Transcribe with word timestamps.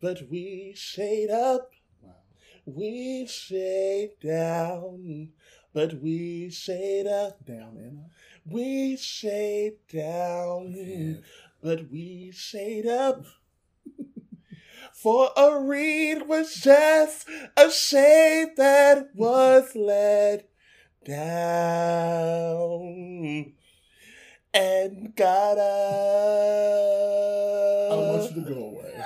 But 0.00 0.28
we 0.30 0.72
shade 0.76 1.30
up. 1.30 1.70
We 2.66 3.26
shade 3.26 4.12
down, 4.22 5.30
but 5.72 6.00
we 6.00 6.50
shade 6.50 7.06
up. 7.06 7.44
Down 7.44 7.76
and 7.78 7.98
up. 7.98 8.10
We 8.46 8.96
shade 8.96 9.74
down, 9.92 11.22
but 11.62 11.90
we 11.90 12.30
shade 12.32 12.86
up. 12.86 13.24
For 14.92 15.30
a 15.36 15.58
reed 15.60 16.26
was 16.28 16.54
just 16.54 17.28
a 17.56 17.70
shade 17.70 18.56
that 18.56 19.10
was 19.14 19.74
let 19.74 20.48
down 21.04 22.40
and 24.54 25.14
got 25.16 25.58
up. 25.58 25.62
I 27.92 27.96
want 27.96 28.34
you 28.34 28.42
to 28.42 28.48
go 28.48 28.64
away. 28.64 29.04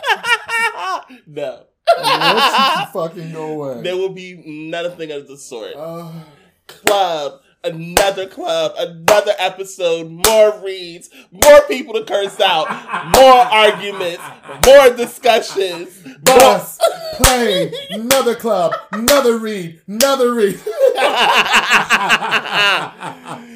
no. 1.27 1.65
I 1.97 2.35
want 2.35 2.45
you 2.79 2.87
to 2.87 2.93
fucking 2.93 3.33
go 3.33 3.63
away. 3.63 3.83
There 3.83 3.97
will 3.97 4.11
be 4.11 4.35
nothing 4.47 5.11
of 5.13 5.29
the 5.29 5.37
sort. 5.37 5.75
Uh, 5.77 6.11
Club, 6.67 7.41
another 7.63 8.27
club, 8.27 8.73
another 8.79 9.33
episode, 9.39 10.11
more 10.11 10.59
reads, 10.63 11.11
more 11.31 11.61
people 11.69 11.93
to 11.95 12.05
curse 12.05 12.41
out, 12.41 12.69
more 13.15 13.35
arguments, 13.35 14.23
more 14.67 14.91
discussions. 14.97 16.03
bus, 16.23 16.81
plane, 17.17 17.71
another 17.91 18.35
club, 18.35 18.73
another 18.93 19.37
read, 19.39 19.79
another 19.87 20.33
read. 20.33 20.59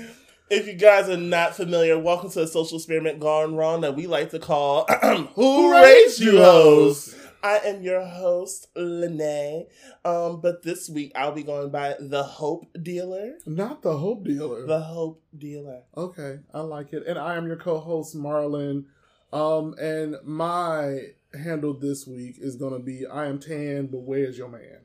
if 0.51 0.67
you 0.67 0.75
guys 0.75 1.09
are 1.09 1.17
not 1.17 1.55
familiar, 1.55 1.99
welcome 1.99 2.31
to 2.31 2.43
a 2.43 2.47
social 2.47 2.79
experiment 2.79 3.21
gone 3.21 3.55
wrong 3.55 3.83
that 3.83 3.95
we 3.97 4.07
like 4.07 4.31
to 4.31 4.39
call 4.39 4.87
Who 5.35 5.73
Raised 5.73 6.21
You 6.21 6.39
Hoes? 6.39 7.15
I 7.43 7.59
am 7.59 7.83
your 7.83 8.05
host, 8.05 8.69
Lene. 8.75 9.67
Um, 10.05 10.41
but 10.41 10.63
this 10.63 10.89
week 10.89 11.13
I'll 11.15 11.33
be 11.33 11.43
going 11.43 11.71
by 11.71 11.95
the 12.01 12.23
Hope 12.23 12.67
Dealer. 12.83 13.35
Not 13.47 13.83
the 13.83 13.97
hope 13.97 14.25
dealer. 14.25 14.67
The 14.67 14.81
Hope 14.81 15.23
Dealer. 15.37 15.83
Okay, 15.97 16.41
I 16.53 16.61
like 16.61 16.93
it. 16.93 17.07
And 17.07 17.19
I 17.19 17.37
am 17.37 17.47
your 17.47 17.57
co-host 17.57 18.17
Marlon. 18.17 18.87
Um, 19.33 19.75
and 19.79 20.17
my 20.25 21.01
handle 21.35 21.75
this 21.75 22.07
week 22.07 22.37
is 22.39 22.57
gonna 22.57 22.81
be 22.81 23.07
I 23.07 23.27
am 23.27 23.39
tan, 23.39 23.87
but 23.87 24.01
where's 24.01 24.39
your 24.39 24.49
man? 24.49 24.81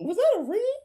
Was 0.00 0.16
that 0.16 0.40
a 0.40 0.42
read? 0.42 0.80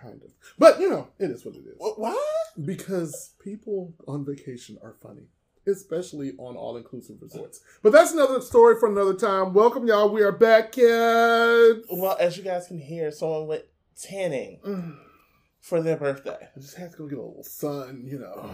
Kind 0.00 0.22
of. 0.22 0.30
But 0.58 0.80
you 0.80 0.90
know, 0.90 1.08
it 1.18 1.30
is 1.30 1.44
what 1.44 1.54
it 1.54 1.58
is. 1.66 1.76
Why? 1.78 2.16
Because 2.64 3.34
people 3.42 3.94
on 4.06 4.24
vacation 4.24 4.78
are 4.82 4.94
funny. 5.02 5.28
Especially 5.66 6.32
on 6.38 6.56
all 6.56 6.76
inclusive 6.78 7.16
resorts. 7.20 7.60
But 7.82 7.92
that's 7.92 8.12
another 8.12 8.40
story 8.40 8.76
for 8.80 8.90
another 8.90 9.12
time. 9.12 9.52
Welcome 9.52 9.86
y'all. 9.86 10.08
We 10.08 10.22
are 10.22 10.32
back, 10.32 10.72
kids. 10.72 11.86
Well, 11.90 12.16
as 12.18 12.38
you 12.38 12.42
guys 12.42 12.66
can 12.66 12.78
hear, 12.78 13.10
someone 13.10 13.46
went 13.48 13.64
tanning 14.00 14.60
Mm. 14.64 14.96
for 15.60 15.82
their 15.82 15.98
birthday. 15.98 16.48
I 16.56 16.58
just 16.60 16.76
had 16.76 16.92
to 16.92 16.96
go 16.96 17.06
get 17.06 17.18
a 17.18 17.22
little 17.22 17.44
sun, 17.44 18.02
you 18.06 18.18
know. 18.18 18.50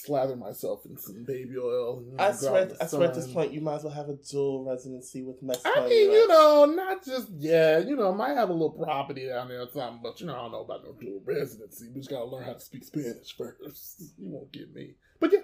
Slather 0.00 0.36
myself 0.36 0.86
in 0.86 0.96
some 0.96 1.24
baby 1.24 1.56
oil. 1.58 2.04
you 2.06 2.14
I 2.20 2.30
swear, 2.30 2.70
I 2.80 2.86
swear 2.86 3.08
at 3.08 3.14
this 3.14 3.26
point, 3.32 3.52
you 3.52 3.60
might 3.60 3.76
as 3.76 3.82
well 3.82 3.92
have 3.92 4.08
a 4.08 4.14
dual 4.14 4.64
residency 4.64 5.22
with 5.24 5.42
Mexico. 5.42 5.72
I 5.74 5.88
mean, 5.88 6.12
you 6.12 6.28
know, 6.28 6.66
not 6.66 7.04
just 7.04 7.28
yeah, 7.36 7.78
you 7.78 7.96
know, 7.96 8.12
I 8.12 8.14
might 8.14 8.34
have 8.36 8.48
a 8.48 8.52
little 8.52 8.70
property 8.70 9.26
down 9.26 9.48
there 9.48 9.60
or 9.60 9.66
something, 9.74 9.98
but 10.00 10.20
you 10.20 10.26
know, 10.28 10.34
I 10.36 10.42
don't 10.42 10.52
know 10.52 10.60
about 10.60 10.84
no 10.84 10.92
dual 10.92 11.20
residency. 11.24 11.88
We 11.92 12.00
just 12.00 12.10
gotta 12.10 12.26
learn 12.26 12.44
how 12.44 12.52
to 12.52 12.60
speak 12.60 12.84
Spanish 12.84 13.36
first. 13.36 14.02
You 14.18 14.28
won't 14.28 14.52
get 14.52 14.72
me, 14.72 14.94
but 15.18 15.32
yeah, 15.32 15.40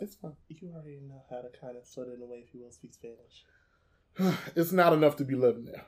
it's 0.00 0.14
fine. 0.14 0.36
You 0.46 0.70
already 0.72 1.00
know 1.08 1.24
how 1.28 1.38
to 1.40 1.48
kind 1.60 1.76
of 1.76 1.84
sort 1.84 2.06
it 2.06 2.14
in 2.14 2.22
a 2.22 2.26
way 2.26 2.44
if 2.46 2.54
you 2.54 2.62
will 2.62 2.70
speak 2.70 2.92
Spanish. 2.94 4.38
it's 4.54 4.70
not 4.70 4.92
enough 4.92 5.16
to 5.16 5.24
be 5.24 5.34
living 5.34 5.64
there. 5.64 5.84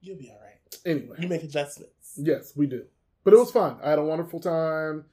You'll 0.00 0.16
be 0.16 0.30
all 0.30 0.40
right. 0.40 0.76
Anyway, 0.86 1.16
You 1.20 1.28
make 1.28 1.42
adjustments. 1.42 2.14
yes, 2.16 2.54
we 2.56 2.66
do, 2.66 2.84
but 3.22 3.34
it 3.34 3.38
was 3.38 3.50
fun. 3.50 3.76
I 3.84 3.90
had 3.90 3.98
a 3.98 4.02
wonderful 4.04 4.40
time. 4.40 5.04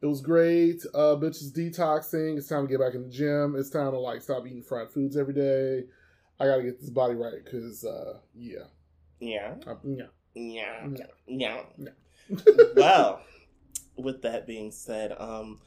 It 0.00 0.06
was 0.06 0.20
great. 0.20 0.84
Uh, 0.94 1.16
bitches 1.16 1.52
detoxing. 1.52 2.38
It's 2.38 2.46
time 2.46 2.66
to 2.66 2.70
get 2.70 2.80
back 2.80 2.94
in 2.94 3.02
the 3.02 3.08
gym. 3.08 3.56
It's 3.56 3.70
time 3.70 3.90
to 3.90 3.98
like 3.98 4.22
stop 4.22 4.46
eating 4.46 4.62
fried 4.62 4.90
foods 4.90 5.16
every 5.16 5.34
day. 5.34 5.84
I 6.38 6.46
gotta 6.46 6.62
get 6.62 6.80
this 6.80 6.90
body 6.90 7.14
right 7.14 7.44
because 7.44 7.84
uh, 7.84 8.18
yeah, 8.34 8.66
Yeah. 9.18 9.54
I, 9.66 9.74
yeah. 9.84 10.04
Yeah. 10.34 10.86
Yeah. 10.88 11.06
Yeah. 11.26 11.62
Yeah. 11.76 12.38
well, 12.76 13.22
with 13.96 14.22
that 14.22 14.46
being 14.46 14.70
said, 14.70 15.12
um, 15.18 15.60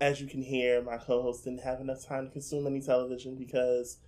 as 0.00 0.20
you 0.20 0.26
can 0.26 0.42
hear, 0.42 0.82
my 0.82 0.98
co-host 0.98 1.44
didn't 1.44 1.62
have 1.62 1.80
enough 1.80 2.04
time 2.06 2.26
to 2.26 2.32
consume 2.32 2.66
any 2.66 2.82
television 2.82 3.36
because 3.36 3.98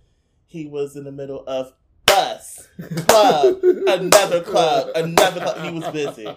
he 0.45 0.67
was 0.67 0.95
in 0.95 1.05
the 1.05 1.11
middle 1.11 1.43
of 1.47 1.73
bus, 2.05 2.67
club, 3.07 3.59
another 3.87 4.41
club, 4.41 4.89
another 4.95 5.41
club. 5.41 5.65
He 5.65 5.71
was 5.71 5.89
busy. 5.89 6.27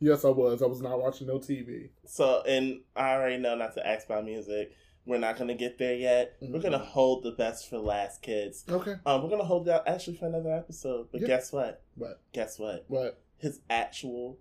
Yes, 0.00 0.24
I 0.24 0.28
was. 0.28 0.62
I 0.62 0.66
was 0.66 0.82
not 0.82 1.00
watching 1.00 1.26
no 1.26 1.38
TV. 1.38 1.90
So, 2.04 2.42
and 2.46 2.80
I 2.94 3.12
already 3.14 3.38
know 3.38 3.54
not 3.56 3.74
to 3.74 3.86
ask 3.86 4.06
about 4.06 4.24
music. 4.24 4.72
We're 5.06 5.18
not 5.18 5.38
gonna 5.38 5.54
get 5.54 5.78
there 5.78 5.94
yet. 5.94 6.36
We're 6.40 6.60
gonna 6.60 6.78
Mhm. 6.80 6.84
hold 6.86 7.22
the 7.22 7.30
best 7.32 7.68
for 7.70 7.78
last, 7.78 8.22
kids. 8.22 8.64
Okay. 8.68 8.94
Um, 9.06 9.22
we're 9.22 9.30
gonna 9.30 9.44
hold 9.44 9.68
out 9.68 9.86
actually 9.86 10.16
for 10.16 10.26
another 10.26 10.52
episode. 10.52 11.08
But 11.12 11.20
Yeah. 11.22 11.26
guess 11.28 11.52
what? 11.52 11.82
What? 11.94 12.20
Guess 12.32 12.58
what? 12.58 12.84
What? 12.88 13.20
His 13.38 13.60
actual 13.70 14.38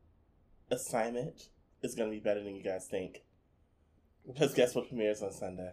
assignment 0.71 1.49
is 1.81 1.95
gonna 1.95 2.09
be 2.09 2.19
better 2.19 2.43
than 2.43 2.55
you 2.55 2.63
guys 2.63 2.87
think. 2.87 3.23
Because 4.25 4.53
guess 4.55 4.73
what 4.73 4.87
premieres 4.87 5.21
on 5.21 5.31
Sunday? 5.31 5.71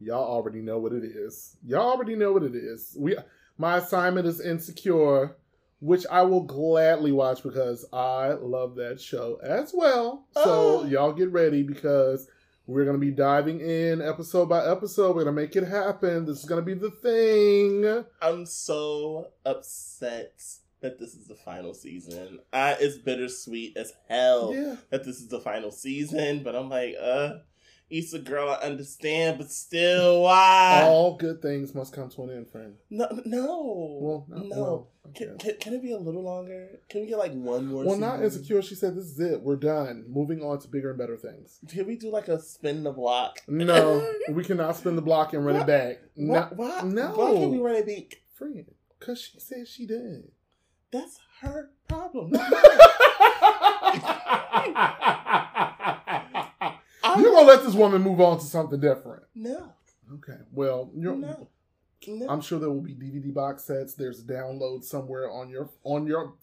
Y'all 0.00 0.24
already 0.24 0.60
know 0.60 0.78
what 0.80 0.92
it 0.92 1.04
is. 1.04 1.56
Y'all 1.64 1.92
already 1.92 2.16
know 2.16 2.32
what 2.32 2.42
it 2.42 2.54
is. 2.56 2.96
We 2.98 3.16
my 3.56 3.76
assignment 3.78 4.26
is 4.26 4.40
Insecure, 4.40 5.36
which 5.84 6.06
I 6.10 6.22
will 6.22 6.40
gladly 6.44 7.12
watch 7.12 7.42
because 7.42 7.84
I 7.92 8.28
love 8.32 8.74
that 8.76 9.00
show 9.00 9.38
as 9.42 9.72
well. 9.76 10.26
So 10.32 10.42
Oh. 10.80 10.84
y'all 10.86 11.12
get 11.12 11.30
ready 11.30 11.62
because 11.62 12.26
we're 12.66 12.86
gonna 12.86 12.96
be 12.96 13.10
diving 13.10 13.60
in 13.60 14.00
episode 14.00 14.48
by 14.48 14.64
episode. 14.66 15.14
We're 15.14 15.24
gonna 15.24 15.36
make 15.36 15.54
it 15.56 15.64
happen. 15.64 16.24
This 16.24 16.38
is 16.38 16.46
gonna 16.46 16.62
be 16.62 16.72
the 16.72 16.90
thing. 16.90 18.04
I'm 18.22 18.46
so 18.46 19.28
upset 19.44 20.42
that 20.80 20.98
this 20.98 21.14
is 21.14 21.26
the 21.28 21.34
final 21.34 21.74
season. 21.74 22.38
I 22.52 22.76
it's 22.80 22.96
bittersweet 22.98 23.76
as 23.76 23.92
hell 24.08 24.54
Yeah. 24.54 24.76
that 24.90 25.04
this 25.04 25.16
is 25.20 25.28
the 25.28 25.40
final 25.40 25.70
season, 25.70 26.42
but 26.42 26.54
I'm 26.54 26.68
like, 26.70 26.94
uh, 27.00 27.34
Issa 27.90 28.18
girl, 28.20 28.48
I 28.48 28.64
understand, 28.66 29.38
but 29.38 29.50
still, 29.50 30.22
why? 30.22 30.82
All 30.84 31.16
good 31.16 31.42
things 31.42 31.74
must 31.74 31.92
come 31.92 32.08
to 32.10 32.22
an 32.24 32.30
end, 32.30 32.50
friend. 32.50 32.74
No, 32.90 33.06
no, 33.26 33.98
Well, 34.00 34.26
no. 34.28 34.42
no. 34.42 34.62
well, 34.62 34.88
Can, 35.14 35.30
okay. 35.30 35.50
can, 35.50 35.58
can 35.60 35.72
it 35.74 35.82
be 35.82 35.92
a 35.92 35.98
little 35.98 36.22
longer? 36.22 36.80
Can 36.88 37.02
we 37.02 37.06
get 37.06 37.18
like 37.18 37.32
one 37.32 37.66
more? 37.66 37.84
Well, 37.84 37.98
not 37.98 38.22
insecure. 38.22 38.62
She 38.62 38.74
said, 38.74 38.96
"This 38.96 39.04
is 39.04 39.20
it. 39.20 39.42
We're 39.42 39.56
done. 39.56 40.04
Moving 40.08 40.42
on 40.42 40.58
to 40.60 40.68
bigger 40.68 40.90
and 40.90 40.98
better 40.98 41.16
things." 41.16 41.60
Can 41.68 41.86
we 41.86 41.96
do 41.96 42.10
like 42.10 42.28
a 42.28 42.40
spin 42.40 42.82
the 42.84 42.92
block? 42.92 43.40
No, 43.46 44.10
we 44.30 44.44
cannot 44.44 44.76
spin 44.76 44.96
the 44.96 45.02
block 45.02 45.34
and 45.34 45.44
run 45.44 45.56
it 45.56 45.66
back. 45.66 45.98
Why? 46.14 46.38
No, 46.38 46.48
Why? 46.56 46.80
no. 46.84 47.08
Why 47.14 47.32
can't 47.34 47.50
we 47.52 47.58
run 47.58 47.76
it 47.76 47.86
back? 47.86 48.20
friend, 48.32 48.64
because 48.98 49.20
she 49.20 49.38
said 49.38 49.68
she 49.68 49.86
did. 49.86 50.30
That's 50.90 51.20
her 51.42 51.70
problem. 51.86 52.32
I'm 57.14 57.22
You're 57.22 57.32
gonna 57.32 57.46
let 57.46 57.64
this 57.64 57.74
woman 57.74 58.02
move 58.02 58.20
on 58.20 58.38
to 58.38 58.44
something 58.44 58.80
different. 58.80 59.22
no, 59.34 59.72
Okay. 60.14 60.38
Well, 60.52 60.90
you're, 60.94 61.16
no, 61.16 61.48
no. 62.06 62.28
I'm 62.28 62.42
sure 62.42 62.58
there 62.58 62.70
will 62.70 62.82
be 62.82 62.94
DVD 62.94 63.32
box 63.32 63.64
sets. 63.64 63.94
There's 63.94 64.22
downloads 64.22 64.84
somewhere 64.84 65.30
on 65.30 65.48
your 65.48 65.70
on 65.84 66.06
your 66.06 66.34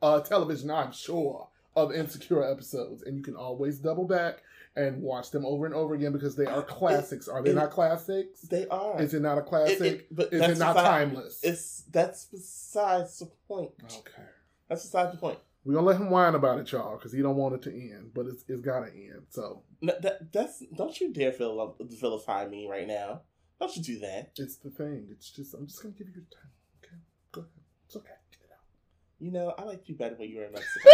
uh, 0.00 0.20
television. 0.20 0.70
I'm 0.70 0.92
sure 0.92 1.48
of 1.76 1.92
insecure 1.92 2.42
episodes, 2.50 3.02
and 3.02 3.16
you 3.16 3.22
can 3.22 3.36
always 3.36 3.78
double 3.78 4.04
back 4.06 4.42
and 4.76 5.02
watch 5.02 5.30
them 5.30 5.44
over 5.44 5.66
and 5.66 5.74
over 5.74 5.94
again 5.94 6.12
because 6.12 6.36
they 6.36 6.46
are 6.46 6.62
classics. 6.62 7.28
Are 7.28 7.42
they 7.42 7.50
it- 7.50 7.54
not 7.56 7.70
classics? 7.70 8.40
they 8.42 8.66
are. 8.68 9.00
Is 9.02 9.12
it 9.12 9.20
not 9.20 9.36
a 9.36 9.42
classic? 9.42 9.80
It- 9.80 9.86
it- 9.86 10.06
but 10.16 10.32
Is 10.32 10.40
it 10.40 10.58
not 10.58 10.74
beside- 10.76 10.88
timeless? 10.90 11.40
It's 11.42 11.82
that's 11.90 12.24
besides 12.24 13.18
the 13.18 13.26
point. 13.46 13.72
okay. 13.84 14.22
That's 14.68 14.84
besides 14.84 15.12
the 15.12 15.18
point. 15.18 15.38
We're 15.64 15.74
gonna 15.74 15.86
let 15.86 16.00
him 16.00 16.10
whine 16.10 16.34
about 16.34 16.58
it, 16.58 16.72
y'all, 16.72 16.96
because 16.96 17.12
he 17.12 17.20
don't 17.20 17.36
want 17.36 17.54
it 17.54 17.62
to 17.62 17.70
end, 17.70 18.12
but 18.14 18.26
it's 18.26 18.44
it's 18.48 18.62
gotta 18.62 18.86
end. 18.86 19.26
So 19.28 19.62
No, 19.82 19.92
that, 20.00 20.32
that's 20.32 20.62
don't 20.74 20.98
you 21.00 21.12
dare 21.12 21.32
vil- 21.32 21.76
vilify 21.80 22.46
me 22.48 22.66
right 22.68 22.86
now. 22.86 23.22
Don't 23.60 23.76
you 23.76 23.82
do 23.82 23.98
that. 23.98 24.32
it's 24.36 24.56
the 24.56 24.70
thing. 24.70 25.08
It's 25.10 25.30
just 25.30 25.52
I'm 25.54 25.66
just 25.66 25.82
gonna 25.82 25.94
give 25.94 26.08
you 26.08 26.14
your 26.14 26.24
time. 26.24 26.50
Okay, 26.82 26.96
go 27.30 27.40
ahead. 27.42 27.50
It's 27.86 27.96
okay. 27.96 28.08
Get 28.30 28.40
it 28.42 28.56
You 29.18 29.32
know, 29.32 29.54
I 29.58 29.64
liked 29.64 29.86
you 29.88 29.96
better 29.96 30.14
when 30.16 30.30
you 30.30 30.38
were 30.38 30.44
in 30.44 30.52
Mexico. 30.52 30.88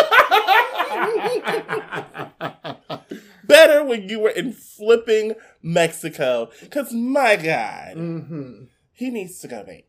better 3.44 3.84
when 3.84 4.08
you 4.08 4.18
were 4.18 4.30
in 4.30 4.52
flipping 4.52 5.34
Mexico. 5.62 6.50
Cause 6.70 6.92
my 6.92 7.36
God, 7.36 7.96
mm-hmm. 7.96 8.64
he 8.92 9.10
needs 9.10 9.38
to 9.40 9.48
go 9.48 9.62
back. 9.62 9.84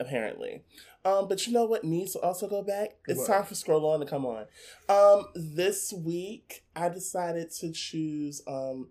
Apparently. 0.00 0.62
Um, 1.04 1.28
but 1.28 1.46
you 1.46 1.52
know 1.52 1.64
what 1.64 1.84
needs 1.84 2.12
to 2.12 2.20
also 2.20 2.48
go 2.48 2.62
back? 2.62 2.90
It's 3.06 3.18
What? 3.20 3.28
time 3.28 3.44
for 3.44 3.54
scroll 3.54 3.86
on 3.86 4.00
to 4.00 4.06
come 4.06 4.26
on. 4.26 4.46
Um, 4.88 5.26
this 5.34 5.92
week 5.92 6.64
I 6.76 6.88
decided 6.88 7.50
to 7.60 7.72
choose 7.72 8.42
um 8.46 8.90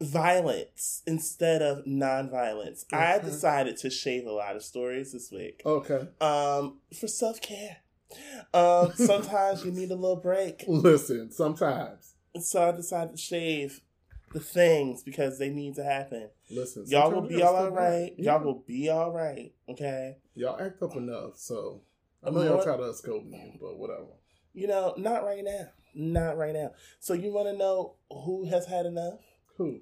violence 0.00 1.02
instead 1.06 1.62
of 1.62 1.86
non-violence. 1.86 2.86
I 2.92 3.18
decided 3.18 3.76
to 3.78 3.90
shave 3.90 4.26
a 4.26 4.32
lot 4.32 4.56
of 4.56 4.62
stories 4.62 5.12
this 5.12 5.30
week. 5.30 5.62
Okay. 5.66 6.08
Um, 6.20 6.78
for 6.98 7.06
self-care. 7.06 7.78
Um, 8.54 8.92
sometimes 8.94 9.64
you 9.64 9.70
need 9.72 9.90
a 9.90 9.94
little 9.94 10.16
break. 10.16 10.64
Listen, 10.68 11.30
sometimes. 11.30 12.14
So 12.40 12.68
I 12.68 12.72
decided 12.72 13.12
to 13.16 13.20
shave 13.20 13.80
the 14.32 14.40
things 14.40 15.02
because 15.02 15.38
they 15.38 15.50
need 15.50 15.74
to 15.74 15.84
happen. 15.84 16.30
Listen, 16.50 16.84
Y'all 16.86 17.10
will 17.10 17.22
be 17.22 17.38
step 17.38 17.52
back. 17.52 17.72
right. 17.72 18.14
Yeah. 18.16 18.32
Y'all 18.32 18.44
will 18.44 18.64
be 18.66 18.88
all 18.88 19.10
right. 19.12 19.52
Okay. 19.68 20.16
Y'all 20.34 20.60
act 20.60 20.82
up 20.82 20.96
enough, 20.96 21.36
so 21.36 21.82
I 22.24 22.30
know 22.30 22.42
y'all 22.42 22.60
of 22.60 22.80
us 22.80 22.98
scolding 22.98 23.32
you, 23.32 23.58
but 23.60 23.78
whatever. 23.78 24.06
You 24.52 24.66
know, 24.68 24.94
not 24.96 25.24
right 25.24 25.44
now. 25.44 25.68
Not 25.94 26.36
right 26.36 26.54
now. 26.54 26.70
So 27.00 27.14
you 27.14 27.32
want 27.32 27.48
to 27.48 27.56
know 27.56 27.96
who 28.10 28.44
has 28.44 28.66
had 28.66 28.86
enough? 28.86 29.20
Who? 29.56 29.80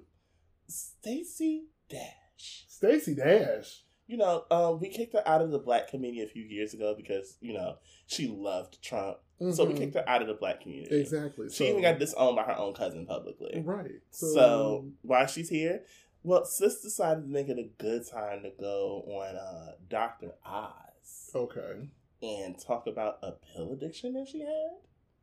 Stacey 0.67 1.65
Dash. 1.89 2.65
Stacey 2.67 3.15
Dash. 3.15 3.83
You 4.07 4.17
know, 4.17 4.45
um, 4.49 4.79
we 4.79 4.89
kicked 4.89 5.13
her 5.13 5.27
out 5.27 5.41
of 5.41 5.51
the 5.51 5.59
black 5.59 5.87
community 5.89 6.23
a 6.23 6.27
few 6.27 6.43
years 6.43 6.73
ago 6.73 6.95
because 6.97 7.37
you 7.41 7.53
know 7.53 7.75
she 8.07 8.27
loved 8.27 8.81
Trump. 8.81 9.17
So 9.51 9.63
we 9.65 9.73
Mhm. 9.73 9.77
kicked 9.77 9.93
her 9.95 10.07
out 10.09 10.21
of 10.21 10.27
the 10.27 10.33
black 10.33 10.61
community. 10.61 10.99
Exactly. 10.99 11.49
She 11.49 11.69
even 11.69 11.81
got 11.81 11.97
disowned 11.97 12.35
by 12.35 12.43
her 12.43 12.57
own 12.57 12.73
cousin 12.73 13.05
publicly. 13.05 13.61
right. 13.61 14.01
So, 14.11 14.91
while 15.01 15.25
she's 15.27 15.47
here, 15.49 15.85
well, 16.23 16.43
sis 16.45 16.81
decided 16.81 17.21
to 17.21 17.27
make 17.29 17.47
it 17.47 17.57
a 17.57 17.69
good 17.81 18.05
time 18.05 18.43
to 18.43 18.49
go 18.51 19.03
on 19.07 19.35
uh, 19.37 19.75
Doctor 19.87 20.33
Oz 20.45 21.31
okay, 21.33 21.87
and 22.21 22.59
talk 22.59 22.85
about 22.87 23.19
a 23.23 23.31
pill 23.31 23.71
addiction 23.71 24.13
that 24.15 24.27
she 24.27 24.41
had. 24.41 24.71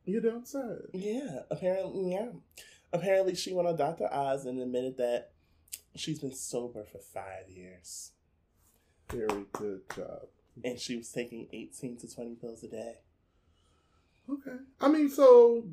you 0.05 0.19
don't 0.19 0.47
say. 0.47 0.77
Yeah, 0.93 1.43
apparently, 1.51 2.11
yeah. 2.13 2.29
Apparently, 2.91 3.35
she 3.35 3.53
went 3.53 3.67
on 3.67 3.75
Doctor 3.75 4.11
Oz 4.11 4.45
and 4.47 4.59
admitted 4.59 4.97
that 4.97 5.31
she's 5.95 6.19
been 6.19 6.33
sober 6.33 6.83
for 6.85 6.99
five 6.99 7.49
years 7.49 8.13
Very 9.09 9.45
good 9.51 9.81
job. 9.95 10.27
and 10.63 10.79
she 10.79 10.95
was 10.97 11.11
taking 11.11 11.47
eighteen 11.53 11.97
to 11.97 12.07
twenty 12.11 12.33
pills 12.35 12.63
a 12.63 12.67
day. 12.69 12.95
Okay. 14.29 14.57
I 14.81 14.87
mean, 14.89 15.09
so 15.09 15.63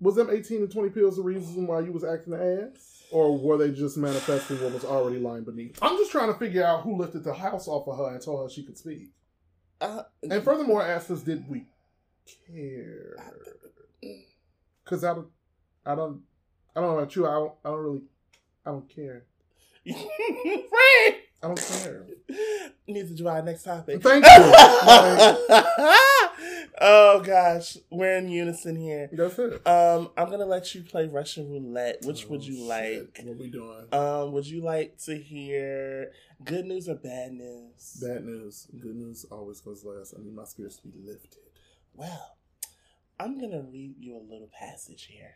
was 0.00 0.16
them 0.16 0.30
eighteen 0.30 0.60
to 0.60 0.68
twenty 0.72 0.90
pills 0.90 1.16
the 1.16 1.22
reason 1.22 1.66
why 1.66 1.80
you 1.80 1.92
was 1.92 2.04
acting 2.04 2.32
the 2.32 2.70
ass, 2.74 3.04
or 3.12 3.36
were 3.38 3.56
they 3.58 3.70
just 3.70 3.96
manifesting 3.96 4.62
what 4.62 4.72
was 4.72 4.84
already 4.84 5.18
lying 5.18 5.44
beneath? 5.44 5.78
I'm 5.82 5.96
just 5.96 6.10
trying 6.10 6.32
to 6.32 6.38
figure 6.38 6.64
out 6.64 6.82
who 6.82 6.96
lifted 6.96 7.24
the 7.24 7.34
house 7.34 7.68
off 7.68 7.86
of 7.88 7.96
her 7.98 8.12
and 8.14 8.20
told 8.22 8.42
her 8.42 8.48
she 8.52 8.62
could 8.62 8.78
speak. 8.78 9.10
Uh, 9.80 10.02
And 10.28 10.42
furthermore, 10.44 10.82
asked 10.82 11.10
us, 11.10 11.22
did 11.22 11.48
we 11.48 11.66
care? 12.46 13.16
Because 14.84 15.04
I 15.04 15.14
don't, 15.14 15.28
I 15.86 15.94
don't, 15.94 16.20
I 16.74 16.80
don't 16.80 16.90
know 16.90 16.98
about 16.98 17.16
you. 17.16 17.26
I 17.26 17.30
don't, 17.32 17.52
I 17.64 17.68
don't 17.70 17.78
really, 17.78 18.02
I 18.66 18.70
don't 18.70 18.88
care. 18.88 19.24
right. 19.86 21.16
I 21.42 21.46
don't 21.48 21.58
care. 21.60 22.06
To 22.90 23.04
do 23.14 23.28
our 23.28 23.40
next 23.40 23.62
topic. 23.62 24.02
Thank 24.02 24.24
you. 24.24 24.30
Oh 26.82 27.20
gosh, 27.20 27.76
we're 27.90 28.16
in 28.16 28.28
unison 28.30 28.74
here. 28.74 29.10
that's 29.12 29.38
it. 29.38 29.66
Um, 29.66 30.10
I'm 30.16 30.30
gonna 30.30 30.46
let 30.46 30.74
you 30.74 30.82
play 30.82 31.06
Russian 31.06 31.50
roulette. 31.50 31.98
Which 32.04 32.26
would 32.28 32.42
you 32.42 32.64
Oh, 32.64 32.68
like? 32.68 33.20
What 33.22 33.36
we 33.38 33.50
doing? 33.50 33.84
Um, 33.92 34.32
would 34.32 34.46
you 34.46 34.62
like 34.62 34.96
to 35.04 35.16
hear 35.18 36.10
good 36.42 36.64
news 36.64 36.88
or 36.88 36.94
bad 36.94 37.32
news? 37.32 37.98
Bad 38.02 38.24
news. 38.24 38.66
Good 38.80 38.96
news 38.96 39.26
always 39.30 39.60
goes 39.60 39.84
last. 39.84 40.14
I 40.18 40.22
need 40.22 40.34
my 40.34 40.44
spirits 40.44 40.78
to 40.78 40.88
be 40.88 40.98
lifted. 41.04 41.36
Well, 41.94 42.36
I'm 43.18 43.38
gonna 43.38 43.62
read 43.62 43.96
you 43.98 44.16
a 44.16 44.24
little 44.24 44.48
passage 44.58 45.04
here. 45.12 45.34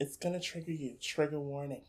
It's 0.00 0.16
gonna 0.16 0.40
trigger 0.40 0.72
you. 0.72 0.96
Trigger 1.00 1.40
warning. 1.40 1.82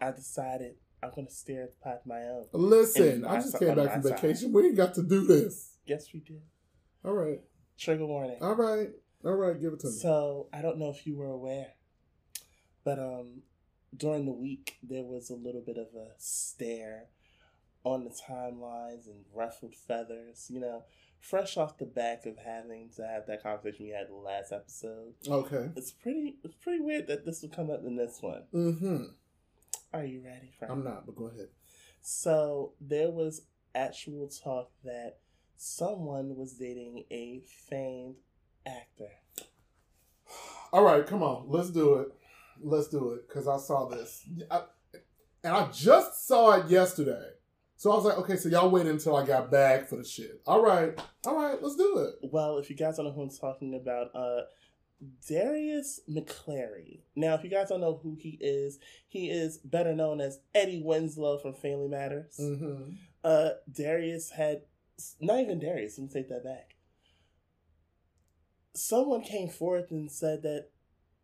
I 0.00 0.10
decided 0.12 0.76
I'm 1.02 1.10
gonna 1.14 1.30
stare 1.30 1.64
at 1.64 1.70
the 1.72 1.84
pot 1.84 2.02
my 2.06 2.22
own. 2.22 2.46
Listen, 2.52 3.24
I 3.24 3.36
just 3.36 3.58
came 3.58 3.74
back 3.74 3.92
from 3.92 4.02
side. 4.02 4.20
vacation. 4.20 4.52
We 4.52 4.66
ain't 4.66 4.76
got 4.76 4.94
to 4.94 5.02
do 5.02 5.26
this. 5.26 5.76
Yes, 5.86 6.08
we 6.12 6.20
did. 6.20 6.40
All 7.04 7.12
right. 7.12 7.40
Trigger 7.78 8.06
warning. 8.06 8.38
All 8.40 8.54
right. 8.54 8.88
All 9.24 9.34
right. 9.34 9.60
Give 9.60 9.72
it 9.72 9.80
to 9.80 9.88
me. 9.88 9.92
So 9.92 10.48
I 10.52 10.62
don't 10.62 10.78
know 10.78 10.90
if 10.90 11.06
you 11.06 11.16
were 11.16 11.30
aware, 11.30 11.74
but 12.84 12.98
um, 12.98 13.42
during 13.96 14.24
the 14.24 14.32
week 14.32 14.78
there 14.82 15.04
was 15.04 15.30
a 15.30 15.34
little 15.34 15.60
bit 15.60 15.76
of 15.76 15.88
a 15.94 16.08
stare 16.18 17.04
on 17.84 18.04
the 18.04 18.10
timelines 18.10 19.06
and 19.06 19.24
ruffled 19.34 19.74
feathers. 19.74 20.46
You 20.50 20.60
know, 20.60 20.84
fresh 21.20 21.56
off 21.56 21.78
the 21.78 21.84
back 21.84 22.26
of 22.26 22.38
having 22.38 22.90
to 22.96 23.06
have 23.06 23.26
that 23.26 23.42
conversation 23.42 23.86
we 23.86 23.92
had 23.92 24.08
the 24.08 24.14
last 24.14 24.52
episode. 24.52 25.14
Okay. 25.28 25.70
It's 25.76 25.92
pretty. 25.92 26.36
It's 26.42 26.56
pretty 26.56 26.80
weird 26.80 27.06
that 27.08 27.24
this 27.26 27.42
would 27.42 27.52
come 27.52 27.70
up 27.70 27.84
in 27.84 27.96
this 27.96 28.18
one. 28.20 28.44
Mm-hmm. 28.54 29.04
Are 29.96 30.04
you 30.04 30.20
ready? 30.22 30.52
Frank? 30.58 30.70
I'm 30.70 30.84
not, 30.84 31.06
but 31.06 31.16
go 31.16 31.28
ahead. 31.28 31.48
So 32.02 32.74
there 32.82 33.10
was 33.10 33.46
actual 33.74 34.28
talk 34.28 34.70
that 34.84 35.20
someone 35.56 36.36
was 36.36 36.52
dating 36.52 37.04
a 37.10 37.40
famed 37.70 38.16
actor. 38.66 39.08
All 40.70 40.84
right, 40.84 41.06
come 41.06 41.22
on. 41.22 41.46
Let's 41.48 41.70
do 41.70 41.94
it. 41.94 42.08
Let's 42.60 42.88
do 42.88 43.12
it 43.12 43.26
because 43.26 43.48
I 43.48 43.56
saw 43.56 43.88
this, 43.88 44.22
I, 44.50 44.64
and 45.42 45.54
I 45.54 45.70
just 45.72 46.28
saw 46.28 46.60
it 46.60 46.70
yesterday. 46.70 47.30
So 47.78 47.90
I 47.90 47.94
was 47.94 48.04
like, 48.04 48.18
okay, 48.18 48.36
so 48.36 48.50
y'all 48.50 48.68
wait 48.68 48.86
until 48.86 49.16
I 49.16 49.24
got 49.24 49.50
back 49.50 49.88
for 49.88 49.96
the 49.96 50.04
shit. 50.04 50.42
All 50.46 50.62
right, 50.62 50.98
all 51.26 51.36
right, 51.36 51.62
let's 51.62 51.76
do 51.76 51.98
it. 52.00 52.30
Well, 52.30 52.58
if 52.58 52.68
you 52.68 52.76
guys 52.76 52.96
don't 52.96 53.06
know 53.06 53.12
who 53.12 53.22
I'm 53.22 53.30
talking 53.30 53.74
about, 53.74 54.14
uh, 54.14 54.42
Darius 55.28 56.00
McCrary. 56.08 57.00
Now, 57.14 57.34
if 57.34 57.44
you 57.44 57.50
guys 57.50 57.68
don't 57.68 57.80
know 57.80 58.00
who 58.02 58.16
he 58.18 58.38
is, 58.40 58.78
he 59.06 59.28
is 59.30 59.58
better 59.58 59.94
known 59.94 60.20
as 60.20 60.40
Eddie 60.54 60.82
Winslow 60.82 61.38
from 61.38 61.54
Family 61.54 61.88
Matters. 61.88 62.36
Mm-hmm. 62.40 62.92
Uh, 63.22 63.50
Darius 63.70 64.30
had 64.30 64.62
not 65.20 65.40
even 65.40 65.58
Darius. 65.58 65.98
Let 65.98 66.08
me 66.08 66.12
take 66.12 66.28
that 66.30 66.44
back. 66.44 66.76
Someone 68.74 69.22
came 69.22 69.48
forth 69.48 69.90
and 69.90 70.10
said 70.10 70.42
that 70.42 70.68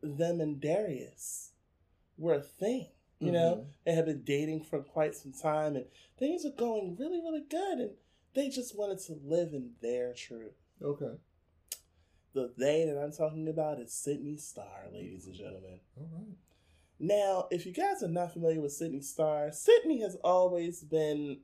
them 0.03 0.41
and 0.41 0.61
Darius 0.61 1.53
were 2.17 2.35
a 2.35 2.41
thing. 2.43 2.89
You 3.19 3.31
know, 3.31 3.55
Mhm. 3.55 3.67
they 3.85 3.93
had 3.95 4.07
been 4.07 4.25
dating 4.25 4.65
for 4.65 4.83
quite 4.83 5.15
some 5.15 5.33
time, 5.33 5.77
and 5.77 5.87
things 6.19 6.43
were 6.45 6.51
going 6.51 6.97
really, 6.97 7.21
really 7.21 7.43
good, 7.43 7.79
and 7.79 7.97
they 8.35 8.49
just 8.49 8.77
wanted 8.77 8.99
to 9.01 9.13
live 9.13 9.55
in 9.55 9.77
their 9.81 10.13
truth. 10.13 10.57
Okay. 10.83 11.19
The 12.35 12.53
they 12.57 12.85
that 12.87 12.99
I'm 12.99 13.13
talking 13.13 13.49
about 13.49 13.79
is 13.79 13.93
Sidney 13.93 14.37
Starr, 14.37 14.89
ladies 14.93 15.27
and 15.27 15.35
gentlemen. 15.35 15.81
All 15.99 16.09
right. 16.13 16.37
Now, 16.99 17.49
if 17.51 17.67
you 17.67 17.73
guys 17.73 18.03
are 18.03 18.09
not 18.09 18.33
familiar 18.33 18.61
with 18.61 18.73
Sidney 18.73 19.01
Starr, 19.01 19.51
Sidney 19.53 20.01
has 20.03 20.17
always 20.23 20.83
been 20.83 21.39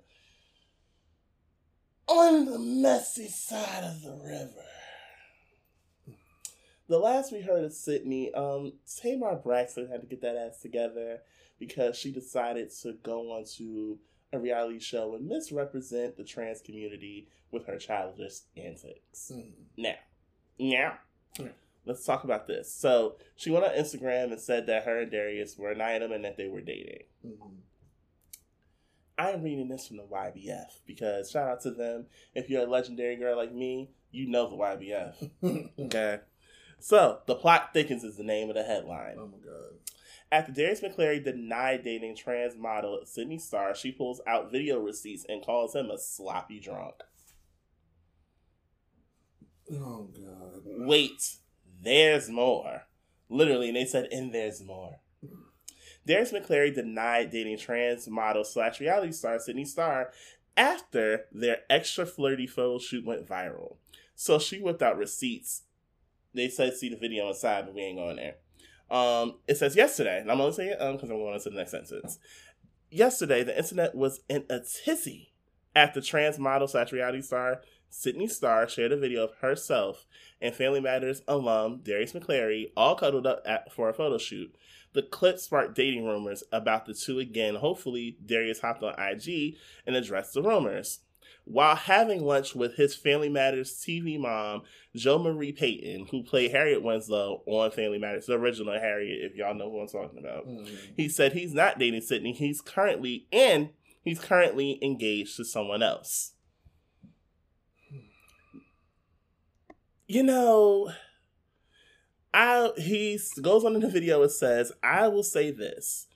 on 2.07 2.47
the 2.47 2.59
messy 2.59 3.29
side 3.29 3.85
of 3.85 4.03
the 4.03 4.13
river. 4.25 4.65
The 6.89 6.99
last 6.99 7.33
we 7.33 7.43
heard 7.43 7.65
of 7.65 7.73
Sidney, 7.73 8.33
um, 8.33 8.73
Tamar 8.97 9.37
Braxton 9.37 9.89
had 9.89 10.01
to 10.01 10.07
get 10.07 10.23
that 10.23 10.37
ass 10.37 10.63
together 10.63 11.19
because 11.59 11.99
she 11.99 12.13
decided 12.13 12.71
to 12.83 12.95
go 13.03 13.33
on 13.33 13.45
to 13.57 13.99
a 14.33 14.39
reality 14.39 14.79
show 14.79 15.15
and 15.15 15.27
misrepresent 15.27 16.17
the 16.17 16.25
trans 16.25 16.61
community 16.61 17.29
with 17.51 17.67
her 17.67 17.77
childish 17.77 18.41
antics. 18.57 19.33
Mm. 19.35 19.51
Now, 19.77 19.95
Yeah. 20.59 20.95
let's 21.87 22.05
talk 22.05 22.25
about 22.25 22.47
this. 22.47 22.71
So 22.73 23.17
she 23.37 23.51
went 23.51 23.65
on 23.65 23.71
Instagram 23.73 24.31
and 24.33 24.41
said 24.41 24.67
that 24.67 24.85
her 24.85 25.01
and 25.01 25.11
Darius 25.11 25.57
were 25.57 25.71
an 25.71 25.81
item 25.81 26.13
and 26.13 26.25
that 26.25 26.37
they 26.37 26.49
were 26.49 26.61
dating. 26.61 27.05
Mhm. 27.25 27.57
I'm 29.17 29.43
reading 29.43 29.69
this 29.69 29.87
from 29.89 29.97
the 29.97 30.05
YBF 30.05 30.81
because 30.87 31.31
shout 31.31 31.49
out 31.49 31.61
to 31.63 31.71
them. 31.71 32.07
If 32.35 32.49
you're 32.49 32.63
a 32.67 32.71
legendary 32.71 33.17
girl 33.17 33.37
like 33.37 33.53
me, 33.53 33.91
you 34.11 34.29
know 34.29 34.49
the 34.49 34.57
YBF. 34.57 35.31
Okay. 35.79 36.21
So 36.81 37.21
the 37.27 37.35
plot 37.35 37.71
thickens 37.73 38.05
is 38.05 38.17
the 38.17 38.23
name 38.23 38.49
of 38.51 38.55
the 38.55 38.63
headline. 38.63 39.17
oh 39.19 39.27
my 39.27 39.39
god. 39.39 39.73
After 40.31 40.53
Darius 40.53 40.83
McCrary 40.83 41.25
denied 41.25 41.83
dating 41.83 42.15
trans 42.17 42.55
model 42.55 43.01
Sidney 43.05 43.39
Starr, 43.39 43.75
she 43.75 43.91
pulls 43.91 44.21
out 44.27 44.53
video 44.53 44.79
receipts 44.79 45.25
and 45.29 45.43
calls 45.45 45.75
him 45.75 45.91
a 45.91 45.99
sloppy 45.99 46.61
drunk. 46.61 46.97
Oh 49.73 50.09
god. 50.15 50.63
Wait, 50.65 51.37
there's 51.83 52.29
more. 52.29 52.83
Literally, 53.29 53.69
and 53.69 53.77
they 53.77 53.85
said, 53.85 54.09
and 54.11 54.33
there's 54.33 54.63
more. 54.63 55.01
Darius 56.07 56.33
McCrary 56.33 56.75
denied 56.75 57.31
dating 57.31 57.59
trans 57.59 58.09
model 58.09 58.43
slash 58.43 58.81
reality 58.81 59.13
star 59.13 59.39
Sidney 59.39 59.67
Starr 59.67 60.11
after 60.57 61.27
their 61.31 61.59
extra 61.69 62.07
flirty 62.07 62.47
photo 62.47 62.79
shoot 62.79 63.05
went 63.05 63.29
viral. 63.29 63.77
So 64.15 64.39
she 64.39 64.61
whipped 64.61 64.83
out 64.83 64.97
receipts. 64.97 65.63
They 66.35 66.49
said 66.49 66.75
see 66.75 66.89
the 66.89 66.97
video 66.97 67.29
inside, 67.29 67.67
but 67.67 67.75
we 67.75 67.83
ain't 67.83 67.99
going 67.99 68.17
there. 68.17 68.37
Um, 68.91 69.37
it 69.47 69.59
says 69.59 69.77
yesterday, 69.77 70.19
and 70.21 70.33
I'm 70.33 70.41
only 70.41 70.55
saying 70.55 70.71
it 70.71 70.81
um 70.81 70.97
because 70.97 71.11
I'm 71.11 71.19
going 71.19 71.35
on 71.35 71.41
to 71.41 71.51
the 71.51 71.57
next 71.57 71.73
sentence. 71.73 72.19
Yesterday, 72.91 73.45
the 73.45 73.57
internet 73.57 73.95
was 73.95 74.21
in 74.31 74.45
a 74.49 74.61
tizzy 74.61 75.35
after 75.77 76.01
trans 76.01 76.39
model 76.39 76.67
slash 76.67 76.91
reality 76.91 77.21
star 77.21 77.61
Sidney 77.91 78.27
Starr 78.29 78.69
shared 78.69 78.93
a 78.93 78.97
video 78.97 79.25
of 79.25 79.35
herself 79.41 80.07
and 80.41 80.55
Family 80.55 80.81
Matters 80.81 81.23
alum 81.27 81.81
Darius 81.83 82.13
McCrary 82.13 82.71
all 82.77 82.95
cuddled 82.95 83.27
up 83.27 83.43
at, 83.47 83.73
for 83.73 83.89
a 83.89 83.95
photo 83.95 84.19
shoot. 84.19 84.55
The 84.93 85.03
clip 85.03 85.39
sparked 85.39 85.75
dating 85.75 86.05
rumors 86.05 86.43
about 86.53 86.87
the 86.87 86.95
two 86.95 87.19
again. 87.19 87.57
Hopefully, 87.57 88.17
Darius 88.25 88.61
hopped 88.61 88.83
on 88.83 88.95
IG 88.99 89.57
and 89.87 89.97
addressed 89.97 90.35
the 90.35 90.43
rumors. 90.43 91.01
While 91.45 91.77
having 91.77 92.23
lunch 92.25 92.55
with 92.55 92.77
his 92.77 92.95
Family 92.95 93.31
Matters 93.31 93.73
TV 93.75 94.19
mom, 94.19 94.63
Jo 94.95 95.19
Marie 95.19 95.53
Payton, 95.53 96.07
who 96.11 96.23
played 96.23 96.51
Harriet 96.51 96.83
Winslow 96.83 97.43
on 97.47 97.71
Family 97.71 97.99
Matters, 97.99 98.27
the 98.27 98.35
original 98.35 98.75
Harriet, 98.79 99.31
if 99.31 99.35
y'all 99.37 99.55
know 99.55 99.71
who 99.71 99.81
I'm 99.81 99.89
talking 99.89 100.19
about, 100.19 100.47
Mm. 100.47 100.69
he 100.97 101.09
said 101.09 101.33
he's 101.33 101.55
not 101.55 101.79
dating 101.79 102.03
Sidney. 102.03 102.33
He's 102.33 102.61
currently 102.61 103.27
and 103.33 103.71
he's 104.03 104.21
currently 104.21 104.79
engaged 104.83 105.37
to 105.39 105.45
someone 105.45 105.83
else. 105.83 106.33
You 110.09 110.23
know, 110.23 110.91
I 112.33 112.71
he 112.79 113.21
goes 113.43 113.63
on 113.63 113.75
in 113.75 113.83
the 113.83 113.91
video. 113.91 114.23
It 114.23 114.31
says, 114.31 114.73
"I 114.83 115.07
will 115.09 115.23
say 115.23 115.51
this: 115.51 116.07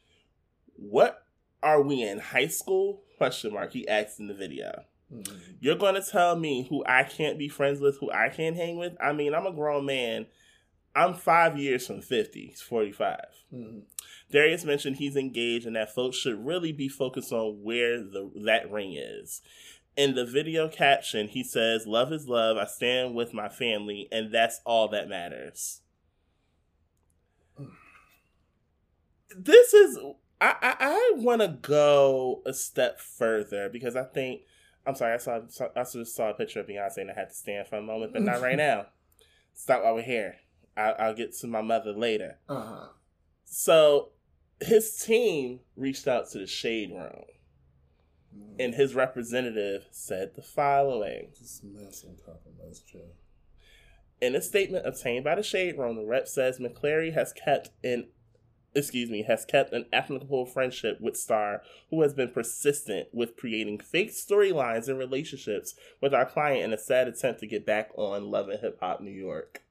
What 0.75 1.27
are 1.63 1.83
we 1.83 2.03
in 2.03 2.19
high 2.19 2.47
school?" 2.47 3.03
Question 3.19 3.53
mark. 3.53 3.75
He 3.75 3.87
asked 3.87 4.19
in 4.19 4.29
the 4.29 4.35
video. 4.35 4.85
Mm. 5.13 5.39
You're 5.61 5.77
going 5.77 5.95
to 5.95 6.03
tell 6.03 6.37
me 6.37 6.67
who 6.71 6.83
I 6.87 7.05
can't 7.05 7.39
be 7.39 7.49
friends 7.49 7.81
with, 7.81 7.99
who 7.99 8.11
I 8.11 8.31
can't 8.31 8.57
hang 8.57 8.79
with? 8.79 8.97
I 8.99 9.13
mean, 9.13 9.35
I'm 9.35 9.47
a 9.47 9.53
grown 9.53 9.85
man. 9.85 10.27
I'm 10.95 11.15
five 11.15 11.59
years 11.59 11.87
from 11.87 12.01
50. 12.01 12.47
He's 12.47 12.63
45. 12.63 13.19
Mm. 13.53 13.83
Darius 14.31 14.65
mentioned 14.65 14.97
he's 14.97 15.17
engaged 15.17 15.67
and 15.67 15.77
that 15.77 15.95
folks 15.95 16.17
should 16.17 16.45
really 16.45 16.73
be 16.73 16.89
focused 16.89 17.33
on 17.33 17.63
where 17.63 17.99
the 17.99 18.31
that 18.45 18.71
ring 18.71 18.95
is. 18.95 19.43
In 19.97 20.15
the 20.15 20.25
video 20.25 20.69
caption, 20.69 21.29
he 21.29 21.45
says, 21.45 21.87
Love 21.87 22.13
is 22.13 22.27
love. 22.27 22.57
I 22.57 22.65
stand 22.65 23.15
with 23.15 23.35
my 23.35 23.49
family, 23.49 24.09
and 24.11 24.33
that's 24.33 24.61
all 24.65 24.89
that 24.89 25.09
matters. 25.09 25.83
This 29.37 29.75
is 29.75 29.99
I 30.41 30.57
I, 30.61 30.77
I 30.81 31.13
want 31.17 31.41
to 31.41 31.49
go 31.49 32.43
a 32.45 32.53
step 32.53 33.01
further 33.01 33.69
because 33.71 33.97
I 33.97 34.05
think 34.05 34.43
I'm 34.87 34.95
sorry 34.95 35.15
I 35.15 35.19
saw, 35.19 35.41
I 35.77 35.85
just 35.85 36.15
saw 36.17 36.31
a 36.31 36.35
picture 36.35 36.61
of 36.61 36.67
Beyonce 36.67 36.99
and 36.99 37.11
I 37.11 37.15
had 37.15 37.29
to 37.29 37.35
stand 37.35 37.69
for 37.69 37.77
a 37.77 37.83
moment, 37.83 38.13
but 38.13 38.23
not 38.23 38.41
right 38.41 38.57
now. 38.57 38.87
Stop 39.55 39.85
while 39.85 39.95
we're 39.95 40.03
here. 40.03 40.37
I, 40.77 40.91
I'll 40.93 41.15
get 41.15 41.37
to 41.39 41.47
my 41.47 41.61
mother 41.61 41.93
later. 41.93 42.39
Uh-huh. 42.49 42.89
So 43.45 44.11
his 44.61 44.97
team 44.97 45.61
reached 45.77 46.09
out 46.09 46.31
to 46.31 46.39
the 46.39 46.47
Shade 46.47 46.91
Room. 46.91 47.25
And 48.59 48.75
his 48.75 48.95
representative 48.95 49.87
said 49.91 50.33
the 50.35 50.43
following. 50.43 51.29
Just 51.37 51.65
mess 51.65 52.05
on 52.07 52.17
top 52.17 52.43
of 52.47 52.53
mess, 52.65 52.81
Joe. 52.81 53.13
In 54.21 54.37
a 54.37 54.43
statement 54.43 54.87
obtained 54.87 55.25
by 55.25 55.35
the 55.35 55.43
Shade 55.43 55.79
Room, 55.79 55.97
the 55.97 56.05
rep 56.05 56.29
says 56.29 56.59
McCrary 56.59 57.13
has 57.15 57.33
kept 57.33 57.71
an 57.83 58.07
excuse 58.75 59.11
me, 59.11 59.23
has 59.23 59.45
kept 59.45 59.73
an 59.73 59.87
applicable 59.93 60.47
friendship 60.47 61.01
with 61.01 61.17
Starr, 61.17 61.63
who 61.91 62.03
has 62.03 62.15
been 62.15 62.31
persistent 62.31 63.09
with 63.13 63.37
creating 63.37 63.79
fake 63.79 64.11
storylines 64.11 64.89
and 64.89 64.99
relationships 64.99 65.75
with 66.01 66.15
our 66.15 66.25
client 66.25 66.63
in 66.63 66.73
a 66.73 66.79
sad 66.79 67.09
attempt 67.09 67.41
to 67.41 67.47
get 67.47 67.67
back 67.67 67.91
on 67.97 68.31
Love 68.31 68.49
and 68.49 68.61
Hip 68.61 68.79
Hop 68.81 69.01
New 69.01 69.11
York. 69.11 69.63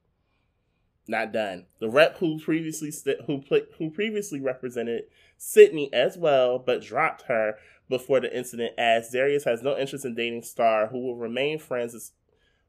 Not 1.08 1.32
done. 1.32 1.66
The 1.80 1.88
rep 1.88 2.18
who 2.18 2.38
previously 2.38 2.90
st- 2.90 3.22
who 3.26 3.42
pla 3.42 3.58
who 3.78 3.90
previously 3.90 4.40
represented 4.40 5.04
Sidney 5.36 5.92
as 5.92 6.16
well, 6.16 6.58
but 6.58 6.82
dropped 6.82 7.22
her 7.22 7.56
before 7.88 8.20
the 8.20 8.34
incident, 8.36 8.74
as 8.78 9.10
Darius 9.10 9.44
has 9.44 9.62
no 9.62 9.76
interest 9.76 10.04
in 10.04 10.14
dating 10.14 10.42
Starr, 10.42 10.86
who 10.88 11.00
will 11.00 11.16
remain 11.16 11.58
friends 11.58 11.94
as 11.94 12.12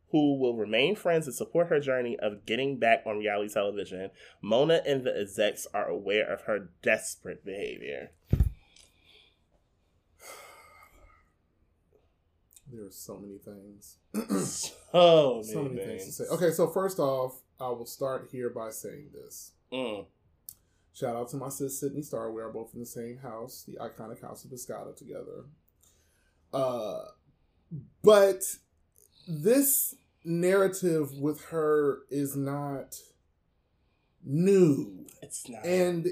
who 0.10 0.36
will 0.38 0.56
remain 0.56 0.96
friends 0.96 1.26
and 1.26 1.36
support 1.36 1.68
her 1.68 1.80
journey 1.80 2.18
of 2.20 2.46
getting 2.46 2.78
back 2.78 3.02
on 3.06 3.18
reality 3.18 3.52
television. 3.52 4.12
Mona 4.42 4.82
and 4.86 5.04
the 5.04 5.20
execs 5.20 5.66
are 5.74 5.88
aware 5.88 6.32
of 6.32 6.42
her 6.42 6.70
desperate 6.84 7.44
behavior. 7.44 8.12
There 12.72 12.86
are 12.86 12.92
so 12.92 13.18
many 13.20 13.38
things. 13.38 13.98
So 14.94 15.42
many, 15.42 15.54
so 15.54 15.64
many 15.64 15.76
things 15.78 16.04
things. 16.04 16.18
to 16.18 16.26
say. 16.26 16.30
Okay, 16.30 16.52
so 16.52 16.68
first 16.68 17.00
off, 17.00 17.40
I 17.60 17.70
will 17.70 17.86
start 17.86 18.30
here 18.32 18.50
by 18.50 18.70
saying 18.72 19.10
this. 19.14 19.52
Mm. 19.72 20.06
Shout 20.94 21.16
out 21.16 21.30
to 21.30 21.38
my 21.38 21.50
sis 21.50 21.80
Sidney 21.80 22.02
Starr. 22.02 22.32
We 22.32 22.42
are 22.42 22.50
both 22.52 22.74
in 22.74 22.80
the 22.80 22.86
same 22.86 23.18
house, 23.18 23.64
the 23.68 23.78
iconic 23.82 24.22
house 24.22 24.44
of 24.44 24.52
Biscotta 24.52 24.96
together. 24.96 25.46
Uh, 26.54 27.06
but 28.04 28.42
this 29.28 29.96
narrative 30.24 31.14
with 31.14 31.46
her 31.46 32.00
is 32.12 32.36
not 32.36 32.96
new, 34.24 35.06
It's 35.22 35.50
not. 35.50 35.66
and 35.66 36.06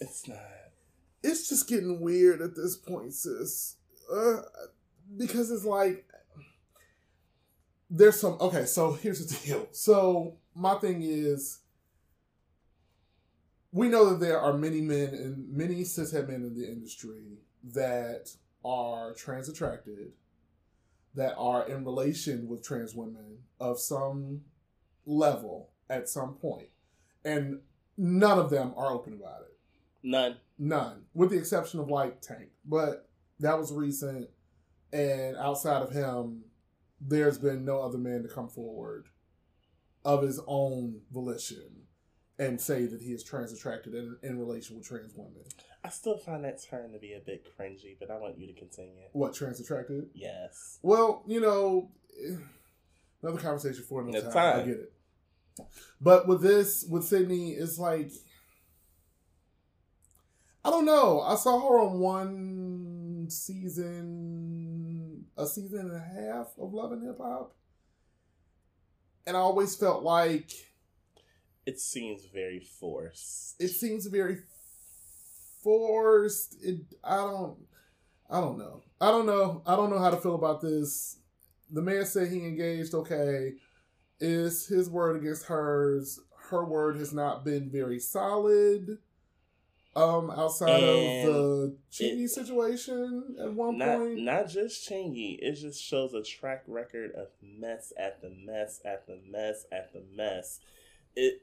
it's 0.00 0.28
not. 0.28 0.38
it's 1.22 1.48
just 1.48 1.68
getting 1.68 2.00
weird 2.00 2.40
at 2.40 2.54
this 2.54 2.76
point, 2.76 3.12
sis. 3.12 3.76
Uh, 4.14 4.42
because 5.16 5.50
it's 5.50 5.64
like 5.64 6.04
there's 7.94 8.18
some 8.18 8.38
okay. 8.40 8.64
So 8.64 8.94
here's 8.94 9.24
the 9.24 9.46
deal. 9.46 9.68
So 9.70 10.36
my 10.54 10.74
thing 10.76 11.02
is, 11.02 11.60
we 13.70 13.88
know 13.88 14.10
that 14.10 14.20
there 14.20 14.40
are 14.40 14.54
many 14.54 14.80
men 14.80 15.08
and 15.08 15.48
many 15.54 15.82
cishet 15.82 16.26
men 16.26 16.42
in 16.42 16.54
the 16.54 16.66
industry 16.66 17.38
that 17.74 18.30
are 18.64 19.12
trans 19.12 19.48
attracted, 19.48 20.12
that 21.14 21.34
are 21.36 21.68
in 21.68 21.84
relation 21.84 22.48
with 22.48 22.64
trans 22.64 22.94
women 22.94 23.38
of 23.60 23.78
some 23.78 24.40
level 25.04 25.68
at 25.90 26.08
some 26.08 26.34
point, 26.34 26.68
and 27.24 27.60
none 27.98 28.38
of 28.38 28.48
them 28.48 28.72
are 28.76 28.90
open 28.90 29.12
about 29.12 29.42
it. 29.42 29.58
None. 30.02 30.36
None, 30.58 31.02
with 31.12 31.30
the 31.30 31.38
exception 31.38 31.80
of 31.80 31.88
like 31.88 32.22
Tank, 32.22 32.48
but 32.64 33.08
that 33.40 33.58
was 33.58 33.72
recent. 33.72 34.30
And 34.92 35.36
outside 35.38 35.82
of 35.82 35.90
him, 35.90 36.44
there's 37.04 37.38
been 37.38 37.64
no 37.64 37.82
other 37.82 37.98
man 37.98 38.22
to 38.22 38.28
come 38.28 38.48
forward 38.48 39.06
of 40.04 40.22
his 40.22 40.40
own 40.46 41.00
volition 41.12 41.86
and 42.38 42.60
say 42.60 42.86
that 42.86 43.02
he 43.02 43.12
is 43.12 43.22
trans 43.22 43.52
attracted 43.52 43.94
in, 43.94 44.16
in 44.22 44.38
relation 44.38 44.76
with 44.76 44.86
trans 44.86 45.12
women. 45.14 45.42
I 45.84 45.88
still 45.88 46.16
find 46.16 46.44
that 46.44 46.62
term 46.62 46.92
to 46.92 46.98
be 46.98 47.12
a 47.14 47.20
bit 47.20 47.46
cringy, 47.58 47.96
but 47.98 48.10
I 48.10 48.18
want 48.18 48.38
you 48.38 48.46
to 48.46 48.52
continue. 48.52 49.02
What 49.12 49.34
trans 49.34 49.60
attracted? 49.60 50.10
Yes. 50.14 50.78
Well, 50.82 51.22
you 51.26 51.40
know, 51.40 51.90
another 53.22 53.38
conversation 53.38 53.84
for 53.88 54.02
another 54.02 54.26
It's 54.26 54.34
time. 54.34 54.60
I 54.60 54.62
get 54.64 54.76
it. 54.76 54.92
But 56.00 56.26
with 56.26 56.40
this, 56.40 56.84
with 56.88 57.04
Sidney, 57.04 57.50
it's 57.50 57.78
like 57.78 58.10
I 60.64 60.70
don't 60.70 60.84
know. 60.84 61.20
I 61.20 61.34
saw 61.34 61.60
her 61.60 61.80
on 61.80 61.98
one 61.98 63.26
season, 63.28 64.91
a 65.36 65.46
season 65.46 65.80
and 65.80 65.96
a 65.96 65.98
half 66.00 66.48
of 66.58 66.72
Love 66.72 66.92
and 66.92 67.02
Hip 67.02 67.18
Hop, 67.18 67.54
and 69.26 69.36
I 69.36 69.40
always 69.40 69.76
felt 69.76 70.02
like 70.02 70.50
It 71.66 71.78
seems 71.80 72.26
very 72.26 72.60
forced. 72.60 73.54
it 73.60 73.68
seems 73.68 74.06
very 74.06 74.38
forced. 75.62 76.56
It 76.62 76.80
I 77.04 77.16
don't 77.16 77.58
I 78.30 78.40
don't 78.40 78.58
know. 78.58 78.82
I 79.00 79.10
don't 79.10 79.26
know. 79.26 79.62
I 79.66 79.76
don't 79.76 79.90
know 79.90 79.98
how 79.98 80.10
to 80.10 80.16
feel 80.16 80.34
about 80.34 80.60
this. 80.62 81.18
The 81.70 81.82
man 81.82 82.04
said 82.06 82.28
he 82.28 82.38
engaged, 82.46 82.94
okay. 82.94 83.52
Is 84.20 84.66
his 84.66 84.88
word 84.88 85.16
against 85.16 85.46
hers? 85.46 86.18
Her 86.50 86.64
word 86.64 86.96
has 86.96 87.12
not 87.12 87.44
been 87.44 87.70
very 87.70 87.98
solid. 87.98 88.98
Um, 89.94 90.30
outside 90.30 90.82
And 90.82 91.28
of 91.28 91.34
the 91.34 91.76
Chingy 91.90 92.24
it- 92.24 92.28
situation 92.30 93.36
at 93.38 93.52
one 93.52 93.76
not 93.76 93.98
point. 93.98 94.20
not 94.20 94.48
just 94.48 94.88
Chingy. 94.88 95.38
It 95.40 95.52
just 95.56 95.82
shows 95.82 96.14
a 96.14 96.22
track 96.22 96.64
record 96.66 97.12
of 97.12 97.28
mess 97.42 97.92
after 97.98 98.30
mess 98.30 98.80
after 98.86 99.16
mess 99.28 99.66
after 99.70 100.00
mess. 100.14 100.60
It. 101.14 101.42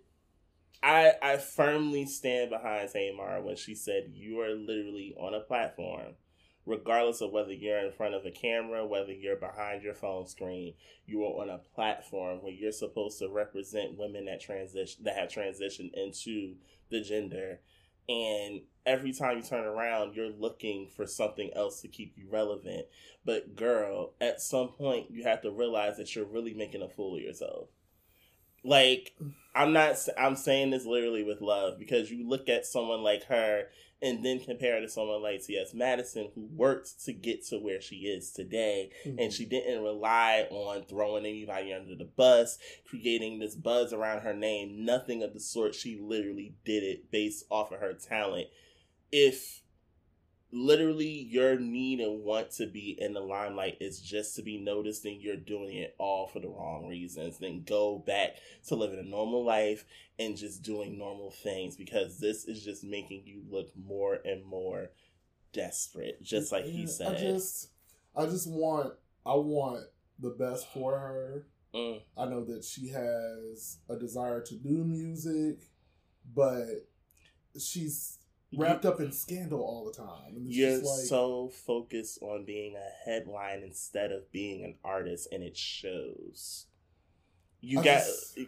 I 0.82 1.14
I 1.22 1.38
firmly 1.38 2.06
stand 2.06 2.50
behind 2.50 2.90
Tamar 2.92 3.42
when 3.42 3.56
she 3.58 3.76
said 3.76 4.12
you 4.16 4.40
are 4.40 4.56
literally 4.56 5.14
on 5.20 5.34
a 5.34 5.42
platform 5.42 6.14
regardless 6.66 7.20
of 7.22 7.32
whether 7.32 7.52
you're 7.52 7.80
in 7.80 7.92
front 7.92 8.14
of 8.14 8.24
a 8.28 8.32
camera, 8.32 8.86
whether 8.86 9.12
you're 9.12 9.36
behind 9.36 9.82
your 9.82 9.96
phone 9.96 10.28
screen, 10.28 10.74
you 11.08 11.24
are 11.24 11.42
on 11.42 11.50
a 11.50 11.58
platform 11.74 12.38
where 12.44 12.52
you're 12.54 12.72
supposed 12.72 13.18
to 13.18 13.28
represent 13.28 13.98
women 13.98 14.26
that 14.26 14.40
transition 14.40 15.04
that 15.04 15.18
have 15.18 15.30
transitioned 15.30 15.90
into 15.96 16.56
the 16.92 17.02
gender. 17.02 17.60
And 18.10 18.62
every 18.88 19.14
time 19.14 19.38
you 19.38 19.44
turn 19.44 19.66
around, 19.66 20.16
you're 20.16 20.32
looking 20.32 20.88
for 20.88 21.06
something 21.06 21.52
else 21.56 21.80
to 21.82 21.88
keep 21.88 22.18
you 22.18 22.28
relevant. 22.28 22.88
But 23.24 23.56
girl, 23.56 24.14
at 24.20 24.42
some 24.42 24.70
point, 24.70 25.12
you 25.12 25.24
have 25.24 25.44
to 25.44 25.52
realize 25.52 25.98
that 25.98 26.16
you're 26.16 26.26
really 26.26 26.56
making 26.56 26.82
a 26.82 26.90
fool 26.90 27.16
of 27.16 27.22
yourself. 27.22 27.70
Like, 28.64 29.16
I'm 29.54 29.74
not. 29.74 29.96
I'm 30.18 30.36
saying 30.36 30.72
this 30.72 30.86
literally 30.86 31.24
with 31.24 31.40
love 31.40 31.78
because 31.78 32.10
you 32.12 32.28
look 32.28 32.50
at 32.50 32.66
someone 32.66 33.04
like 33.04 33.26
her 33.26 33.66
and 34.02 34.24
then 34.24 34.40
compare 34.40 34.76
her 34.76 34.82
to 34.82 34.90
someone 34.90 35.22
like 35.22 35.44
T.S. 35.44 35.74
Madison 35.74 36.30
who 36.34 36.48
worked 36.56 37.04
to 37.06 37.14
get 37.14 37.46
to 37.48 37.58
where 37.58 37.82
she 37.82 37.96
is 37.98 38.32
today, 38.32 38.92
and 39.04 39.18
mm-hmm. 39.18 39.30
she 39.30 39.46
didn't 39.46 39.84
rely 39.84 40.48
on 40.50 40.84
throwing 40.84 41.26
anybody 41.26 41.74
under 41.74 41.96
the 41.96 42.06
bus, 42.06 42.58
creating 42.88 43.40
this 43.40 43.56
buzz 43.56 43.92
around 43.92 44.22
her 44.22 44.34
name. 44.34 44.86
Nothing 44.86 45.22
of 45.22 45.34
the 45.34 45.40
sort. 45.40 45.76
She 45.76 46.00
literally 46.02 46.56
did 46.64 46.84
it 46.84 47.12
based 47.12 47.46
off 47.50 47.72
of 47.72 47.80
her 47.80 47.94
talent. 47.94 48.48
If 49.12 49.64
literally 50.52 51.28
your 51.30 51.60
need 51.60 52.00
and 52.00 52.24
want 52.24 52.50
to 52.50 52.66
be 52.66 52.96
in 53.00 53.14
the 53.14 53.20
limelight 53.20 53.78
is 53.80 54.02
just 54.02 54.36
to 54.36 54.42
be 54.42 54.58
noticed 54.58 55.06
and 55.06 55.22
you're 55.22 55.36
doing 55.36 55.76
it 55.78 55.96
all 56.00 56.28
for 56.28 56.40
the 56.40 56.48
wrong 56.48 56.88
reasons 56.88 57.38
then 57.38 57.64
go 57.68 58.00
back 58.00 58.36
to 58.66 58.76
living 58.76 58.98
a 59.00 59.04
normal 59.04 59.46
life 59.46 59.86
and 60.18 60.36
just 60.36 60.64
doing 60.64 60.98
normal 60.98 61.30
things 61.30 61.76
because 61.76 62.20
this 62.20 62.46
is 62.46 62.64
just 62.64 62.84
making 62.84 63.22
you 63.26 63.42
look 63.50 63.70
more 63.78 64.20
and 64.26 64.44
more 64.44 64.90
desperate 65.54 66.22
just 66.24 66.52
like 66.52 66.66
he 66.66 66.88
said 66.88 67.16
I 67.16 67.20
just, 67.20 67.70
I 68.16 68.26
just 68.26 68.50
want, 68.50 68.94
I 69.26 69.36
want 69.36 69.86
the 70.20 70.32
best 70.32 70.72
for 70.74 70.98
her. 70.98 71.48
Mm, 71.74 72.02
I 72.18 72.26
know 72.26 72.44
that 72.46 72.64
she 72.64 72.90
has 72.90 73.78
a 73.90 73.96
desire 73.96 74.42
to 74.42 74.56
do 74.56 74.84
music, 74.84 75.60
but 76.34 76.66
she's 77.60 78.19
wrapped 78.56 78.86
up 78.86 79.00
in 79.00 79.12
scandal 79.12 79.60
all 79.62 79.86
the 79.86 79.94
time. 79.94 80.36
You're 80.46 80.78
like, 80.78 81.06
so 81.08 81.50
focused 81.50 82.20
on 82.22 82.46
being 82.46 82.76
a 82.76 83.10
headline 83.10 83.62
instead 83.64 84.12
of 84.12 84.32
being 84.32 84.64
an 84.64 84.76
artist 84.84 85.28
and 85.32 85.44
it 85.44 85.56
shows 85.58 86.66
you 87.62 87.80
I 87.80 87.84
got 87.84 87.98
just- 88.06 88.40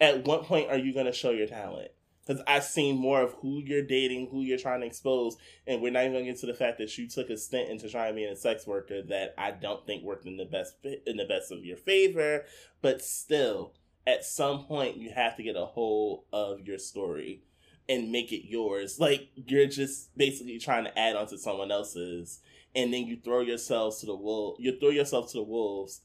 at 0.00 0.24
what 0.26 0.44
point 0.44 0.70
are 0.70 0.78
you 0.78 0.92
going 0.92 1.06
to 1.06 1.12
show 1.12 1.30
your 1.30 1.46
talent 1.46 1.90
because 2.26 2.42
i've 2.46 2.64
seen 2.64 2.96
more 2.98 3.22
of 3.22 3.32
who 3.40 3.60
you're 3.64 3.82
dating 3.82 4.28
who 4.30 4.42
you're 4.42 4.58
trying 4.58 4.80
to 4.80 4.86
expose 4.86 5.36
and 5.66 5.80
we're 5.80 5.90
not 5.90 6.00
even 6.00 6.12
going 6.12 6.24
to 6.26 6.30
get 6.30 6.40
to 6.40 6.46
the 6.46 6.54
fact 6.54 6.78
that 6.78 6.96
you 6.98 7.08
took 7.08 7.30
a 7.30 7.36
stint 7.36 7.70
into 7.70 7.88
trying 7.88 8.12
to 8.12 8.16
be 8.16 8.24
a 8.24 8.36
sex 8.36 8.66
worker 8.66 9.02
that 9.02 9.34
i 9.38 9.50
don't 9.50 9.86
think 9.86 10.02
worked 10.02 10.26
in 10.26 10.36
the 10.36 10.44
best 10.44 10.74
in 11.06 11.16
the 11.16 11.24
best 11.24 11.50
of 11.50 11.64
your 11.64 11.76
favor 11.76 12.44
but 12.82 13.00
still 13.02 13.72
at 14.06 14.24
some 14.24 14.64
point 14.64 14.96
you 14.96 15.10
have 15.10 15.36
to 15.36 15.42
get 15.42 15.56
a 15.56 15.64
hold 15.64 16.24
of 16.32 16.60
your 16.60 16.78
story 16.78 17.42
and 17.90 18.10
make 18.12 18.30
it 18.32 18.48
yours 18.48 18.98
like 19.00 19.28
you're 19.34 19.66
just 19.66 20.16
basically 20.16 20.58
trying 20.58 20.84
to 20.84 20.98
add 20.98 21.16
on 21.16 21.26
to 21.26 21.36
someone 21.36 21.70
else's 21.72 22.40
and 22.74 22.94
then 22.94 23.04
you 23.06 23.16
throw 23.16 23.40
yourselves 23.40 23.98
to 24.00 24.06
the 24.06 24.14
wolf 24.14 24.56
you 24.60 24.78
throw 24.78 24.90
yourself 24.90 25.30
to 25.30 25.38
the 25.38 25.42
wolves 25.42 26.02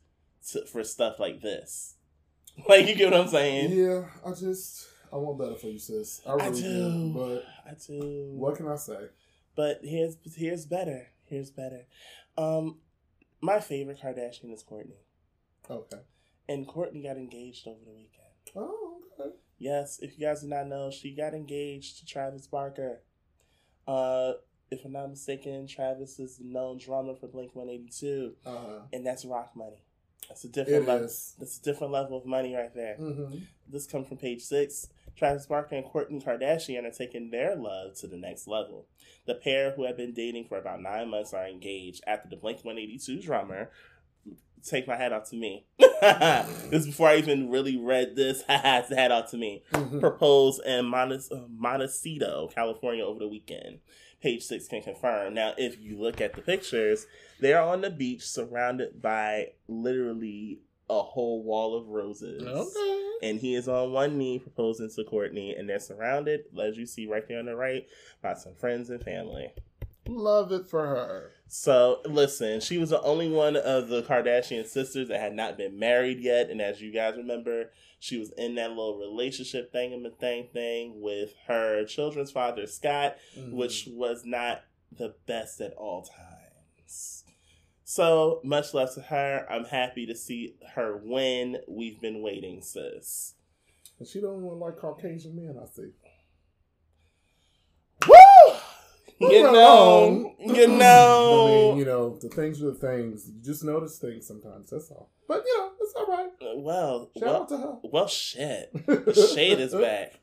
to, 0.49 0.65
for 0.65 0.83
stuff 0.83 1.19
like 1.19 1.41
this 1.41 1.95
like 2.69 2.87
you 2.87 2.95
get 2.95 3.11
what 3.11 3.21
i'm 3.21 3.27
saying 3.27 3.71
yeah, 3.71 4.03
I 4.25 4.31
just, 4.31 4.87
I 5.13 5.17
want 5.17 5.37
better 5.39 5.55
for 5.55 5.67
you, 5.67 5.79
sis. 5.79 6.21
I 6.27 6.31
I 6.31 6.47
really 6.47 6.61
do. 6.61 6.89
do. 6.91 7.13
But 7.13 7.43
I 7.69 7.73
do. 7.87 8.29
what 8.35 8.55
can 8.57 8.67
I 8.67 8.75
say? 8.75 8.97
But 9.55 9.79
here's 9.83 10.17
here's 10.35 10.65
better. 10.65 11.07
Here's 11.25 11.51
better. 11.51 11.85
Um, 12.37 12.79
my 13.41 13.59
favorite 13.61 13.99
Kardashian 14.01 14.51
is 14.53 14.63
Kourtney, 14.63 14.99
Okay. 15.69 16.01
and 16.49 16.67
Kourtney 16.67 17.03
got 17.03 17.15
engaged 17.17 17.65
over 17.67 17.79
the 17.85 17.91
weekend. 17.93 18.33
Oh, 18.57 18.97
okay. 19.19 19.35
Yes, 19.57 19.99
if 20.01 20.17
you 20.19 20.25
guys 20.27 20.41
do 20.41 20.47
not 20.47 20.67
know, 20.67 20.91
she 20.91 21.15
got 21.15 21.33
engaged 21.33 21.99
to 21.99 22.05
Travis 22.05 22.47
Barker. 22.47 23.01
Uh, 23.87 24.33
if 24.71 24.83
I'm 24.83 24.91
not 24.93 25.09
mistaken, 25.09 25.67
Travis 25.67 26.19
is 26.19 26.37
the 26.37 26.45
known 26.45 26.77
drummer 26.77 27.15
for 27.15 27.27
Blink 27.27 27.55
One 27.55 27.69
Eighty 27.69 27.89
Two, 27.89 28.33
Uh 28.45 28.49
huh. 28.57 28.79
and 28.91 29.05
that's 29.05 29.23
rock 29.25 29.51
money. 29.55 29.83
That's 30.27 30.43
a 30.43 30.47
different 30.49 30.83
It 30.83 30.87
level. 30.87 31.05
is. 31.05 31.35
That's 31.39 31.59
a 31.59 31.61
different 31.63 31.93
level 31.93 32.17
of 32.17 32.25
money 32.25 32.55
right 32.55 32.73
there. 32.73 32.97
Mm-hmm. 32.99 33.37
This 33.71 33.85
comes 33.85 34.07
from 34.07 34.17
page 34.17 34.41
six. 34.41 34.87
Travis 35.15 35.45
Barker 35.45 35.75
and 35.75 35.85
Kourtney 35.85 36.21
Kardashian 36.21 36.83
are 36.83 36.91
taking 36.91 37.29
their 37.29 37.55
love 37.55 37.95
to 37.99 38.07
the 38.07 38.17
next 38.17 38.47
level. 38.47 38.85
The 39.25 39.35
pair, 39.35 39.71
who 39.71 39.85
have 39.85 39.95
been 39.95 40.13
dating 40.13 40.45
for 40.49 40.57
about 40.57 40.81
nine 40.81 41.09
months, 41.09 41.33
are 41.33 41.47
engaged 41.47 42.03
after 42.05 42.27
the 42.27 42.35
Blink 42.35 42.65
182 42.65 43.21
drummer. 43.21 43.69
Take 44.67 44.87
my 44.87 44.95
hat 44.95 45.13
off 45.13 45.29
to 45.29 45.35
me. 45.35 45.65
this 45.79 46.71
is 46.71 46.87
before 46.87 47.09
I 47.09 47.17
even 47.17 47.49
really 47.49 47.77
read 47.77 48.15
this. 48.15 48.43
it's 48.49 48.89
the 48.89 48.95
hat 48.95 49.11
off 49.11 49.29
to 49.31 49.37
me. 49.37 49.63
Mm-hmm. 49.73 49.99
Proposed 49.99 50.61
in 50.65 50.85
Montes- 50.85 51.31
uh, 51.31 51.45
Montecito, 51.49 52.49
California 52.53 53.03
over 53.05 53.19
the 53.19 53.27
weekend. 53.27 53.79
Page 54.21 54.43
six 54.43 54.67
can 54.67 54.81
confirm. 54.81 55.33
Now, 55.35 55.53
if 55.57 55.79
you 55.79 55.99
look 55.99 56.19
at 56.19 56.33
the 56.33 56.41
pictures, 56.41 57.05
they're 57.39 57.61
on 57.61 57.81
the 57.81 57.91
beach 57.91 58.23
surrounded 58.23 59.01
by 59.01 59.49
literally 59.67 60.61
a 60.89 61.01
whole 61.01 61.43
wall 61.43 61.75
of 61.75 61.87
roses 61.87 62.43
Okay. 62.43 63.01
and 63.23 63.39
he 63.39 63.55
is 63.55 63.67
on 63.67 63.91
one 63.91 64.17
knee 64.19 64.37
proposing 64.39 64.89
to 64.89 65.03
Kourtney, 65.03 65.57
and 65.57 65.67
they're 65.67 65.79
surrounded, 65.79 66.41
as 66.61 66.77
you 66.77 66.85
see 66.85 67.07
right 67.07 67.27
there 67.27 67.39
on 67.39 67.45
the 67.45 67.55
right, 67.55 67.87
by 68.21 68.33
some 68.35 68.53
friends 68.55 68.89
and 68.91 69.03
family. 69.03 69.51
Love 70.07 70.51
it 70.51 70.67
for 70.67 70.85
her. 70.85 71.31
So, 71.47 72.01
listen, 72.05 72.59
she 72.59 72.77
was 72.77 72.89
the 72.89 73.01
only 73.01 73.29
one 73.29 73.55
of 73.55 73.87
the 73.87 74.01
Kardashian 74.03 74.65
sisters 74.65 75.07
that 75.09 75.19
had 75.21 75.33
not 75.35 75.57
been 75.57 75.77
married 75.77 76.19
yet, 76.19 76.49
and 76.49 76.59
as 76.61 76.81
you 76.81 76.91
guys 76.91 77.15
remember, 77.17 77.71
she 77.99 78.17
was 78.17 78.31
in 78.31 78.55
that 78.55 78.69
little 78.71 78.97
relationship 78.97 79.71
thing 79.71 79.93
and 79.93 80.05
thing 80.19 80.47
thing 80.51 81.01
with 81.01 81.33
her 81.47 81.85
children's 81.85 82.31
father 82.31 82.65
Scott, 82.67 83.15
Mm-hmm. 83.37 83.55
which 83.55 83.87
was 83.91 84.23
not 84.25 84.63
the 84.91 85.13
best 85.27 85.61
at 85.61 85.73
all 85.73 86.03
times. 86.03 87.23
So 87.83 88.41
much 88.43 88.73
love 88.73 88.93
to 88.95 89.01
her. 89.01 89.45
I'm 89.49 89.65
happy 89.65 90.05
to 90.07 90.15
see 90.15 90.55
her 90.73 90.97
win. 90.97 91.57
We've 91.67 92.01
been 92.01 92.21
waiting, 92.21 92.61
sis. 92.63 93.35
And 93.99 94.07
she 94.07 94.19
don't 94.19 94.43
even 94.45 94.59
like 94.59 94.77
Caucasian 94.77 95.35
men, 95.35 95.55
I 95.61 95.67
see. 95.67 95.91
Woo! 98.07 98.55
You 99.19 99.27
Moving 99.27 99.43
know, 99.53 100.03
along. 100.05 100.35
you 100.39 100.63
I 100.63 100.67
mean, 100.67 100.77
know. 100.77 101.75
you 101.77 101.85
know, 101.85 102.17
the 102.17 102.27
things 102.29 102.61
are 102.61 102.71
the 102.71 102.73
things. 102.75 103.29
You 103.29 103.41
just 103.41 103.63
notice 103.63 103.97
things 103.97 104.27
sometimes. 104.27 104.69
That's 104.69 104.91
all. 104.91 105.09
But 105.27 105.43
you 105.45 105.57
know, 105.57 105.71
it's 105.79 105.93
all 105.95 106.05
right. 106.07 106.29
Well, 106.57 107.11
Shout 107.17 107.25
well, 107.27 107.41
out 107.43 107.49
to 107.49 107.57
her. 107.57 107.75
well, 107.83 108.07
shit. 108.07 108.71
The 108.85 109.31
shade 109.33 109.59
is 109.59 109.73
back. 109.73 110.19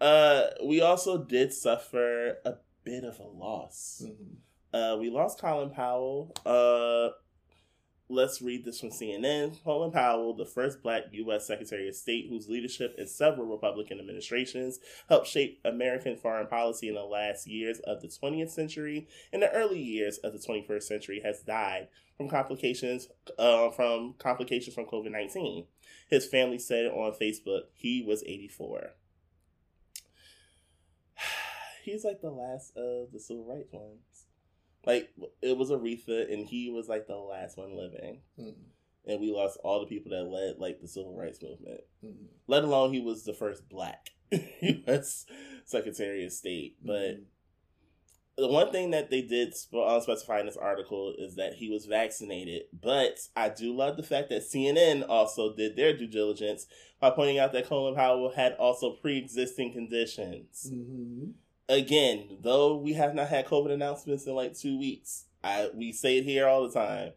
Uh, 0.00 0.42
we 0.64 0.82
also 0.82 1.24
did 1.24 1.52
suffer 1.54 2.36
a 2.44 2.54
bit 2.84 3.04
of 3.04 3.18
a 3.20 3.22
loss. 3.26 4.02
Mhm. 4.04 4.36
Uh, 4.74 4.98
we 4.98 5.08
lost 5.08 5.40
Colin 5.40 5.70
Powell. 5.70 6.34
Uh, 6.44 7.08
let's 8.08 8.40
read 8.40 8.64
this 8.64 8.80
from 8.80 8.90
CNN. 8.90 9.62
Colin 9.64 9.90
Powell, 9.90 10.34
the 10.34 10.44
first 10.44 10.82
black 10.82 11.04
U.S. 11.12 11.46
Secretary 11.46 11.88
of 11.88 11.96
State 11.96 12.26
whose 12.28 12.48
leadership 12.48 12.94
in 12.98 13.06
several 13.06 13.46
Republican 13.46 13.98
administrations 13.98 14.78
helped 15.08 15.26
shape 15.26 15.60
American 15.64 16.16
foreign 16.16 16.46
policy 16.46 16.88
in 16.88 16.94
the 16.94 17.02
last 17.02 17.46
years 17.46 17.80
of 17.80 18.00
the 18.02 18.08
20th 18.08 18.50
century 18.50 19.08
and 19.32 19.42
the 19.42 19.52
early 19.52 19.80
years 19.80 20.18
of 20.18 20.32
the 20.32 20.38
21st 20.38 20.82
century, 20.82 21.20
has 21.24 21.40
died 21.40 21.88
from 22.16 22.28
complications 22.28 23.08
uh, 23.38 23.70
from 23.70 24.14
complications 24.18 24.74
from 24.74 24.86
COVID 24.86 25.10
19. 25.10 25.66
His 26.08 26.26
family 26.26 26.58
said 26.58 26.86
on 26.86 27.12
Facebook 27.12 27.62
he 27.74 28.02
was 28.06 28.22
84. 28.24 28.92
He's 31.84 32.04
like 32.04 32.20
the 32.20 32.30
last 32.30 32.76
of 32.76 33.12
the 33.12 33.20
civil 33.20 33.44
rights 33.44 33.72
ones. 33.72 34.15
Like 34.86 35.10
it 35.42 35.56
was 35.56 35.70
Aretha, 35.70 36.32
and 36.32 36.46
he 36.46 36.70
was 36.70 36.88
like 36.88 37.06
the 37.06 37.16
last 37.16 37.56
one 37.58 37.76
living, 37.76 38.20
Mhm. 38.38 38.54
and 39.06 39.20
we 39.20 39.32
lost 39.32 39.58
all 39.64 39.80
the 39.80 39.86
people 39.86 40.12
that 40.12 40.24
led 40.24 40.58
like 40.58 40.80
the 40.80 40.88
civil 40.88 41.14
rights 41.16 41.42
movement. 41.42 41.80
Mhm. 42.04 42.28
Let 42.46 42.64
alone 42.64 42.92
he 42.92 43.00
was 43.00 43.24
the 43.24 43.34
first 43.34 43.68
black 43.68 44.10
U.S. 44.62 45.26
Secretary 45.64 46.24
of 46.24 46.32
State. 46.32 46.76
Mm-hmm. 46.78 46.86
But 46.86 47.22
the 48.38 48.48
one 48.48 48.70
thing 48.70 48.90
that 48.90 49.10
they 49.10 49.22
did 49.22 49.54
sp- 49.56 49.74
uh, 49.74 49.98
specify 50.00 50.40
in 50.40 50.46
this 50.46 50.58
article 50.58 51.14
is 51.18 51.36
that 51.36 51.54
he 51.54 51.70
was 51.70 51.86
vaccinated. 51.86 52.64
But 52.72 53.18
I 53.34 53.48
do 53.48 53.74
love 53.74 53.96
the 53.96 54.02
fact 54.02 54.28
that 54.28 54.42
CNN 54.42 55.08
also 55.08 55.54
did 55.56 55.74
their 55.74 55.96
due 55.96 56.06
diligence 56.06 56.66
by 57.00 57.10
pointing 57.10 57.38
out 57.38 57.52
that 57.52 57.66
Colin 57.66 57.94
Powell 57.94 58.30
had 58.30 58.52
also 58.54 58.90
pre-existing 58.92 59.72
conditions 59.72 60.70
Mhm. 60.70 61.32
Again, 61.68 62.38
though 62.42 62.76
we 62.76 62.94
have 62.94 63.14
not 63.14 63.28
had 63.28 63.46
COVID 63.46 63.70
announcements 63.72 64.26
in 64.26 64.34
like 64.34 64.56
two 64.56 64.78
weeks, 64.78 65.24
I 65.42 65.70
we 65.74 65.92
say 65.92 66.18
it 66.18 66.24
here 66.24 66.46
all 66.46 66.66
the 66.68 66.72
time. 66.74 67.12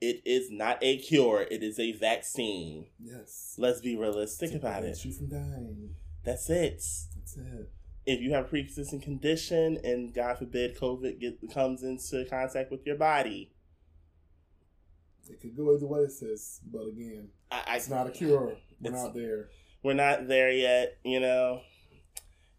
It 0.00 0.22
is 0.24 0.50
not 0.50 0.78
a 0.82 0.98
cure; 0.98 1.46
it 1.50 1.62
is 1.62 1.78
a 1.78 1.92
vaccine. 1.92 2.86
Yes. 3.00 3.54
Let's 3.58 3.80
be 3.80 3.96
realistic 3.96 4.52
about 4.54 4.84
it. 4.84 5.04
You 5.04 5.12
from 5.12 5.28
dying. 5.28 5.94
That's 6.24 6.48
it. 6.50 6.82
That's 7.16 7.36
it. 7.36 7.70
if 8.06 8.20
you 8.20 8.32
have 8.32 8.46
a 8.46 8.48
pre-existing 8.48 9.00
condition 9.00 9.78
and 9.84 10.12
God 10.12 10.38
forbid 10.38 10.76
COVID 10.76 11.20
get, 11.20 11.38
comes 11.52 11.82
into 11.82 12.24
contact 12.28 12.70
with 12.70 12.84
your 12.86 12.96
body, 12.96 13.52
It 15.28 15.40
could 15.40 15.56
go 15.56 15.74
either 15.74 15.86
way, 15.86 16.06
sis. 16.08 16.60
But 16.70 16.88
again, 16.88 17.28
I, 17.50 17.62
I, 17.66 17.76
it's 17.76 17.88
not 17.88 18.08
a 18.08 18.10
cure. 18.10 18.56
We're 18.80 18.90
not 18.90 19.14
there. 19.14 19.48
we're 19.84 19.94
not 19.94 20.26
there 20.26 20.50
yet, 20.50 20.98
you 21.04 21.20
know. 21.20 21.60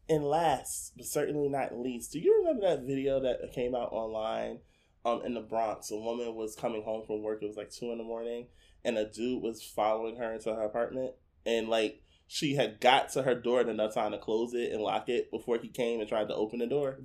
And 0.09 0.25
last, 0.25 0.93
but 0.97 1.05
certainly 1.05 1.47
not 1.47 1.77
least, 1.77 2.11
do 2.11 2.19
you 2.19 2.39
remember 2.39 2.67
that 2.67 2.85
video 2.85 3.21
that 3.21 3.53
came 3.53 3.73
out 3.73 3.93
online 3.93 4.59
um, 5.05 5.21
in 5.25 5.33
the 5.33 5.41
Bronx? 5.41 5.91
A 5.91 5.97
woman 5.97 6.35
was 6.35 6.55
coming 6.55 6.83
home 6.83 7.05
from 7.07 7.21
work, 7.21 7.41
it 7.41 7.47
was 7.47 7.55
like 7.55 7.71
2 7.71 7.91
in 7.91 7.99
the 7.99 8.03
morning, 8.03 8.47
and 8.83 8.97
a 8.97 9.09
dude 9.09 9.41
was 9.41 9.63
following 9.63 10.17
her 10.17 10.33
into 10.33 10.53
her 10.53 10.63
apartment. 10.63 11.13
And 11.45 11.69
like, 11.69 12.01
she 12.27 12.55
had 12.55 12.81
got 12.81 13.09
to 13.13 13.23
her 13.23 13.35
door 13.35 13.61
in 13.61 13.69
enough 13.69 13.93
time 13.93 14.11
to 14.11 14.17
close 14.17 14.53
it 14.53 14.71
and 14.71 14.81
lock 14.81 15.07
it 15.07 15.31
before 15.31 15.57
he 15.57 15.69
came 15.69 15.99
and 15.99 16.09
tried 16.09 16.27
to 16.27 16.35
open 16.35 16.59
the 16.59 16.67
door. 16.67 16.97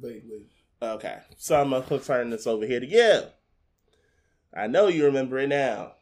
Okay, 0.81 1.19
so 1.37 1.61
I'm 1.61 1.71
gonna 1.71 2.01
turn 2.01 2.31
this 2.31 2.47
over 2.47 2.67
here 2.67 2.81
to 2.81 2.87
you. 2.87 3.23
I 4.55 4.67
know 4.67 4.89
you 4.89 5.05
remember 5.05 5.39
it 5.39 5.49
now. 5.49 5.93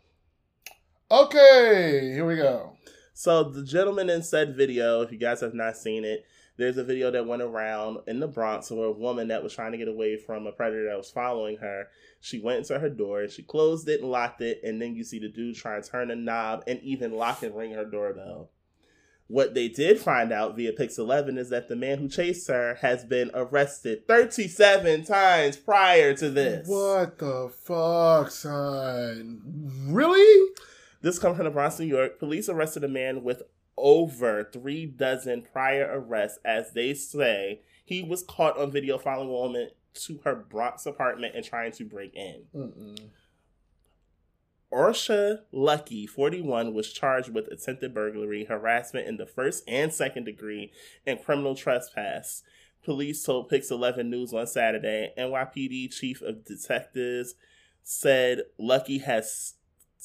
Okay, 1.11 2.13
here 2.13 2.27
we 2.27 2.37
go. 2.37 2.77
So 3.15 3.45
the 3.45 3.65
gentleman 3.65 4.11
in 4.11 4.23
said 4.23 4.57
video, 4.57 5.01
if 5.01 5.11
you 5.11 5.19
guys 5.19 5.41
have 5.41 5.55
not 5.55 5.77
seen 5.77 6.05
it, 6.05 6.25
there's 6.57 6.79
a 6.79 6.85
video 6.85 7.11
that 7.11 7.27
went 7.27 7.43
around 7.43 7.99
in 8.07 8.21
the 8.21 8.29
Bronx 8.29 8.71
where 8.71 8.87
a 8.87 8.93
woman 8.93 9.29
that 9.29 9.43
was 9.43 9.55
trying 9.55 9.73
to 9.73 9.79
get 9.79 9.89
away 9.89 10.17
from 10.17 10.47
a 10.47 10.53
predator 10.53 10.89
that 10.89 10.97
was 10.97 11.11
following 11.11 11.59
her, 11.59 11.89
she 12.21 12.41
went 12.41 12.59
into 12.59 12.79
her 12.79 12.89
door 12.89 13.23
and 13.23 13.31
she 13.31 13.43
closed 13.43 13.89
it 13.89 14.01
and 14.01 14.11
locked 14.11 14.41
it, 14.41 14.61
and 14.65 14.81
then 14.81 14.95
you 14.95 15.05
see 15.05 15.19
the 15.19 15.29
dude 15.29 15.57
try 15.57 15.77
and 15.77 15.85
turn 15.85 16.11
a 16.11 16.17
knob 16.17 16.65
and 16.67 16.81
even 16.83 17.13
lock 17.13 17.43
and 17.43 17.55
ring 17.55 17.73
her 17.73 17.85
doorbell. 17.85 18.51
What 19.29 19.55
they 19.55 19.69
did 19.69 19.99
find 19.99 20.33
out 20.33 20.55
via 20.55 20.73
Pix 20.73 20.99
11 20.99 21.37
is 21.37 21.51
that 21.51 21.67
the 21.67 21.75
man 21.75 21.99
who 21.99 22.09
chased 22.09 22.47
her 22.47 22.77
has 22.81 23.05
been 23.05 23.33
arrested 23.35 24.07
37 24.07 25.05
times 25.05 25.57
prior 25.57 26.15
to 26.15 26.31
this. 26.31 26.69
What 26.69 27.19
the 27.19 27.53
fuck, 27.65 28.31
son? 28.31 29.43
Really? 29.89 30.53
This 31.03 31.19
comes 31.19 31.37
from 31.37 31.45
the 31.45 31.51
Bronx, 31.51 31.79
New 31.81 31.87
York. 31.87 32.21
Police 32.21 32.49
arrested 32.49 32.85
a 32.85 32.89
man 32.89 33.25
with 33.25 33.43
over 33.77 34.45
three 34.45 34.87
dozen 34.87 35.43
prior 35.43 35.89
arrests 35.93 36.39
as 36.45 36.73
they 36.73 36.95
say 36.95 37.61
he 37.85 38.03
was 38.03 38.23
caught 38.23 38.59
on 38.59 38.71
video 38.71 38.99
following 38.99 39.29
a 39.29 39.33
woman 39.33 39.71
to 39.95 40.21
her 40.25 40.35
Bronx 40.35 40.87
apartment 40.87 41.35
and 41.35 41.45
trying 41.45 41.73
to 41.73 41.85
break 41.85 42.15
in. 42.15 42.43
Mm-mm. 42.55 43.01
Orsha 44.73 45.43
Lucky, 45.53 46.07
41, 46.07 46.75
was 46.75 46.93
charged 46.93 47.33
with 47.33 47.47
attempted 47.49 47.95
burglary, 47.95 48.45
harassment 48.45 49.07
in 49.07 49.17
the 49.17 49.27
first 49.27 49.63
and 49.69 49.93
second 49.93 50.25
degree, 50.25 50.73
and 51.07 51.23
criminal 51.25 51.55
trespass. 51.55 52.43
Police 52.85 53.23
told 53.23 53.49
Pix 53.49 53.71
11 53.71 54.11
News 54.11 54.33
on 54.33 54.47
Saturday. 54.47 55.13
NYPD 55.17 55.93
Chief 55.93 56.21
of 56.21 56.45
Detectives 56.45 57.35
said 57.83 58.43
Lucky 58.59 58.99
has 58.99 59.55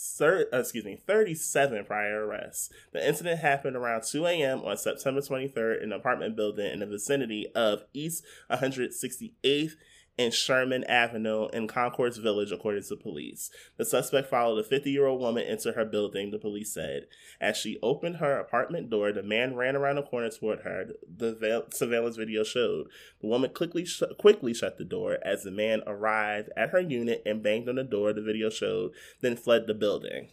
thir- 0.01 0.47
uh, 0.51 0.59
excuse 0.59 0.85
me, 0.85 0.99
37 1.05 1.85
prior 1.85 2.25
arrests. 2.25 2.69
The 2.91 3.07
incident 3.07 3.39
happened 3.39 3.75
around 3.75 4.03
2 4.03 4.25
a.m. 4.25 4.61
on 4.61 4.77
September 4.77 5.21
23rd 5.21 5.83
in 5.83 5.91
an 5.91 5.99
apartment 5.99 6.35
building 6.35 6.71
in 6.71 6.79
the 6.79 6.85
vicinity 6.85 7.47
of 7.55 7.83
East 7.93 8.23
168th 8.49 9.73
and 10.21 10.33
Sherman 10.33 10.83
Avenue 10.83 11.47
in 11.49 11.67
Concourse 11.67 12.17
Village, 12.17 12.51
according 12.51 12.83
to 12.83 12.95
police. 12.95 13.49
The 13.77 13.85
suspect 13.85 14.29
followed 14.29 14.59
a 14.59 14.63
50 14.63 14.91
year 14.91 15.07
old 15.07 15.19
woman 15.19 15.43
into 15.47 15.71
her 15.71 15.83
building, 15.83 16.29
the 16.29 16.37
police 16.37 16.73
said. 16.73 17.07
As 17.39 17.57
she 17.57 17.79
opened 17.81 18.17
her 18.17 18.37
apartment 18.37 18.91
door, 18.91 19.11
the 19.11 19.23
man 19.23 19.55
ran 19.55 19.75
around 19.75 19.95
the 19.95 20.03
corner 20.03 20.29
toward 20.29 20.59
her, 20.59 20.89
the 21.17 21.65
surveillance 21.73 22.17
video 22.17 22.43
showed. 22.43 22.87
The 23.19 23.27
woman 23.27 23.51
quickly, 23.51 23.85
sh- 23.85 24.03
quickly 24.19 24.53
shut 24.53 24.77
the 24.77 24.85
door 24.85 25.17
as 25.25 25.43
the 25.43 25.51
man 25.51 25.81
arrived 25.87 26.49
at 26.55 26.69
her 26.69 26.79
unit 26.79 27.23
and 27.25 27.41
banged 27.41 27.67
on 27.67 27.75
the 27.75 27.83
door, 27.83 28.13
the 28.13 28.21
video 28.21 28.49
showed, 28.51 28.91
then 29.21 29.35
fled 29.35 29.65
the 29.65 29.73
building. 29.73 30.29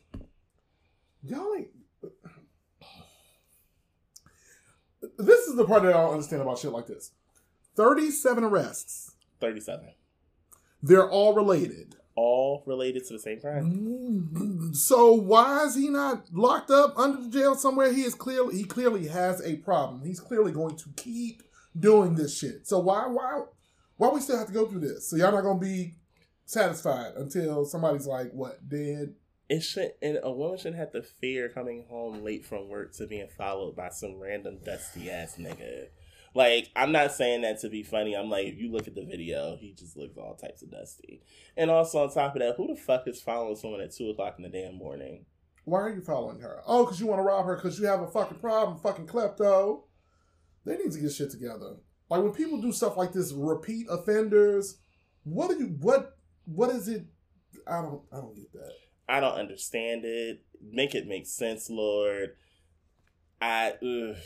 Y'all 1.23 1.55
ain't. 1.57 1.69
This 5.17 5.47
is 5.47 5.57
the 5.57 5.65
part 5.65 5.83
that 5.83 5.95
I 5.95 6.01
don't 6.01 6.13
understand 6.13 6.43
about 6.43 6.59
shit 6.59 6.73
like 6.73 6.87
this. 6.87 7.13
37 7.77 8.45
arrests. 8.45 9.15
37. 9.41 9.93
They're 10.83 11.09
all 11.09 11.35
related. 11.35 11.97
All 12.15 12.63
related 12.67 13.07
to 13.07 13.13
the 13.13 13.19
same 13.19 13.41
crime. 13.41 13.65
Mm-hmm. 13.65 14.73
So 14.73 15.13
why 15.13 15.65
is 15.65 15.77
he 15.77 15.89
not 15.89 16.33
locked 16.33 16.71
up 16.71 16.99
under 16.99 17.23
the 17.23 17.29
jail 17.29 17.55
somewhere? 17.55 17.93
He 17.93 18.03
is 18.03 18.15
clearly 18.15 18.57
he 18.57 18.65
clearly 18.65 19.07
has 19.07 19.41
a 19.43 19.57
problem. 19.57 20.03
He's 20.05 20.21
clearly 20.21 20.51
going 20.51 20.77
to 20.77 20.89
keep 20.97 21.43
doing 21.79 22.17
this 22.17 22.37
shit. 22.37 22.67
So 22.67 22.81
why 22.81 23.07
why 23.07 23.43
why 23.97 24.09
we 24.09 24.21
still 24.21 24.39
have 24.39 24.49
to 24.49 24.53
go 24.53 24.67
through 24.67 24.81
this? 24.81 25.09
So 25.09 25.17
y'all 25.17 25.31
not 25.31 25.43
gonna 25.43 25.61
be 25.61 25.95
satisfied 26.45 27.13
until 27.17 27.65
somebody's 27.65 28.07
like 28.07 28.33
what 28.33 28.69
dead? 28.69 29.15
It 29.49 29.61
should, 29.61 29.93
and 30.03 30.19
a 30.23 30.31
woman 30.31 30.59
shouldn't 30.59 30.77
have 30.77 30.93
to 30.93 31.03
fear 31.03 31.49
coming 31.49 31.87
home 31.89 32.23
late 32.23 32.45
from 32.45 32.69
work 32.69 32.93
to 32.97 33.07
being 33.07 33.29
followed 33.29 33.77
by 33.77 33.89
some 33.89 34.21
random 34.21 34.59
dusty 34.63 35.11
ass 35.11 35.37
nigga. 35.39 35.87
Like, 36.35 36.71
I'm 36.77 36.93
not 36.93 37.13
saying 37.13 37.43
that 37.43 37.61
to 37.61 37.69
be 37.69 37.83
funny. 37.83 38.15
I'm 38.15 38.31
like, 38.31 38.47
if 38.47 38.59
you 38.59 38.71
look 38.71 38.87
at 38.87 38.95
the 38.95 39.05
video, 39.05 39.57
he 39.61 39.73
just 39.73 39.97
looks 39.97 40.17
all 40.17 40.35
types 40.35 40.63
of 40.63 40.71
dusty. 40.71 41.23
And 41.57 41.71
also 41.71 42.03
on 42.03 42.13
top 42.13 42.37
of 42.37 42.43
that, 42.43 42.57
who 42.57 42.69
the 42.69 42.77
fuck 42.77 43.09
is 43.09 43.21
following 43.21 43.57
someone 43.57 43.81
at 43.81 43.95
two 43.95 44.11
o'clock 44.11 44.35
in 44.39 44.45
the 44.45 44.49
damn 44.49 44.77
morning? 44.77 45.25
Why 45.65 45.81
are 45.81 45.95
you 45.95 46.01
following 46.01 46.41
her? 46.41 46.63
Oh, 46.67 46.85
because 46.85 46.99
you 46.99 47.07
want 47.07 47.19
to 47.19 47.25
rob 47.25 47.45
her 47.45 47.57
because 47.57 47.79
you 47.79 47.87
have 47.87 48.01
a 48.01 48.07
fucking 48.07 48.39
problem, 48.39 48.79
fucking 48.79 49.07
klepto. 49.07 49.83
They 50.65 50.77
need 50.77 50.93
to 50.93 50.99
get 50.99 51.13
shit 51.13 51.31
together. 51.31 51.77
Like 52.09 52.23
when 52.23 52.33
people 52.33 52.61
do 52.61 52.73
stuff 52.73 52.97
like 52.97 53.13
this, 53.13 53.33
repeat 53.33 53.87
offenders. 53.91 54.79
What 55.25 55.51
do 55.51 55.59
you 55.59 55.77
what 55.81 56.17
what 56.47 56.71
is 56.71 56.89
it? 56.89 57.05
I 57.67 57.83
don't 57.83 58.01
I 58.11 58.17
don't 58.17 58.35
get 58.35 58.51
that. 58.55 58.73
I 59.09 59.21
don't 59.21 59.35
understand 59.35 60.05
it. 60.05 60.43
Make 60.63 60.95
it 60.95 61.07
make 61.07 61.27
sense, 61.27 61.69
Lord. 61.69 62.31
I 63.41 63.75
ugh. 63.83 64.17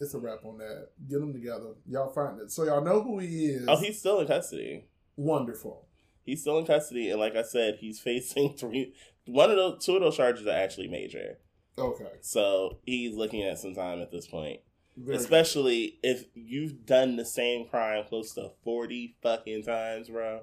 It's 0.00 0.14
a 0.14 0.18
wrap 0.18 0.44
on 0.44 0.58
that. 0.58 0.88
Get 1.08 1.20
them 1.20 1.32
together. 1.32 1.74
Y'all 1.88 2.12
find 2.12 2.40
it. 2.40 2.50
So 2.50 2.64
y'all 2.64 2.84
know 2.84 3.02
who 3.02 3.18
he 3.18 3.46
is. 3.46 3.64
Oh, 3.66 3.76
he's 3.76 3.98
still 3.98 4.20
in 4.20 4.26
custody. 4.26 4.88
wonderful. 5.16 5.86
He's 6.24 6.40
still 6.40 6.58
in 6.58 6.66
custody, 6.66 7.10
and 7.10 7.20
like 7.20 7.36
I 7.36 7.42
said, 7.42 7.76
he's 7.80 8.00
facing 8.00 8.56
three. 8.56 8.94
One 9.26 9.50
of 9.50 9.56
those, 9.56 9.84
two 9.84 9.94
of 9.96 10.02
those 10.02 10.16
charges 10.16 10.46
are 10.46 10.50
actually 10.50 10.88
major. 10.88 11.38
Okay. 11.78 12.10
So 12.20 12.78
he's 12.84 13.14
looking 13.14 13.42
at 13.42 13.58
some 13.58 13.74
time 13.74 14.00
at 14.00 14.10
this 14.10 14.26
point. 14.26 14.60
Very 14.96 15.18
Especially 15.18 15.98
if 16.02 16.24
you've 16.34 16.86
done 16.86 17.16
the 17.16 17.24
same 17.24 17.68
crime 17.68 18.04
close 18.08 18.32
to 18.34 18.52
40 18.64 19.16
fucking 19.22 19.64
times, 19.64 20.08
bro. 20.08 20.40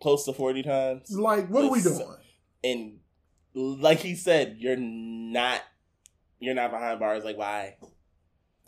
Close 0.00 0.24
to 0.26 0.32
40 0.32 0.62
times. 0.62 1.10
Like, 1.10 1.48
what 1.48 1.64
are 1.64 1.70
we 1.70 1.82
doing? 1.82 2.14
And 2.62 2.98
like 3.54 3.98
he 3.98 4.14
said, 4.14 4.56
you're 4.60 4.76
not 4.76 5.62
you're 6.38 6.54
not 6.54 6.70
behind 6.70 7.00
bars. 7.00 7.24
Like, 7.24 7.36
why? 7.36 7.76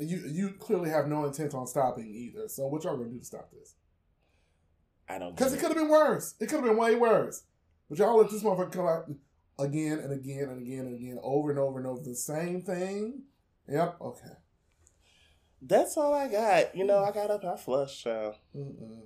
You 0.00 0.22
you 0.26 0.50
clearly 0.58 0.90
have 0.90 1.08
no 1.08 1.24
intent 1.26 1.54
on 1.54 1.66
stopping 1.66 2.06
either. 2.14 2.48
So 2.48 2.66
what 2.66 2.84
y'all 2.84 2.96
gonna 2.96 3.10
do 3.10 3.18
to 3.18 3.24
stop 3.24 3.50
this? 3.52 3.74
I 5.08 5.18
don't 5.18 5.36
Because 5.36 5.52
it 5.52 5.58
could 5.60 5.68
have 5.68 5.76
been 5.76 5.88
worse. 5.88 6.34
It 6.40 6.46
could 6.46 6.60
have 6.60 6.64
been 6.64 6.76
way 6.76 6.94
worse. 6.94 7.42
But 7.88 7.98
y'all 7.98 8.16
let 8.16 8.30
this 8.30 8.42
motherfucker 8.42 8.72
come 8.72 8.86
out 8.86 9.10
again 9.58 9.98
and 9.98 10.12
again 10.12 10.48
and 10.48 10.62
again 10.62 10.86
and 10.86 10.94
again, 10.94 11.18
over 11.22 11.50
and 11.50 11.58
over 11.58 11.78
and 11.78 11.86
over 11.86 12.00
the 12.02 12.14
same 12.14 12.62
thing. 12.62 13.22
Yep. 13.68 13.96
Okay. 14.00 14.32
That's 15.62 15.96
all 15.96 16.14
I 16.14 16.28
got. 16.28 16.74
You 16.74 16.84
know, 16.84 17.04
I 17.04 17.12
got 17.12 17.30
up, 17.30 17.44
I 17.44 17.56
flushed, 17.56 18.02
so 18.02 18.34
Mm-mm. 18.56 19.02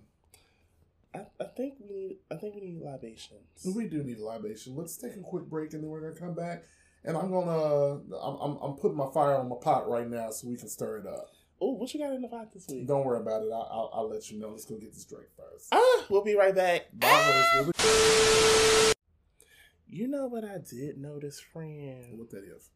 I, 1.14 1.26
I 1.40 1.44
think 1.57 1.74
we 1.80 1.94
need 1.94 2.16
I 2.30 2.37
think 2.37 2.54
we 2.54 2.61
need 2.61 2.83
libations. 2.83 3.66
We 3.74 3.88
do 3.88 4.02
need 4.02 4.18
a 4.18 4.24
libation. 4.24 4.76
Let's 4.76 4.96
take 4.96 5.16
a 5.16 5.20
quick 5.20 5.46
break 5.46 5.72
and 5.72 5.83
then 5.83 5.90
we're 5.90 6.00
gonna 6.00 6.20
come 6.20 6.35
back. 6.35 6.64
And 7.05 7.17
I'm 7.17 7.31
gonna 7.31 8.01
I'm, 8.19 8.37
I'm 8.40 8.57
I'm 8.62 8.73
putting 8.77 8.97
my 8.97 9.09
fire 9.12 9.37
on 9.37 9.49
my 9.49 9.57
pot 9.61 9.88
right 9.88 10.09
now 10.09 10.31
so 10.31 10.49
we 10.49 10.57
can 10.57 10.69
stir 10.69 10.99
it 10.99 11.07
up. 11.07 11.31
Oh, 11.61 11.73
what 11.73 11.93
you 11.95 12.01
got 12.01 12.12
in 12.12 12.23
the 12.23 12.29
pot 12.29 12.53
this 12.53 12.67
week? 12.69 12.87
Don't 12.87 13.05
worry 13.05 13.21
about 13.21 13.43
it. 13.43 13.51
I'll, 13.53 13.69
I'll, 13.71 13.90
I'll 13.95 14.09
let 14.09 14.31
you 14.31 14.40
know. 14.40 14.51
Let's 14.51 14.64
go 14.64 14.77
get 14.77 14.93
this 14.93 15.05
drink 15.05 15.29
first. 15.37 15.69
Ah, 15.73 16.05
we'll 16.09 16.25
be 16.25 16.35
right 16.35 16.55
back. 16.55 16.87
You 19.88 20.09
know 20.09 20.27
what 20.27 20.45
I 20.45 20.59
did 20.59 20.99
notice, 20.99 21.38
friend? 21.40 22.19
What 22.19 22.31
that 22.31 22.45
is? 22.45 22.71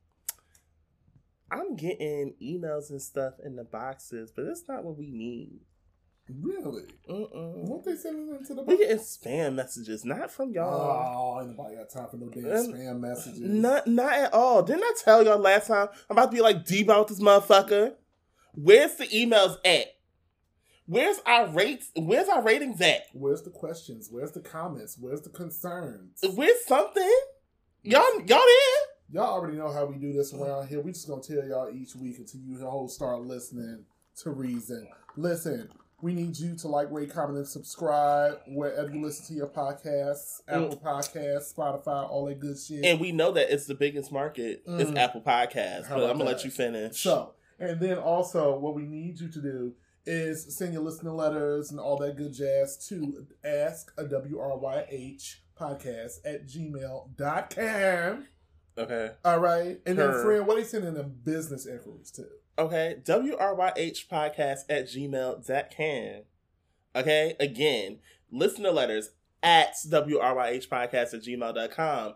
I'm 1.51 1.75
getting 1.77 2.35
emails 2.43 2.91
and 2.91 3.03
stuff 3.03 3.35
in 3.45 3.57
the 3.57 3.65
boxes, 3.65 4.31
but 4.31 4.45
that's 4.47 4.69
not 4.69 4.85
what 4.85 4.97
we 4.97 5.11
need. 5.11 5.61
Really? 6.29 6.83
Mm-mm. 7.09 7.69
What 7.69 7.85
they 7.85 7.97
sending 7.97 8.35
into 8.35 8.55
the 8.55 8.63
box? 8.63 8.69
We 8.69 8.79
getting 8.79 8.99
spam 8.99 9.55
messages, 9.55 10.05
not 10.05 10.31
from 10.31 10.53
y'all. 10.53 11.37
Oh, 11.37 11.39
anybody 11.39 11.57
nobody 11.57 11.77
got 11.77 11.91
time 11.91 12.09
for 12.11 12.17
no 12.17 12.29
damn 12.29 12.45
Um, 12.45 12.73
spam 12.73 13.01
messages. 13.01 13.41
Not, 13.41 13.87
not 13.87 14.13
at 14.13 14.35
all. 14.35 14.63
Didn't 14.63 14.85
I 14.85 14.93
tell 15.03 15.25
y'all 15.25 15.39
last 15.39 15.69
time? 15.69 15.89
I'm 16.11 16.17
about 16.19 16.31
to 16.31 16.37
be 16.37 16.43
like 16.43 16.65
deep 16.65 16.91
out 16.91 17.09
this 17.09 17.21
motherfucker. 17.21 17.95
Where's 18.55 18.97
the 18.97 19.07
emails 19.07 19.57
at? 19.65 19.87
Where's 20.87 21.19
our 21.27 21.49
rates? 21.49 21.91
Where's 21.97 22.29
our 22.29 22.43
ratings 22.43 22.81
at? 22.81 23.03
Where's 23.13 23.43
the 23.43 23.51
questions? 23.51 24.09
Where's 24.11 24.33
the 24.33 24.41
comments? 24.41 24.97
Where's 24.99 25.21
the 25.21 25.31
concerns? 25.31 26.19
Where's 26.35 26.65
something? 26.67 27.21
Y'all, 27.83 28.03
y'all 28.27 28.39
in? 28.39 29.15
Y'all 29.15 29.33
already 29.35 29.57
know 29.57 29.73
how 29.73 29.87
we 29.87 29.97
do 29.97 30.13
this 30.13 30.35
around 30.35 30.69
here. 30.69 30.81
We 30.81 30.93
just 30.93 31.09
gonna 31.09 31.23
tell 31.23 31.47
y'all 31.47 31.71
each 31.71 31.95
week 31.95 32.19
until 32.19 32.41
you 32.41 32.67
all 32.67 32.89
start 32.89 33.21
listening 33.21 33.85
to 34.23 34.31
reason. 34.31 34.89
Listen, 35.17 35.69
we 36.01 36.15
need 36.15 36.39
you 36.39 36.55
to 36.57 36.69
like, 36.69 36.91
rate, 36.93 37.11
comment, 37.13 37.39
and 37.39 37.47
subscribe 37.47 38.39
wherever 38.47 38.89
you 38.91 39.03
listen 39.03 39.27
to 39.27 39.35
your 39.35 39.49
podcasts, 39.49 40.41
Apple 40.47 40.77
Podcasts, 40.83 41.53
Spotify, 41.55 42.09
all 42.09 42.27
that 42.27 42.39
good 42.39 42.57
shit. 42.59 42.85
And 42.85 43.01
we 43.01 43.11
know 43.13 43.33
that 43.33 43.53
it's 43.53 43.67
the 43.67 43.75
biggest 43.75 44.13
market. 44.13 44.63
It's 44.67 44.91
Mm. 44.91 44.97
Apple 44.99 45.21
Podcasts. 45.23 45.87
How 45.87 45.97
But 45.97 46.11
I'm 46.11 46.19
gonna 46.19 46.31
let 46.31 46.45
you 46.45 46.51
finish. 46.51 47.01
So, 47.03 47.35
and 47.59 47.81
then 47.81 47.99
also, 47.99 48.57
what 48.59 48.75
we 48.75 48.83
need 48.83 49.19
you 49.21 49.29
to 49.29 49.41
do 49.43 49.75
is 50.07 50.57
send 50.57 50.73
your 50.73 50.83
listening 50.83 51.15
letters 51.17 51.71
and 51.71 51.79
all 51.81 51.97
that 51.99 52.17
good 52.17 52.33
jazz 52.33 52.77
to 52.89 53.27
ask 53.45 53.93
a 53.99 54.05
WRYH 54.05 55.37
podcast 55.59 56.19
at 56.25 56.47
gmail.com. 56.47 58.27
okay. 58.79 59.11
All 59.25 59.39
right. 59.41 59.81
And 59.87 59.99
then, 59.99 60.13
friend, 60.23 60.47
what 60.47 60.57
are 60.57 60.61
they 60.61 60.67
sending 60.67 60.95
them 60.95 61.17
business 61.25 61.67
inquiries 61.67 62.11
to? 62.13 62.27
Okay. 62.59 62.97
WRYH 63.05 64.09
podcast 64.09 64.61
at 64.69 64.87
gmail.com. 64.87 66.23
Okay. 66.97 67.37
Again, 67.39 67.99
listener 68.31 68.71
letters 68.71 69.11
at 69.43 69.75
WRYH 69.89 70.69
podcast 70.69 71.15
at 71.15 71.23
gmail.com. 71.23 72.15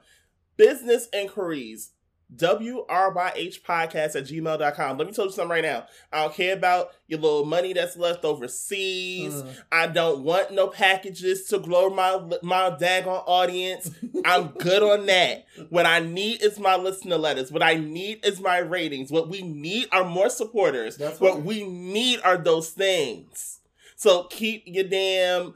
Business 0.57 1.09
inquiries. 1.12 1.92
WRYH 2.37 3.62
podcast 3.62 4.16
at 4.16 4.25
gmail.com. 4.25 4.99
Let 4.99 5.07
me 5.07 5.12
tell 5.12 5.27
you 5.27 5.33
something 5.33 5.51
right 5.51 5.62
now. 5.64 5.87
I 6.12 6.23
don't 6.23 6.35
care 6.35 6.55
about 6.55 6.92
your 7.07 7.21
little 7.21 7.45
money 7.45 7.73
that's 7.73 7.97
left 7.97 8.25
overseas. 8.25 9.35
Mm. 9.35 9.57
I 9.71 9.87
don't 9.88 10.23
want 10.25 10.53
no 10.53 10.68
packages 10.68 11.45
to 11.49 11.59
grow 11.59 11.90
my 11.90 12.21
my 12.42 12.71
daggone 12.71 13.25
audience. 13.27 13.90
I'm 14.25 14.49
good 14.49 14.83
on 14.83 15.07
that. 15.07 15.47
What 15.68 15.87
I 15.87 16.01
need 16.01 16.42
is 16.42 16.59
my 16.59 16.77
listener 16.77 17.18
letters. 17.18 17.53
What 17.53 17.62
I 17.62 17.75
need 17.75 18.25
is 18.25 18.40
my 18.40 18.59
ratings. 18.59 19.11
What 19.11 19.29
we 19.29 19.42
need 19.42 19.88
are 19.92 20.05
more 20.05 20.31
supporters. 20.31 20.97
That's 20.97 21.21
what 21.21 21.35
right. 21.35 21.45
we 21.45 21.66
need 21.66 22.21
are 22.25 22.38
those 22.38 22.71
things. 22.71 23.61
So 23.97 24.25
keep 24.25 24.64
your 24.66 24.85
damn. 24.85 25.55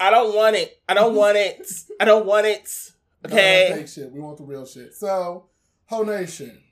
I 0.00 0.10
don't 0.10 0.34
want 0.34 0.56
it. 0.56 0.80
I 0.88 0.94
don't 0.94 1.14
want 1.14 1.36
it. 1.36 1.66
I 2.00 2.04
don't 2.04 2.26
want 2.26 2.46
it. 2.46 2.68
None 3.22 3.32
of 3.32 3.36
that 3.38 3.72
Okay. 3.72 3.86
shit. 3.86 4.12
We 4.12 4.20
want 4.20 4.36
the 4.36 4.44
real 4.44 4.66
shit. 4.66 4.92
So, 4.94 5.46
Whole 5.86 6.06
Nation, 6.06 6.62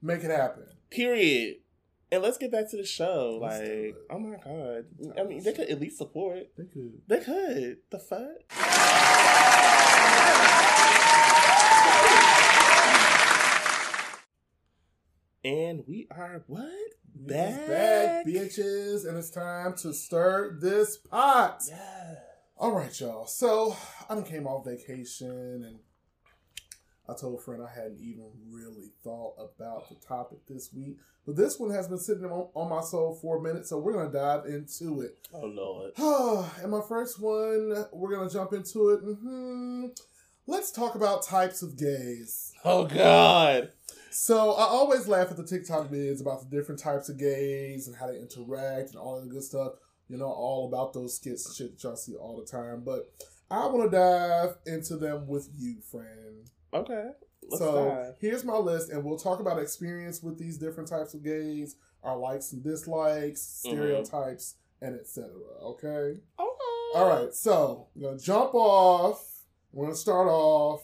make 0.00 0.22
it 0.22 0.30
happen. 0.30 0.66
Period. 0.90 1.56
And 2.12 2.22
let's 2.22 2.38
get 2.38 2.52
back 2.52 2.70
to 2.70 2.76
the 2.76 2.84
show. 2.84 3.38
Let's 3.42 3.60
like, 3.60 3.96
oh 4.10 4.18
my 4.18 4.36
god. 4.36 4.84
I 5.18 5.24
mean, 5.24 5.42
they 5.42 5.52
could 5.52 5.68
at 5.68 5.80
least 5.80 5.98
support. 5.98 6.48
They 6.56 6.64
could. 6.64 7.02
They 7.08 7.18
could. 7.20 7.78
The 7.90 7.98
fuck? 7.98 8.28
And 15.44 15.84
we 15.88 16.06
are 16.10 16.44
what? 16.46 16.68
It's 16.68 17.32
Back. 17.32 17.66
back, 17.66 18.26
bitches, 18.26 19.06
and 19.08 19.18
it's 19.18 19.30
time 19.30 19.74
to 19.78 19.92
stir 19.92 20.58
this 20.60 20.96
pot. 20.98 21.62
Yeah. 21.68 22.14
All 22.56 22.72
right, 22.72 23.00
y'all. 23.00 23.26
So 23.26 23.76
I 24.08 24.14
done 24.14 24.24
came 24.24 24.46
off 24.46 24.66
vacation, 24.66 25.64
and 25.66 25.80
I 27.10 27.14
told 27.14 27.38
a 27.38 27.42
friend 27.42 27.62
I 27.62 27.72
hadn't 27.74 28.00
even 28.00 28.26
really 28.50 28.90
thought 29.02 29.34
about 29.38 29.88
the 29.88 29.96
topic 30.06 30.38
this 30.48 30.70
week, 30.72 30.96
but 31.26 31.36
this 31.36 31.58
one 31.58 31.70
has 31.70 31.88
been 31.88 31.98
sitting 31.98 32.24
on, 32.24 32.48
on 32.54 32.68
my 32.70 32.80
soul 32.80 33.18
for 33.20 33.38
a 33.38 33.42
minute, 33.42 33.66
so 33.66 33.78
we're 33.78 33.92
gonna 33.94 34.12
dive 34.12 34.46
into 34.46 35.00
it. 35.00 35.26
Oh 35.32 35.46
lord. 35.46 35.92
and 36.62 36.70
my 36.70 36.80
first 36.88 37.20
one, 37.20 37.86
we're 37.92 38.14
gonna 38.14 38.30
jump 38.30 38.52
into 38.52 38.90
it. 38.90 39.00
hmm 39.00 39.86
Let's 40.46 40.72
talk 40.72 40.94
about 40.94 41.24
types 41.24 41.62
of 41.62 41.76
gays. 41.76 42.52
Oh 42.64 42.84
god. 42.84 43.72
So 44.10 44.52
I 44.52 44.64
always 44.64 45.06
laugh 45.06 45.30
at 45.30 45.36
the 45.36 45.44
TikTok 45.46 45.88
vids 45.88 46.20
about 46.20 46.40
the 46.40 46.56
different 46.56 46.80
types 46.80 47.08
of 47.08 47.18
gays 47.18 47.86
and 47.86 47.96
how 47.96 48.08
they 48.08 48.18
interact 48.18 48.90
and 48.90 48.98
all 48.98 49.20
the 49.20 49.28
good 49.28 49.44
stuff. 49.44 49.74
You 50.08 50.16
know, 50.16 50.26
all 50.26 50.66
about 50.66 50.92
those 50.92 51.14
skits 51.14 51.46
and 51.46 51.54
shit 51.54 51.70
that 51.76 51.82
y'all 51.84 51.94
see 51.96 52.16
all 52.16 52.36
the 52.36 52.44
time. 52.44 52.82
But 52.84 53.08
I 53.48 53.66
want 53.66 53.90
to 53.90 53.96
dive 53.96 54.56
into 54.66 54.96
them 54.96 55.28
with 55.28 55.48
you, 55.56 55.76
friend. 55.88 56.50
Okay. 56.72 57.10
Let's 57.48 57.58
so 57.58 57.88
dive. 57.88 58.14
here's 58.20 58.44
my 58.44 58.56
list, 58.56 58.90
and 58.90 59.04
we'll 59.04 59.18
talk 59.18 59.40
about 59.40 59.58
experience 59.58 60.22
with 60.22 60.38
these 60.38 60.56
different 60.58 60.88
types 60.88 61.14
of 61.14 61.22
gays, 61.24 61.76
our 62.02 62.16
likes 62.16 62.52
and 62.52 62.62
dislikes, 62.62 63.40
Mhm. 63.66 63.70
stereotypes, 63.72 64.56
and 64.80 64.98
etc. 64.98 65.30
Okay. 65.62 65.88
Okay. 66.38 66.94
All 66.94 67.08
right. 67.08 67.34
So 67.34 67.88
I'm 67.96 68.02
gonna 68.02 68.18
jump 68.18 68.54
off. 68.54 69.44
We're 69.72 69.86
gonna 69.86 69.96
start 69.96 70.28
off 70.28 70.82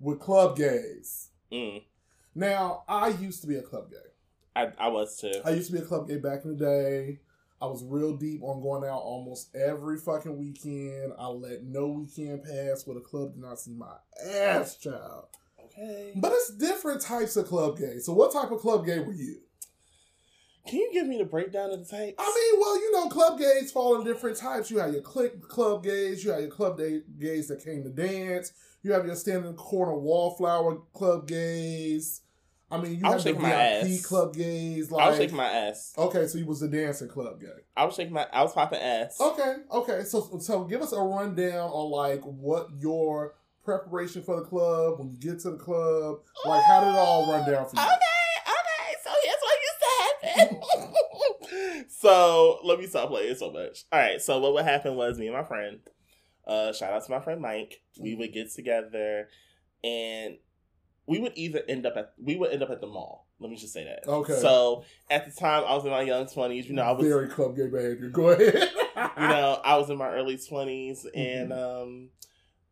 with 0.00 0.20
club 0.20 0.56
gays. 0.56 1.30
Mm. 1.52 1.82
Now, 2.34 2.84
I 2.88 3.08
used 3.08 3.40
to 3.42 3.46
be 3.46 3.56
a 3.56 3.62
club 3.62 3.90
gay. 3.90 3.96
I, 4.54 4.72
I 4.78 4.88
was 4.88 5.16
too. 5.18 5.32
I 5.44 5.50
used 5.50 5.70
to 5.70 5.76
be 5.76 5.82
a 5.82 5.86
club 5.86 6.08
gay 6.08 6.16
back 6.18 6.44
in 6.44 6.56
the 6.56 6.64
day. 6.64 7.20
I 7.60 7.66
was 7.66 7.82
real 7.84 8.16
deep 8.16 8.42
on 8.42 8.60
going 8.60 8.84
out 8.84 9.00
almost 9.00 9.54
every 9.56 9.96
fucking 9.96 10.36
weekend. 10.36 11.12
I 11.18 11.26
let 11.28 11.64
no 11.64 11.88
weekend 11.88 12.44
pass 12.44 12.86
where 12.86 12.94
the 12.94 13.00
club 13.00 13.32
did 13.32 13.42
not 13.42 13.58
see 13.58 13.72
my 13.72 13.94
ass, 14.30 14.76
child. 14.76 15.28
Okay. 15.64 16.12
But 16.16 16.32
it's 16.32 16.54
different 16.54 17.00
types 17.00 17.36
of 17.36 17.46
club 17.46 17.78
gay. 17.78 17.98
So, 17.98 18.12
what 18.12 18.32
type 18.32 18.50
of 18.50 18.60
club 18.60 18.84
gay 18.84 18.98
were 18.98 19.12
you? 19.12 19.40
Can 20.66 20.80
you 20.80 20.90
give 20.92 21.06
me 21.06 21.18
the 21.18 21.24
breakdown 21.24 21.70
of 21.70 21.78
the 21.78 21.96
types? 21.96 22.16
I 22.18 22.24
mean, 22.24 22.60
well, 22.60 22.76
you 22.76 22.92
know, 22.92 23.08
club 23.08 23.38
gays 23.38 23.70
fall 23.70 23.96
in 23.96 24.04
different 24.04 24.36
types. 24.36 24.70
You 24.70 24.78
have 24.78 24.92
your 24.92 25.02
click 25.02 25.40
club 25.40 25.84
gays, 25.84 26.24
you 26.24 26.32
have 26.32 26.40
your 26.40 26.50
club 26.50 26.76
day, 26.76 27.02
gays 27.18 27.48
that 27.48 27.64
came 27.64 27.84
to 27.84 27.88
dance, 27.88 28.52
you 28.82 28.92
have 28.92 29.06
your 29.06 29.14
standing 29.14 29.54
corner 29.54 29.94
wallflower 29.94 30.78
club 30.92 31.28
gays. 31.28 32.22
I 32.70 32.78
mean, 32.78 32.98
you 32.98 33.00
I'll 33.04 33.12
have 33.12 33.22
the 33.22 33.32
VIP 33.32 34.02
club 34.02 34.34
gays. 34.34 34.90
Like, 34.90 35.06
I 35.06 35.08
was 35.10 35.18
shaking 35.18 35.36
my 35.36 35.46
ass. 35.48 35.94
okay, 35.96 36.26
so 36.26 36.38
you 36.38 36.46
was 36.46 36.62
a 36.62 36.68
dancing 36.68 37.08
club 37.08 37.40
gay. 37.40 37.46
I 37.76 37.84
was 37.84 37.94
shaking 37.94 38.12
my. 38.12 38.26
I 38.32 38.42
was 38.42 38.52
popping 38.52 38.80
ass. 38.80 39.20
Okay, 39.20 39.54
okay. 39.70 40.02
So 40.02 40.38
so 40.40 40.64
give 40.64 40.82
us 40.82 40.92
a 40.92 41.00
rundown 41.00 41.70
on 41.70 41.90
like 41.90 42.22
what 42.22 42.68
your 42.78 43.36
preparation 43.64 44.22
for 44.22 44.36
the 44.40 44.46
club 44.46 44.98
when 44.98 45.10
you 45.10 45.18
get 45.18 45.38
to 45.40 45.52
the 45.52 45.58
club. 45.58 46.18
Like 46.44 46.64
how 46.64 46.80
did 46.80 46.88
it 46.88 46.98
all 46.98 47.30
run 47.30 47.50
down 47.50 47.68
for 47.68 47.76
you? 47.76 47.82
Okay, 47.82 48.26
okay. 48.48 48.96
So 49.04 49.10
here's 49.22 49.42
what 49.42 49.58
used 49.62 49.80
to 49.80 50.28
happen. 50.28 51.86
so 52.00 52.58
let 52.64 52.80
me 52.80 52.86
stop 52.86 53.10
playing 53.10 53.36
so 53.36 53.52
much. 53.52 53.84
All 53.92 54.00
right. 54.00 54.20
So 54.20 54.40
what 54.40 54.54
would 54.54 54.64
happen 54.64 54.96
was 54.96 55.18
me 55.18 55.28
and 55.28 55.36
my 55.36 55.44
friend. 55.44 55.78
Uh, 56.46 56.72
shout 56.72 56.92
out 56.92 57.04
to 57.04 57.10
my 57.10 57.20
friend 57.20 57.40
Mike. 57.40 57.80
We 58.00 58.14
would 58.16 58.32
get 58.32 58.52
together, 58.52 59.28
and 59.82 60.38
we 61.06 61.18
would 61.18 61.32
either 61.36 61.62
end 61.68 61.86
up 61.86 61.96
at 61.96 62.12
we 62.22 62.36
would 62.36 62.50
end 62.52 62.62
up 62.62 62.70
at 62.70 62.80
the 62.80 62.86
mall. 62.86 63.26
Let 63.38 63.50
me 63.50 63.56
just 63.56 63.72
say 63.72 63.84
that. 63.84 64.08
Okay. 64.08 64.38
So 64.40 64.84
at 65.10 65.26
the 65.26 65.32
time, 65.32 65.64
I 65.66 65.74
was 65.74 65.84
in 65.84 65.90
my 65.90 66.02
young 66.02 66.26
twenties. 66.26 66.68
You 66.68 66.74
know, 66.74 66.82
I 66.82 66.92
was 66.92 67.06
very 67.06 67.28
club 67.28 67.56
gay 67.56 67.68
behavior. 67.68 68.08
Go 68.08 68.30
ahead. 68.30 68.54
you 68.96 69.28
know, 69.28 69.60
I 69.64 69.76
was 69.76 69.90
in 69.90 69.98
my 69.98 70.08
early 70.10 70.36
20s 70.36 71.06
and 71.14 71.52
um 71.52 72.08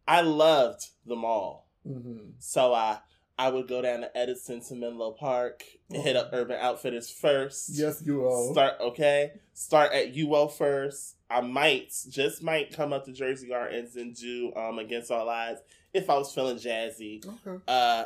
I 0.08 0.22
loved 0.22 0.86
the 1.06 1.16
mall. 1.16 1.68
hmm 1.86 2.30
So 2.38 2.72
I 2.74 2.98
I 3.38 3.50
would 3.50 3.66
go 3.68 3.82
down 3.82 4.00
to 4.00 4.16
Edison 4.16 4.60
to 4.68 4.74
Menlo 4.74 5.12
Park 5.12 5.64
and 5.90 6.02
hit 6.02 6.16
up 6.16 6.30
Urban 6.32 6.56
Outfitters 6.60 7.10
first. 7.10 7.70
Yes, 7.72 8.02
you 8.04 8.24
are. 8.26 8.52
Start 8.52 8.74
okay. 8.80 9.32
Start 9.52 9.92
at 9.92 10.14
UO 10.14 10.50
first. 10.50 11.16
I 11.28 11.40
might 11.40 11.92
just 12.08 12.42
might 12.42 12.72
come 12.74 12.92
up 12.92 13.04
to 13.06 13.12
Jersey 13.12 13.48
Gardens 13.48 13.96
and 13.96 14.14
do 14.14 14.52
um 14.56 14.78
Against 14.78 15.10
All 15.10 15.28
Odds 15.28 15.60
if 15.92 16.08
I 16.08 16.16
was 16.16 16.32
feeling 16.32 16.56
jazzy. 16.56 17.24
Okay. 17.26 17.62
Uh 17.68 18.04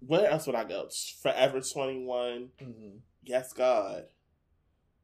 where 0.00 0.30
else 0.30 0.46
would 0.46 0.56
I 0.56 0.64
go? 0.64 0.88
Forever 1.22 1.60
21. 1.60 2.50
hmm 2.60 2.88
Yes, 3.22 3.52
God. 3.52 4.04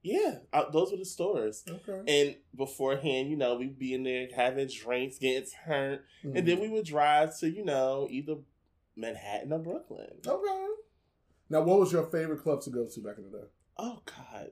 Yeah, 0.03 0.39
uh, 0.53 0.71
those 0.71 0.91
were 0.91 0.99
the 0.99 1.05
stores. 1.07 1.65
Okay. 1.69 2.03
And 2.07 2.37
beforehand, 2.55 3.31
you 3.31 3.37
know, 3.37 3.55
we'd 3.57 3.79
be 3.79 3.95
in 3.95 4.03
there 4.03 4.29
having 4.37 4.69
drinks, 4.69 5.19
getting 5.19 5.49
turned, 5.67 6.01
and 6.23 6.35
Mm-hmm. 6.35 6.47
then 6.47 6.61
we 6.61 6.69
would 6.69 6.85
drive 6.85 7.39
to, 7.39 7.49
you 7.51 7.65
know, 7.65 8.07
either 8.11 8.37
Manhattan 8.97 9.53
or 9.53 9.59
Brooklyn. 9.61 10.21
Okay. 10.27 10.67
Now, 11.51 11.63
what 11.63 11.81
was 11.81 11.93
your 11.93 12.05
favorite 12.05 12.43
club 12.43 12.61
to 12.63 12.71
go 12.71 12.87
to 12.87 13.01
back 13.01 13.17
in 13.19 13.25
the 13.31 13.39
day? 13.39 13.45
Oh 13.79 14.01
God, 14.05 14.51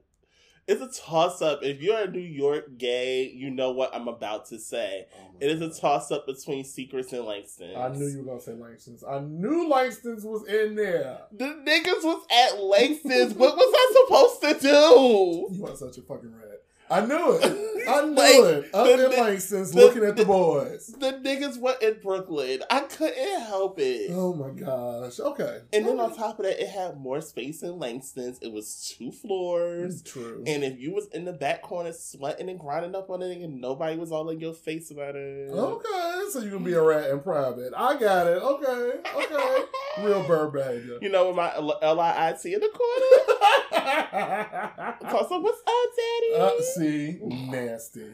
it's 0.73 0.99
a 0.99 1.03
toss 1.03 1.43
up. 1.43 1.63
If 1.63 1.81
you're 1.81 2.03
a 2.03 2.11
New 2.11 2.21
York 2.21 2.79
gay, 2.79 3.29
you 3.29 3.51
know 3.51 3.71
what 3.73 3.95
I'm 3.95 4.09
about 4.09 4.47
to 4.47 4.59
say. 4.59 5.07
Oh 5.15 5.37
it 5.41 5.51
is 5.51 5.61
a 5.61 5.81
toss 5.81 6.11
up 6.11 6.27
between 6.27 6.65
Secrets 6.65 7.13
and 7.13 7.25
Langston. 7.25 7.77
I 7.77 7.89
knew 7.89 8.07
you 8.07 8.19
were 8.19 8.25
gonna 8.25 8.41
say 8.41 8.53
Langston's. 8.53 9.05
I 9.05 9.21
knew 9.21 9.69
Langston's 9.69 10.25
was 10.25 10.47
in 10.47 10.75
there. 10.75 11.21
The 11.33 11.45
niggas 11.45 12.05
was 12.05 12.25
at 12.31 12.63
Langston's. 12.63 13.35
what 13.35 13.57
was 13.57 13.75
I 13.75 14.05
supposed 14.07 14.63
to 14.63 14.69
do? 14.69 15.49
You 15.57 15.67
are 15.67 15.77
such 15.77 15.99
a 15.99 16.03
fucking 16.03 16.33
rat. 16.35 16.52
I 16.93 17.07
knew 17.07 17.33
it. 17.41 17.89
I 17.89 18.03
knew 18.05 18.15
Like, 18.15 18.35
it. 18.65 18.75
Up 18.75 18.87
the- 18.87 19.05
in 19.17 19.21
Langston's, 19.25 19.73
the- 19.73 19.79
looking 19.81 20.05
at 20.05 20.17
the 20.17 20.25
boys. 20.25 20.87
The 20.99 21.13
niggas 21.15 21.59
were 21.59 21.75
in 21.83 21.99
Brooklyn. 22.03 22.61
I 22.71 22.81
couldn't 22.81 23.41
help 23.43 23.79
it. 23.79 24.11
Oh 24.13 24.33
my 24.35 24.51
gosh. 24.51 25.19
Okay. 25.19 25.61
And 25.73 25.87
then 25.87 25.99
on 25.99 26.15
top 26.15 26.39
of 26.39 26.45
that, 26.45 26.63
it 26.63 26.69
had 26.69 26.97
more 26.99 27.21
space 27.21 27.63
in 27.63 27.79
Langston's. 27.79 28.39
It 28.41 28.53
was 28.53 28.95
two 28.97 29.11
floors. 29.11 30.03
True. 30.03 30.45
And 30.47 30.63
if 30.63 30.79
you 30.79 30.93
was 30.95 31.09
in 31.13 31.25
the 31.25 31.33
back 31.33 31.63
corner 31.63 31.93
sweating 31.93 32.49
and 32.49 32.59
grinding 32.61 32.95
up 32.95 33.11
on 33.11 33.23
it, 33.23 33.39
and 33.43 33.61
nobody 33.61 33.97
was 33.97 34.13
all 34.13 34.29
in 34.31 34.39
your 34.39 34.53
face 34.55 34.91
about 34.91 35.17
it. 35.17 35.51
Okay, 35.51 36.23
so 36.31 36.41
you 36.41 36.51
can 36.51 36.63
be 36.65 36.75
a 36.75 36.83
rat 36.83 37.11
in 37.11 37.21
private. 37.21 37.73
I 37.77 37.99
got 37.99 38.27
it. 38.27 38.43
Okay, 38.43 38.93
okay. 39.17 39.59
Real 40.03 40.23
bird 40.27 40.53
behavior. 40.53 40.99
You 41.03 41.09
know, 41.09 41.29
with 41.29 41.37
my 41.37 41.55
L 41.55 42.01
I 42.01 42.29
I 42.29 42.33
T 42.41 42.55
in 42.55 42.61
the 42.61 42.69
corner. 42.69 43.39
Some, 45.29 45.43
what's 45.43 45.61
up, 45.61 45.91
daddy? 45.97 46.35
uh, 46.41 46.51
see, 46.75 46.82
nasty. 47.23 48.07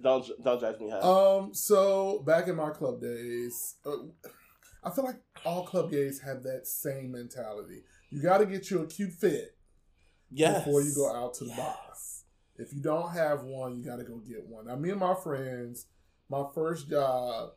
don't 0.00 0.26
don't 0.42 0.60
judge 0.60 0.78
me, 0.80 0.90
huh? 0.90 1.38
Um, 1.38 1.54
so 1.54 2.20
back 2.26 2.48
in 2.48 2.56
my 2.56 2.70
club 2.70 3.00
days, 3.00 3.76
uh, 3.86 3.96
I 4.84 4.90
feel 4.90 5.04
like 5.04 5.20
all 5.44 5.64
club 5.64 5.90
gays 5.90 6.20
have 6.20 6.42
that 6.44 6.66
same 6.66 7.12
mentality. 7.12 7.82
You 8.10 8.22
got 8.22 8.38
to 8.38 8.46
get 8.46 8.70
you 8.70 8.80
a 8.82 8.86
cute 8.86 9.12
fit 9.12 9.56
yes. 10.30 10.64
before 10.64 10.80
you 10.82 10.94
go 10.94 11.14
out 11.14 11.34
to 11.34 11.44
the 11.44 11.50
Yes. 11.50 11.58
bar. 11.58 11.74
If 12.64 12.72
you 12.74 12.80
don't 12.80 13.10
have 13.12 13.44
one, 13.44 13.76
you 13.76 13.84
got 13.84 13.96
to 13.96 14.04
go 14.04 14.16
get 14.18 14.44
one. 14.46 14.66
Now, 14.66 14.76
me 14.76 14.90
and 14.90 14.98
my 15.00 15.14
friends, 15.14 15.86
my 16.28 16.44
first 16.54 16.88
job, 16.88 17.50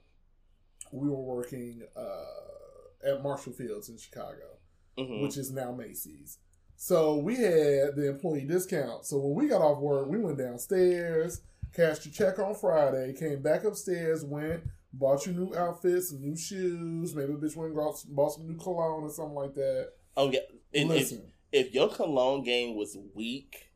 we 0.92 1.10
were 1.10 1.16
working 1.22 1.82
uh, 1.96 3.08
at 3.10 3.24
Marshall 3.24 3.54
Fields 3.54 3.90
in 3.90 3.98
Chicago, 3.98 4.58
Mhm. 4.98 5.22
which 5.24 5.38
is 5.38 5.52
now 5.52 5.72
Macy's. 5.72 6.38
So 6.84 7.18
we 7.18 7.36
had 7.36 7.96
the 7.96 8.08
employee 8.10 8.46
discount. 8.46 9.06
So 9.06 9.20
when 9.20 9.36
we 9.36 9.48
got 9.48 9.62
off 9.62 9.78
work, 9.78 10.08
we 10.08 10.18
went 10.18 10.40
downstairs, 10.40 11.42
cashed 11.76 12.08
your 12.08 12.12
check 12.12 12.40
on 12.40 12.56
Friday, 12.56 13.14
came 13.14 13.44
back 13.44 13.66
upstairs, 13.66 14.26
went, 14.26 14.64
bought 14.92 15.28
you 15.28 15.34
new 15.34 15.56
outfits, 15.56 16.12
new 16.12 16.36
shoes, 16.36 17.14
maybe 17.14 17.34
a 17.34 17.36
bitch 17.36 17.56
went 17.56 17.76
and 17.76 18.16
bought, 18.16 18.34
some 18.34 18.48
new 18.48 18.58
cologne 18.58 19.04
or 19.04 19.12
something 19.12 19.36
like 19.36 19.54
that. 19.54 19.90
Oh 20.18 20.32
yeah. 20.32 20.40
And 20.74 20.92
if, 20.92 20.98
Listen, 20.98 21.32
if 21.52 21.72
your 21.72 21.88
cologne 21.88 22.44
game 22.44 22.76
was 22.76 22.98
weak, 23.14 23.72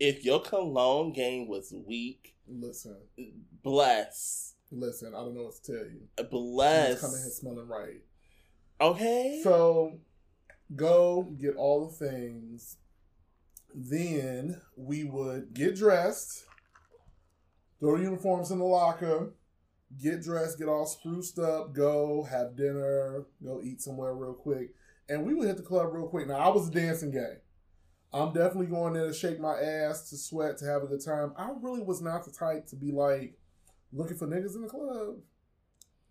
if 0.00 0.24
your 0.24 0.40
cologne 0.40 1.12
game 1.12 1.48
was 1.48 1.74
weak, 1.86 2.34
listen, 2.48 2.96
bless, 3.62 4.54
listen. 4.70 5.14
I 5.14 5.18
don't 5.18 5.34
know 5.34 5.42
what 5.42 5.62
to 5.62 5.72
tell 5.72 5.84
you. 5.84 6.24
Bless. 6.30 6.98
coming 6.98 7.20
here 7.20 7.30
smelling 7.30 7.68
right. 7.68 8.00
Okay. 8.80 9.40
So 9.44 9.98
go 10.76 11.22
get 11.40 11.56
all 11.56 11.86
the 11.86 11.94
things. 11.94 12.76
Then 13.74 14.60
we 14.76 15.04
would 15.04 15.54
get 15.54 15.76
dressed, 15.76 16.44
throw 17.80 17.96
uniforms 17.96 18.50
in 18.50 18.58
the 18.58 18.64
locker, 18.64 19.32
get 20.00 20.22
dressed, 20.22 20.58
get 20.58 20.68
all 20.68 20.86
spruced 20.86 21.38
up, 21.38 21.74
go 21.74 22.24
have 22.24 22.56
dinner, 22.56 23.24
go 23.42 23.60
eat 23.62 23.80
somewhere 23.80 24.14
real 24.14 24.34
quick. 24.34 24.74
And 25.08 25.24
we 25.24 25.34
would 25.34 25.48
hit 25.48 25.56
the 25.56 25.62
club 25.62 25.92
real 25.92 26.08
quick. 26.08 26.26
Now 26.28 26.36
I 26.36 26.48
was 26.48 26.68
a 26.68 26.70
dancing 26.70 27.10
gay. 27.10 27.38
I'm 28.12 28.34
definitely 28.34 28.66
going 28.66 28.92
there 28.92 29.06
to 29.06 29.14
shake 29.14 29.40
my 29.40 29.58
ass, 29.58 30.10
to 30.10 30.18
sweat, 30.18 30.58
to 30.58 30.66
have 30.66 30.82
a 30.82 30.86
good 30.86 31.02
time. 31.02 31.32
I 31.36 31.50
really 31.62 31.82
was 31.82 32.02
not 32.02 32.24
the 32.24 32.30
type 32.30 32.66
to 32.68 32.76
be 32.76 32.92
like 32.92 33.38
looking 33.90 34.18
for 34.18 34.26
niggas 34.26 34.54
in 34.54 34.62
the 34.62 34.68
club. 34.68 35.16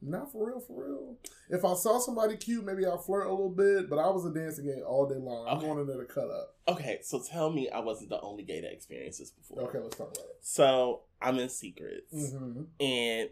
Not 0.01 0.31
for 0.31 0.47
real, 0.49 0.59
for 0.59 0.83
real. 0.85 1.15
If 1.49 1.63
I 1.63 1.73
saw 1.75 1.99
somebody 1.99 2.35
cute, 2.35 2.65
maybe 2.65 2.85
I'll 2.85 2.97
flirt 2.97 3.27
a 3.27 3.29
little 3.31 3.49
bit, 3.49 3.89
but 3.89 3.99
I 3.99 4.09
was 4.09 4.25
a 4.25 4.33
dancing 4.33 4.65
gay 4.65 4.81
all 4.81 5.07
day 5.07 5.15
long. 5.19 5.47
I'm 5.47 5.57
Okay. 5.57 5.67
going 5.67 5.79
in 5.79 5.87
there 5.87 5.97
to 6.03 6.05
cut 6.11 6.29
up. 6.29 6.55
okay, 6.67 6.99
so 7.03 7.21
tell 7.21 7.51
me 7.51 7.69
I 7.69 7.79
wasn't 7.79 8.09
the 8.09 8.19
only 8.21 8.43
gay 8.43 8.61
that 8.61 8.71
experienced 8.73 9.19
this 9.19 9.31
before. 9.31 9.61
Okay, 9.69 9.77
let's 9.79 9.95
talk 9.97 10.07
about 10.11 10.25
it. 10.25 10.37
So 10.41 11.01
I'm 11.21 11.37
in 11.37 11.49
secrets. 11.49 12.13
Mm-hmm. 12.13 12.63
And 12.79 13.29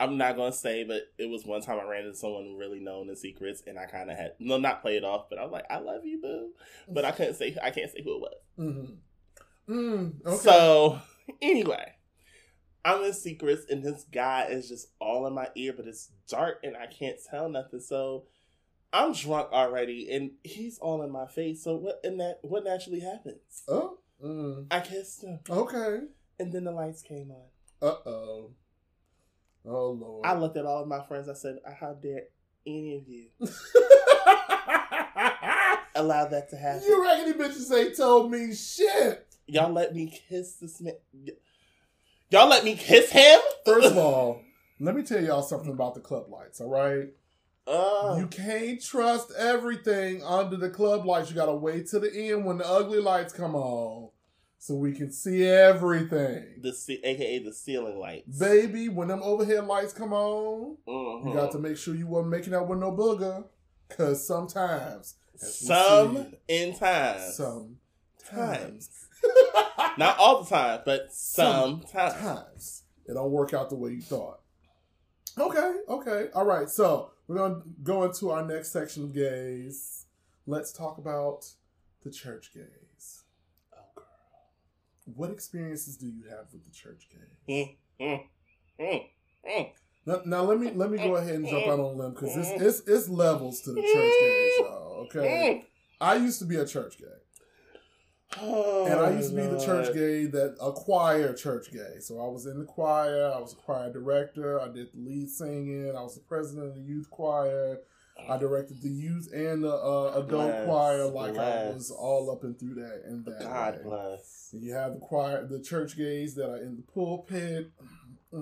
I'm 0.00 0.16
not 0.16 0.36
gonna 0.36 0.52
say, 0.52 0.84
but 0.84 1.02
it 1.18 1.28
was 1.28 1.44
one 1.44 1.60
time 1.60 1.78
I 1.80 1.84
ran 1.84 2.04
into 2.04 2.16
someone 2.16 2.56
really 2.56 2.78
known 2.80 3.08
in 3.10 3.16
secrets, 3.16 3.62
and 3.66 3.78
I 3.78 3.86
kind 3.86 4.10
of 4.10 4.16
had 4.16 4.34
no, 4.38 4.56
not 4.56 4.80
play 4.80 4.96
it 4.96 5.04
off, 5.04 5.28
but 5.28 5.38
I 5.38 5.42
was 5.42 5.50
like, 5.52 5.66
"I 5.68 5.78
love 5.78 6.06
you, 6.06 6.20
boo," 6.22 6.50
but 6.88 7.04
I 7.04 7.10
couldn't 7.10 7.34
say, 7.34 7.56
I 7.62 7.70
can't 7.72 7.90
say 7.90 8.02
who 8.02 8.14
it 8.14 8.20
was. 8.20 8.34
Mm-hmm. 8.60 9.74
Mm, 9.74 10.24
okay. 10.24 10.36
So 10.36 11.00
anyway, 11.42 11.94
I'm 12.84 13.02
in 13.04 13.12
secrets, 13.12 13.64
and 13.68 13.82
this 13.82 14.04
guy 14.12 14.46
is 14.50 14.68
just 14.68 14.88
all 15.00 15.26
in 15.26 15.34
my 15.34 15.48
ear, 15.56 15.72
but 15.76 15.86
it's 15.86 16.10
dark, 16.28 16.60
and 16.62 16.76
I 16.76 16.86
can't 16.86 17.16
tell 17.30 17.48
nothing. 17.48 17.80
So 17.80 18.24
I'm 18.92 19.12
drunk 19.12 19.52
already, 19.52 20.08
and 20.10 20.30
he's 20.44 20.78
all 20.78 21.02
in 21.02 21.10
my 21.10 21.26
face. 21.26 21.62
So 21.64 21.76
what? 21.76 22.00
And 22.04 22.18
that 22.20 22.38
what 22.42 22.64
naturally 22.64 23.00
happens? 23.00 23.62
oh. 23.68 23.98
Mm. 24.24 24.66
I 24.70 24.80
kissed 24.80 25.22
him, 25.22 25.38
Okay. 25.48 25.98
and 26.40 26.52
then 26.52 26.64
the 26.64 26.72
lights 26.72 27.02
came 27.02 27.30
on. 27.30 27.46
Uh 27.80 27.94
oh. 28.08 28.50
Oh 29.64 29.90
lord. 29.90 30.26
I 30.26 30.34
looked 30.36 30.56
at 30.56 30.66
all 30.66 30.82
of 30.82 30.88
my 30.88 31.04
friends. 31.06 31.28
I 31.28 31.34
said, 31.34 31.58
"How 31.78 31.92
dare 31.92 32.22
any 32.66 32.96
of 32.96 33.06
you 33.06 33.26
allow 35.94 36.26
that 36.26 36.48
to 36.50 36.56
happen?" 36.56 36.82
you 36.86 37.02
raggedy 37.02 37.38
bitches 37.38 37.72
ain't 37.72 37.96
told 37.96 38.30
me 38.30 38.54
shit. 38.54 39.26
Y'all 39.46 39.72
let 39.72 39.94
me 39.94 40.12
kiss 40.28 40.54
this 40.54 40.80
man. 40.80 40.94
Y'all 42.30 42.48
let 42.48 42.64
me 42.64 42.74
kiss 42.74 43.10
him. 43.10 43.40
First 43.64 43.86
of 43.92 43.96
all, 43.98 44.42
let 44.80 44.94
me 44.94 45.02
tell 45.02 45.22
y'all 45.22 45.42
something 45.42 45.70
about 45.72 45.94
the 45.94 46.00
club 46.00 46.28
lights. 46.28 46.60
All 46.60 46.68
right. 46.68 47.08
Uh, 47.66 48.16
You 48.18 48.26
can't 48.28 48.82
trust 48.82 49.30
everything 49.36 50.22
under 50.24 50.56
the 50.56 50.70
club 50.70 51.04
lights. 51.04 51.28
You 51.30 51.36
gotta 51.36 51.54
wait 51.54 51.88
till 51.88 52.00
the 52.00 52.14
end 52.14 52.44
when 52.46 52.58
the 52.58 52.66
ugly 52.66 52.98
lights 53.00 53.32
come 53.34 53.54
on, 53.54 54.08
so 54.58 54.74
we 54.74 54.92
can 54.92 55.12
see 55.12 55.44
everything. 55.46 56.60
the 56.62 56.72
ce- 56.72 57.00
AKA 57.04 57.40
the 57.44 57.52
ceiling 57.52 57.98
lights. 57.98 58.38
Baby, 58.38 58.88
when 58.88 59.08
them 59.08 59.22
overhead 59.22 59.66
lights 59.66 59.92
come 59.92 60.12
on, 60.14 60.76
you 60.86 61.32
got 61.34 61.52
to 61.52 61.58
make 61.58 61.76
sure 61.76 61.94
you 61.94 62.06
weren't 62.06 62.28
making 62.28 62.54
out 62.54 62.68
with 62.68 62.78
no 62.78 62.90
booger, 62.92 63.44
cause 63.90 64.26
sometimes, 64.26 65.16
some 65.36 66.34
in 66.48 66.74
time. 66.74 67.20
sometimes, 67.32 67.78
times. 68.30 68.90
Not 69.98 70.18
all 70.18 70.42
the 70.42 70.48
time, 70.48 70.80
but 70.84 71.12
sometimes. 71.12 72.14
times 72.14 72.82
it 73.06 73.14
don't 73.14 73.30
work 73.30 73.52
out 73.52 73.70
the 73.70 73.76
way 73.76 73.92
you 73.92 74.00
thought. 74.00 74.40
Okay, 75.38 75.72
okay, 75.88 76.26
all 76.34 76.44
right. 76.44 76.68
So 76.68 77.10
we're 77.26 77.36
gonna 77.36 77.62
go 77.82 78.04
into 78.04 78.30
our 78.30 78.44
next 78.44 78.72
section 78.72 79.04
of 79.04 79.14
gays. 79.14 80.06
Let's 80.46 80.72
talk 80.72 80.98
about 80.98 81.46
the 82.02 82.10
church 82.10 82.50
gays. 82.54 83.22
Oh, 83.74 83.78
girl. 83.94 84.06
What 85.14 85.30
experiences 85.30 85.96
do 85.96 86.06
you 86.06 86.24
have 86.30 86.46
with 86.52 86.64
the 86.64 86.70
church 86.70 87.08
gays? 87.10 87.48
Mm, 87.48 87.76
mm, 88.00 88.22
mm, 88.80 89.06
mm. 89.48 89.70
Now, 90.06 90.22
now 90.24 90.42
let 90.42 90.58
me 90.58 90.70
let 90.74 90.90
me 90.90 90.98
go 90.98 91.16
ahead 91.16 91.34
and 91.34 91.46
jump 91.46 91.66
out 91.66 91.72
on 91.74 91.80
a 91.80 91.88
limb 91.88 92.12
because 92.14 92.36
it's, 92.36 92.62
it's 92.62 92.88
it's 92.88 93.08
levels 93.08 93.60
to 93.62 93.72
the 93.72 93.82
church 93.82 94.14
gays, 94.20 94.52
y'all. 94.58 95.06
Okay, 95.06 95.64
I 96.00 96.16
used 96.16 96.38
to 96.38 96.44
be 96.44 96.56
a 96.56 96.66
church 96.66 96.98
gay. 96.98 97.04
Oh, 98.40 98.84
And 98.86 99.00
I 99.00 99.10
used 99.16 99.30
to 99.30 99.36
be 99.36 99.46
the 99.46 99.58
church 99.64 99.94
gay 99.94 100.26
that 100.26 100.56
a 100.60 100.70
choir 100.72 101.32
church 101.32 101.72
gay. 101.72 101.98
So 102.00 102.20
I 102.20 102.28
was 102.28 102.44
in 102.46 102.58
the 102.58 102.66
choir, 102.66 103.32
I 103.34 103.40
was 103.40 103.54
a 103.54 103.56
choir 103.56 103.90
director, 103.92 104.60
I 104.60 104.68
did 104.68 104.88
the 104.92 105.00
lead 105.00 105.30
singing, 105.30 105.90
I 105.96 106.02
was 106.02 106.14
the 106.14 106.20
president 106.20 106.68
of 106.68 106.74
the 106.74 106.82
youth 106.82 107.08
choir, 107.10 107.78
I 108.28 108.36
directed 108.36 108.82
the 108.82 108.90
youth 108.90 109.30
and 109.32 109.64
the 109.64 109.72
uh, 109.72 110.12
adult 110.16 110.28
Bless, 110.28 110.66
choir, 110.66 111.06
like 111.06 111.38
I 111.38 111.70
was 111.70 111.90
all 111.90 112.30
up 112.30 112.42
and 112.44 112.58
through 112.58 112.74
that 112.74 113.02
and 113.06 113.24
that. 113.24 113.40
God 113.40 113.76
way. 113.76 113.82
bless. 113.84 114.50
And 114.52 114.62
you 114.62 114.74
have 114.74 114.94
the 114.94 115.00
choir, 115.00 115.46
the 115.46 115.60
church 115.60 115.96
gays 115.96 116.34
that 116.34 116.50
are 116.50 116.58
in 116.58 116.76
the 116.76 116.82
pulpit. 116.82 117.70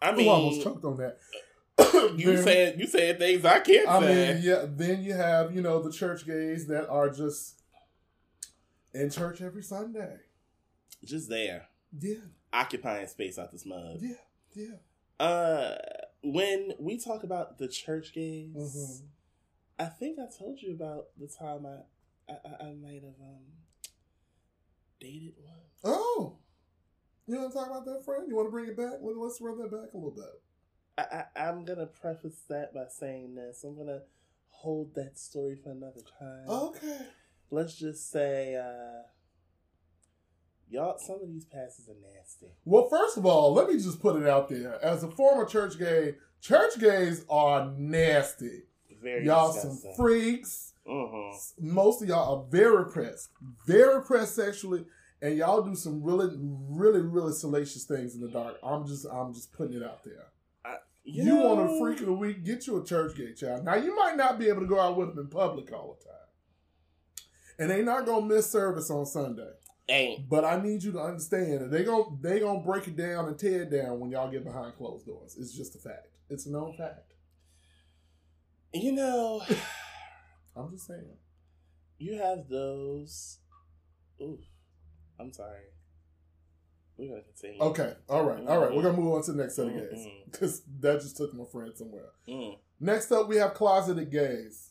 I 0.00 0.12
mean, 0.12 0.28
I 0.28 0.32
almost 0.32 0.62
choked 0.62 0.84
on 0.84 0.96
that. 0.98 1.18
you 2.16 2.36
saying 2.42 2.78
you 2.78 2.86
saying 2.86 3.18
things 3.18 3.44
I 3.44 3.60
can't 3.60 3.88
I 3.88 4.00
say. 4.00 4.34
mean, 4.34 4.42
yeah. 4.44 4.64
Then 4.68 5.02
you 5.02 5.14
have 5.14 5.54
you 5.54 5.60
know 5.62 5.82
the 5.82 5.90
church 5.92 6.24
gays 6.26 6.66
that 6.68 6.88
are 6.88 7.10
just 7.10 7.60
in 8.92 9.10
church 9.10 9.40
every 9.42 9.62
Sunday. 9.62 10.16
Just 11.04 11.28
there, 11.28 11.66
Yeah, 12.00 12.16
occupying 12.52 13.06
space 13.08 13.38
out 13.38 13.50
this 13.52 13.66
mug. 13.66 13.98
yeah, 14.00 14.14
yeah. 14.54 14.76
Uh, 15.20 15.76
when 16.22 16.72
we 16.78 16.96
talk 16.98 17.24
about 17.24 17.58
the 17.58 17.68
church 17.68 18.12
gays, 18.14 18.54
Mhm. 18.56 19.02
I 19.78 19.86
think 19.86 20.18
I 20.18 20.26
told 20.38 20.62
you 20.62 20.72
about 20.72 21.06
the 21.18 21.26
time 21.26 21.66
I 21.66 22.32
I, 22.32 22.36
I, 22.36 22.64
I 22.68 22.74
might 22.74 23.02
have 23.02 23.20
um 23.20 23.44
dated 25.00 25.34
one. 25.42 25.58
Oh, 25.82 26.38
you 27.26 27.36
want 27.36 27.52
to 27.52 27.58
talk 27.58 27.66
about 27.68 27.84
that, 27.86 28.04
friend? 28.04 28.24
You 28.28 28.36
want 28.36 28.46
to 28.46 28.50
bring 28.50 28.66
it 28.68 28.76
back? 28.76 28.94
Well, 29.00 29.20
let's 29.20 29.40
run 29.40 29.58
that 29.58 29.70
back 29.70 29.92
a 29.92 29.96
little 29.96 30.10
bit. 30.12 30.40
I, 30.96 31.02
I 31.36 31.48
I'm 31.48 31.64
gonna 31.64 31.86
preface 31.86 32.42
that 32.48 32.72
by 32.74 32.86
saying 32.88 33.34
this. 33.34 33.64
I'm 33.64 33.76
gonna 33.76 34.02
hold 34.48 34.94
that 34.94 35.18
story 35.18 35.56
for 35.62 35.70
another 35.70 36.00
time. 36.18 36.48
Okay. 36.48 36.98
Let's 37.50 37.76
just 37.76 38.10
say, 38.10 38.56
uh, 38.56 39.02
y'all, 40.70 40.98
some 40.98 41.20
of 41.22 41.28
these 41.28 41.44
passes 41.44 41.88
are 41.88 42.16
nasty. 42.16 42.46
Well, 42.64 42.88
first 42.88 43.16
of 43.16 43.26
all, 43.26 43.52
let 43.52 43.68
me 43.68 43.74
just 43.74 44.00
put 44.00 44.20
it 44.20 44.26
out 44.26 44.48
there. 44.48 44.82
As 44.82 45.02
a 45.02 45.10
former 45.10 45.44
church 45.44 45.78
gay, 45.78 46.14
church 46.40 46.78
gays 46.80 47.24
are 47.28 47.72
nasty. 47.76 48.62
Very 49.02 49.26
y'all 49.26 49.52
disgusting. 49.52 49.80
some 49.82 49.94
freaks. 49.96 50.72
Mm-hmm. 50.88 51.74
Most 51.74 52.02
of 52.02 52.08
y'all 52.08 52.38
are 52.38 52.50
very 52.50 52.76
repressed, 52.78 53.30
very 53.66 53.96
repressed 53.96 54.34
sexually, 54.34 54.84
and 55.22 55.36
y'all 55.36 55.62
do 55.62 55.74
some 55.74 56.02
really, 56.02 56.34
really, 56.38 57.00
really 57.00 57.32
salacious 57.32 57.84
things 57.84 58.14
in 58.14 58.20
the 58.20 58.28
dark. 58.28 58.56
I'm 58.62 58.86
just, 58.86 59.06
I'm 59.10 59.32
just 59.32 59.52
putting 59.52 59.76
it 59.76 59.82
out 59.82 60.04
there. 60.04 60.26
You, 61.06 61.36
want 61.36 61.70
a 61.70 61.78
freak 61.78 62.00
of 62.00 62.06
the 62.06 62.12
week? 62.14 62.44
Get 62.44 62.66
you 62.66 62.80
a 62.80 62.84
church 62.84 63.14
gate 63.14 63.36
child. 63.36 63.64
Now 63.64 63.74
you 63.74 63.94
might 63.94 64.16
not 64.16 64.38
be 64.38 64.48
able 64.48 64.60
to 64.60 64.66
go 64.66 64.80
out 64.80 64.96
with 64.96 65.10
them 65.10 65.18
in 65.18 65.28
public 65.28 65.70
all 65.70 65.98
the 65.98 66.04
time, 66.08 66.28
and 67.58 67.70
they 67.70 67.84
not 67.84 68.06
gonna 68.06 68.24
miss 68.24 68.50
service 68.50 68.90
on 68.90 69.04
Sunday. 69.04 69.50
Ain't 69.86 70.28
But 70.30 70.46
I 70.46 70.62
need 70.62 70.82
you 70.82 70.92
to 70.92 71.00
understand 71.00 71.60
that 71.60 71.70
they 71.70 71.84
gon' 71.84 72.18
they 72.22 72.40
gonna 72.40 72.60
break 72.60 72.88
it 72.88 72.96
down 72.96 73.26
and 73.28 73.38
tear 73.38 73.62
it 73.62 73.70
down 73.70 74.00
when 74.00 74.10
y'all 74.10 74.30
get 74.30 74.44
behind 74.44 74.74
closed 74.76 75.04
doors. 75.04 75.36
It's 75.38 75.52
just 75.52 75.76
a 75.76 75.78
fact. 75.78 76.08
It's 76.30 76.46
a 76.46 76.50
known 76.50 76.74
fact. 76.76 77.12
you 78.72 78.92
know? 78.92 79.42
I'm 80.56 80.70
just 80.70 80.86
saying. 80.86 81.18
you 81.98 82.16
have 82.16 82.48
those. 82.48 83.40
Ooh, 84.22 84.38
I'm 85.20 85.32
sorry. 85.32 85.64
We're. 86.96 87.22
Okay, 87.60 87.92
all 88.08 88.24
right, 88.24 88.46
all 88.46 88.58
right. 88.60 88.74
We're 88.74 88.82
gonna 88.82 88.96
move 88.96 89.14
on 89.14 89.22
to 89.24 89.32
the 89.32 89.42
next 89.42 89.56
set 89.56 89.66
of 89.66 89.72
gays 89.74 90.06
Mhm. 90.06 90.24
because 90.30 90.62
that 90.80 91.00
just 91.00 91.16
took 91.16 91.34
my 91.34 91.44
friend 91.44 91.72
somewhere. 91.76 92.10
Mm. 92.28 92.58
Next 92.80 93.10
up, 93.12 93.28
we 93.28 93.36
have 93.36 93.54
closeted 93.54 94.10
gays. 94.10 94.70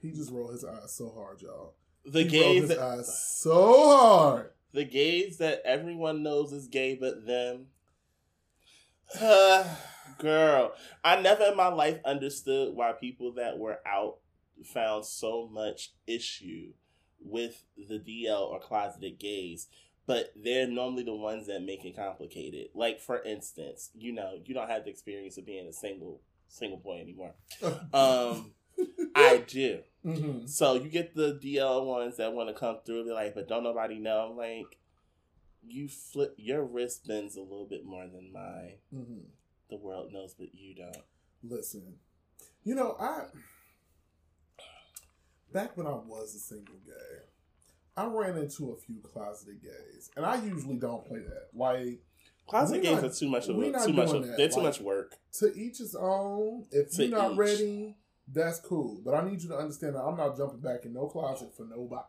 He 0.00 0.10
just 0.10 0.30
rolled 0.30 0.52
his 0.52 0.64
eyes 0.64 0.92
so 0.92 1.10
hard, 1.10 1.40
y'all. 1.40 1.74
The 2.04 2.22
he 2.24 2.24
rolled 2.24 2.30
gays 2.30 2.60
his 2.62 2.68
that 2.70 2.78
eyes 2.80 3.18
so 3.40 3.96
hard. 3.96 4.50
the 4.72 4.84
gays 4.84 5.38
that 5.38 5.62
everyone 5.64 6.22
knows 6.22 6.52
is 6.52 6.66
gay 6.68 6.94
but 6.94 7.26
them. 7.26 7.68
Uh, 9.20 9.76
girl, 10.18 10.72
I 11.04 11.20
never 11.20 11.44
in 11.44 11.56
my 11.56 11.68
life 11.68 12.00
understood 12.04 12.74
why 12.74 12.92
people 12.92 13.32
that 13.34 13.58
were 13.58 13.78
out 13.86 14.18
found 14.64 15.04
so 15.06 15.48
much 15.50 15.92
issue 16.06 16.72
with 17.24 17.64
the 17.76 17.98
DL 17.98 18.42
or 18.48 18.58
closeted 18.60 19.18
gays, 19.18 19.68
but 20.06 20.32
they're 20.36 20.66
normally 20.66 21.04
the 21.04 21.14
ones 21.14 21.46
that 21.46 21.62
make 21.62 21.84
it 21.84 21.96
complicated. 21.96 22.68
Like 22.74 23.00
for 23.00 23.22
instance, 23.22 23.90
you 23.94 24.12
know, 24.12 24.38
you 24.44 24.54
don't 24.54 24.68
have 24.70 24.84
the 24.84 24.90
experience 24.90 25.38
of 25.38 25.46
being 25.46 25.66
a 25.66 25.72
single 25.72 26.20
single 26.48 26.78
boy 26.78 27.00
anymore. 27.00 27.34
Um, 27.94 28.52
I 29.14 29.44
do. 29.46 29.80
Mhm. 30.04 30.48
So 30.48 30.74
you 30.74 30.88
get 30.88 31.14
the 31.14 31.34
DL 31.42 31.84
ones 31.86 32.16
that 32.16 32.32
want 32.32 32.48
to 32.48 32.54
come 32.54 32.78
through. 32.84 33.04
They're 33.04 33.14
like, 33.14 33.34
but 33.34 33.46
don't 33.48 33.62
nobody 33.62 33.98
know. 33.98 34.34
Like, 34.36 34.78
you 35.64 35.88
flip 35.88 36.34
your 36.38 36.64
wrist 36.64 37.06
bends 37.06 37.36
a 37.36 37.40
little 37.42 37.66
bit 37.66 37.84
more 37.84 38.06
than 38.08 38.32
mine. 38.32 38.78
Mhm. 38.92 39.24
The 39.70 39.76
world 39.76 40.12
knows, 40.12 40.34
but 40.34 40.54
you 40.54 40.74
don't. 40.74 41.04
Listen, 41.44 41.98
you 42.64 42.74
know, 42.74 42.96
I 42.98 43.26
back 45.52 45.76
when 45.76 45.86
I 45.86 45.94
was 45.94 46.34
a 46.34 46.38
single 46.38 46.76
gay, 46.86 47.24
I 47.96 48.06
ran 48.06 48.36
into 48.38 48.72
a 48.72 48.76
few 48.76 48.96
closeted 49.02 49.62
gays, 49.62 50.10
and 50.16 50.24
I 50.24 50.42
usually 50.44 50.76
don't 50.76 51.04
play 51.04 51.20
that. 51.20 51.48
Like 51.54 52.00
Closet 52.46 52.82
gays 52.82 52.96
not- 52.96 53.04
are 53.04 53.14
too 53.14 53.28
much 53.28 53.48
of 53.48 53.58
a, 53.58 53.86
too 53.86 53.92
much. 53.92 54.10
Of, 54.10 54.26
they're 54.36 54.48
too 54.48 54.54
like- 54.56 54.62
much 54.64 54.80
work. 54.80 55.14
to 55.38 55.54
each 55.54 55.78
his 55.78 55.94
own. 55.94 56.66
If 56.70 56.92
To 56.96 57.06
you're 57.06 57.18
not 57.18 57.32
each. 57.32 57.38
ready, 57.38 57.96
that's 58.26 58.60
cool. 58.60 59.00
But 59.04 59.14
I 59.14 59.28
need 59.28 59.42
you 59.42 59.48
to 59.50 59.56
understand 59.56 59.94
that 59.94 60.02
I'm 60.02 60.16
not 60.16 60.36
jumping 60.36 60.60
back 60.60 60.84
in 60.84 60.92
no 60.94 61.06
closet 61.06 61.54
for 61.56 61.64
nobody. 61.64 62.02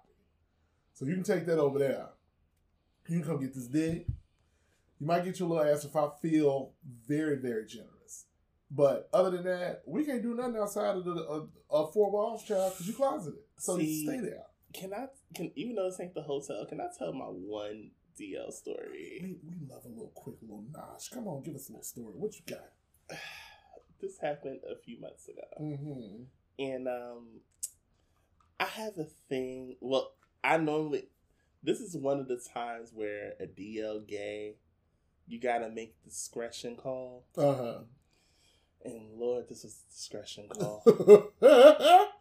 So 0.93 1.05
you 1.05 1.13
can 1.15 1.23
take 1.23 1.45
that 1.47 1.59
over 1.59 1.79
there. 1.79 2.07
You 3.07 3.19
can 3.19 3.27
come 3.27 3.41
get 3.41 3.53
this 3.53 3.67
dick. 3.67 4.05
You 4.99 5.07
might 5.07 5.25
get 5.25 5.39
your 5.39 5.49
little 5.49 5.63
ass 5.65 5.83
if 5.85 5.95
I 5.95 6.07
feel 6.21 6.71
very, 7.07 7.35
very 7.37 7.65
generous. 7.65 8.25
But 8.71 9.09
other 9.13 9.31
than 9.31 9.43
that, 9.43 9.83
we 9.85 10.03
can't 10.05 10.23
do 10.23 10.33
nothing 10.33 10.55
outside 10.57 10.95
of 10.95 11.03
the 11.05 11.11
uh, 11.13 11.41
uh, 11.71 11.87
four 11.91 12.09
walls, 12.09 12.43
child, 12.45 12.71
because 12.73 12.87
you 12.87 12.93
closeted. 12.93 13.39
So 13.57 13.77
See, 13.77 14.05
stay 14.05 14.19
there. 14.19 14.43
Can 14.73 14.93
I? 14.93 15.07
Can 15.35 15.51
even 15.55 15.75
though 15.75 15.89
this 15.89 15.99
ain't 15.99 16.13
the 16.13 16.21
hotel, 16.23 16.65
can 16.67 16.81
I 16.81 16.87
tell 16.97 17.13
my 17.13 17.25
one 17.25 17.91
DL 18.19 18.51
story? 18.51 19.19
We, 19.21 19.37
we 19.47 19.67
love 19.69 19.85
a 19.85 19.89
little 19.89 20.11
quick 20.15 20.35
little 20.41 20.63
nosh. 20.71 21.11
Come 21.11 21.27
on, 21.27 21.43
give 21.43 21.55
us 21.55 21.69
a 21.69 21.73
little 21.73 21.83
story. 21.83 22.13
What 22.15 22.33
you 22.35 22.41
got? 22.47 22.69
This 24.01 24.17
happened 24.19 24.59
a 24.69 24.75
few 24.75 24.99
months 24.99 25.29
ago. 25.29 25.43
Mm-hmm. 25.61 26.23
and 26.59 26.87
um 26.89 27.39
i 28.59 28.65
have 28.65 28.97
a 28.97 29.05
thing 29.29 29.77
well 29.79 30.11
i 30.43 30.57
normally 30.57 31.07
this 31.63 31.79
is 31.79 31.95
one 31.95 32.19
of 32.19 32.27
the 32.27 32.37
times 32.53 32.91
where 32.93 33.31
a 33.39 33.45
dl 33.45 34.05
gay 34.05 34.55
you 35.25 35.39
gotta 35.39 35.69
make 35.69 35.95
a 36.05 36.09
discretion 36.09 36.75
call 36.75 37.23
Uh 37.37 37.55
huh. 37.55 37.77
and 38.83 39.17
lord 39.17 39.45
this 39.47 39.63
was 39.63 39.81
a 39.87 39.93
discretion 39.93 40.49
call. 40.49 40.83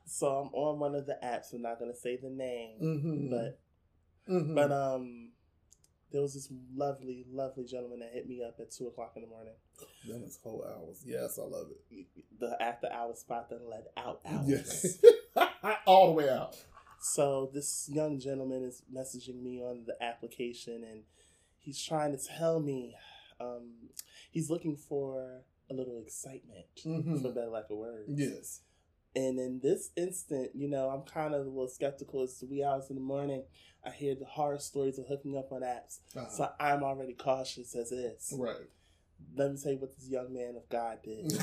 So 0.06 0.26
i'm 0.28 0.48
on 0.54 0.78
one 0.78 0.94
of 0.94 1.06
the 1.06 1.16
apps 1.24 1.52
i'm 1.52 1.62
not 1.62 1.78
gonna 1.78 1.94
say 1.94 2.16
the 2.16 2.28
name 2.30 2.78
mm-hmm. 2.80 3.30
but 3.30 3.58
Mhm. 4.28 4.54
but 4.54 4.70
um 4.70 5.30
there 6.12 6.20
was 6.22 6.34
this 6.34 6.48
lovely 6.76 7.24
lovely 7.30 7.64
gentleman 7.64 7.98
that 8.00 8.10
hit 8.12 8.28
me 8.28 8.42
up 8.42 8.56
at 8.60 8.70
two 8.70 8.86
o'clock 8.86 9.12
in 9.16 9.22
the 9.22 9.28
morning 9.28 9.54
Them 10.06 10.22
is 10.24 10.38
whole 10.42 10.64
hours. 10.64 11.02
Yes, 11.04 11.38
I 11.38 11.42
love 11.42 11.68
it. 11.90 12.06
the 12.38 12.60
after 12.62 12.88
hour 12.92 13.14
spot 13.16 13.48
that 13.50 13.66
led 13.68 13.84
out 13.96 14.20
hours 14.24 14.46
Yes. 14.48 15.02
All 15.86 16.08
the 16.08 16.12
way 16.12 16.28
out. 16.28 16.56
So 17.00 17.50
this 17.52 17.88
young 17.92 18.20
gentleman 18.20 18.62
is 18.62 18.82
messaging 18.94 19.42
me 19.42 19.60
on 19.62 19.84
the 19.86 20.00
application, 20.00 20.84
and 20.84 21.02
he's 21.58 21.82
trying 21.82 22.16
to 22.16 22.22
tell 22.38 22.60
me 22.60 22.94
um, 23.40 23.88
he's 24.30 24.50
looking 24.50 24.76
for 24.76 25.40
a 25.70 25.74
little 25.74 25.98
excitement, 25.98 26.66
Mhm. 26.84 27.22
for 27.22 27.32
better 27.32 27.48
lack 27.48 27.70
of 27.70 27.78
words. 27.78 28.08
Yes. 28.08 28.60
And 29.14 29.38
in 29.38 29.60
this 29.62 29.90
instant, 29.96 30.50
you 30.54 30.68
know, 30.68 30.88
I'm 30.88 31.02
kind 31.02 31.34
of 31.34 31.42
a 31.46 31.48
little 31.48 31.68
skeptical. 31.68 32.22
It's 32.24 32.42
wee 32.42 32.64
hours 32.64 32.88
in 32.88 32.96
the 32.96 33.02
morning. 33.02 33.42
I 33.84 33.90
hear 33.90 34.14
the 34.14 34.24
horror 34.24 34.58
stories 34.58 34.98
of 34.98 35.06
hooking 35.06 35.36
up 35.36 35.52
on 35.52 35.62
apps, 35.62 35.98
Uh-huh. 36.16 36.28
so 36.30 36.48
I'm 36.60 36.82
already 36.84 37.14
cautious 37.14 37.74
as 37.74 37.90
is. 37.92 38.32
Right. 38.36 38.54
Let 39.36 39.52
me 39.52 39.58
tell 39.62 39.72
you 39.72 39.78
what 39.78 39.94
this 39.96 40.08
young 40.08 40.32
man 40.32 40.54
of 40.56 40.68
God 40.68 40.98
did. 41.04 41.30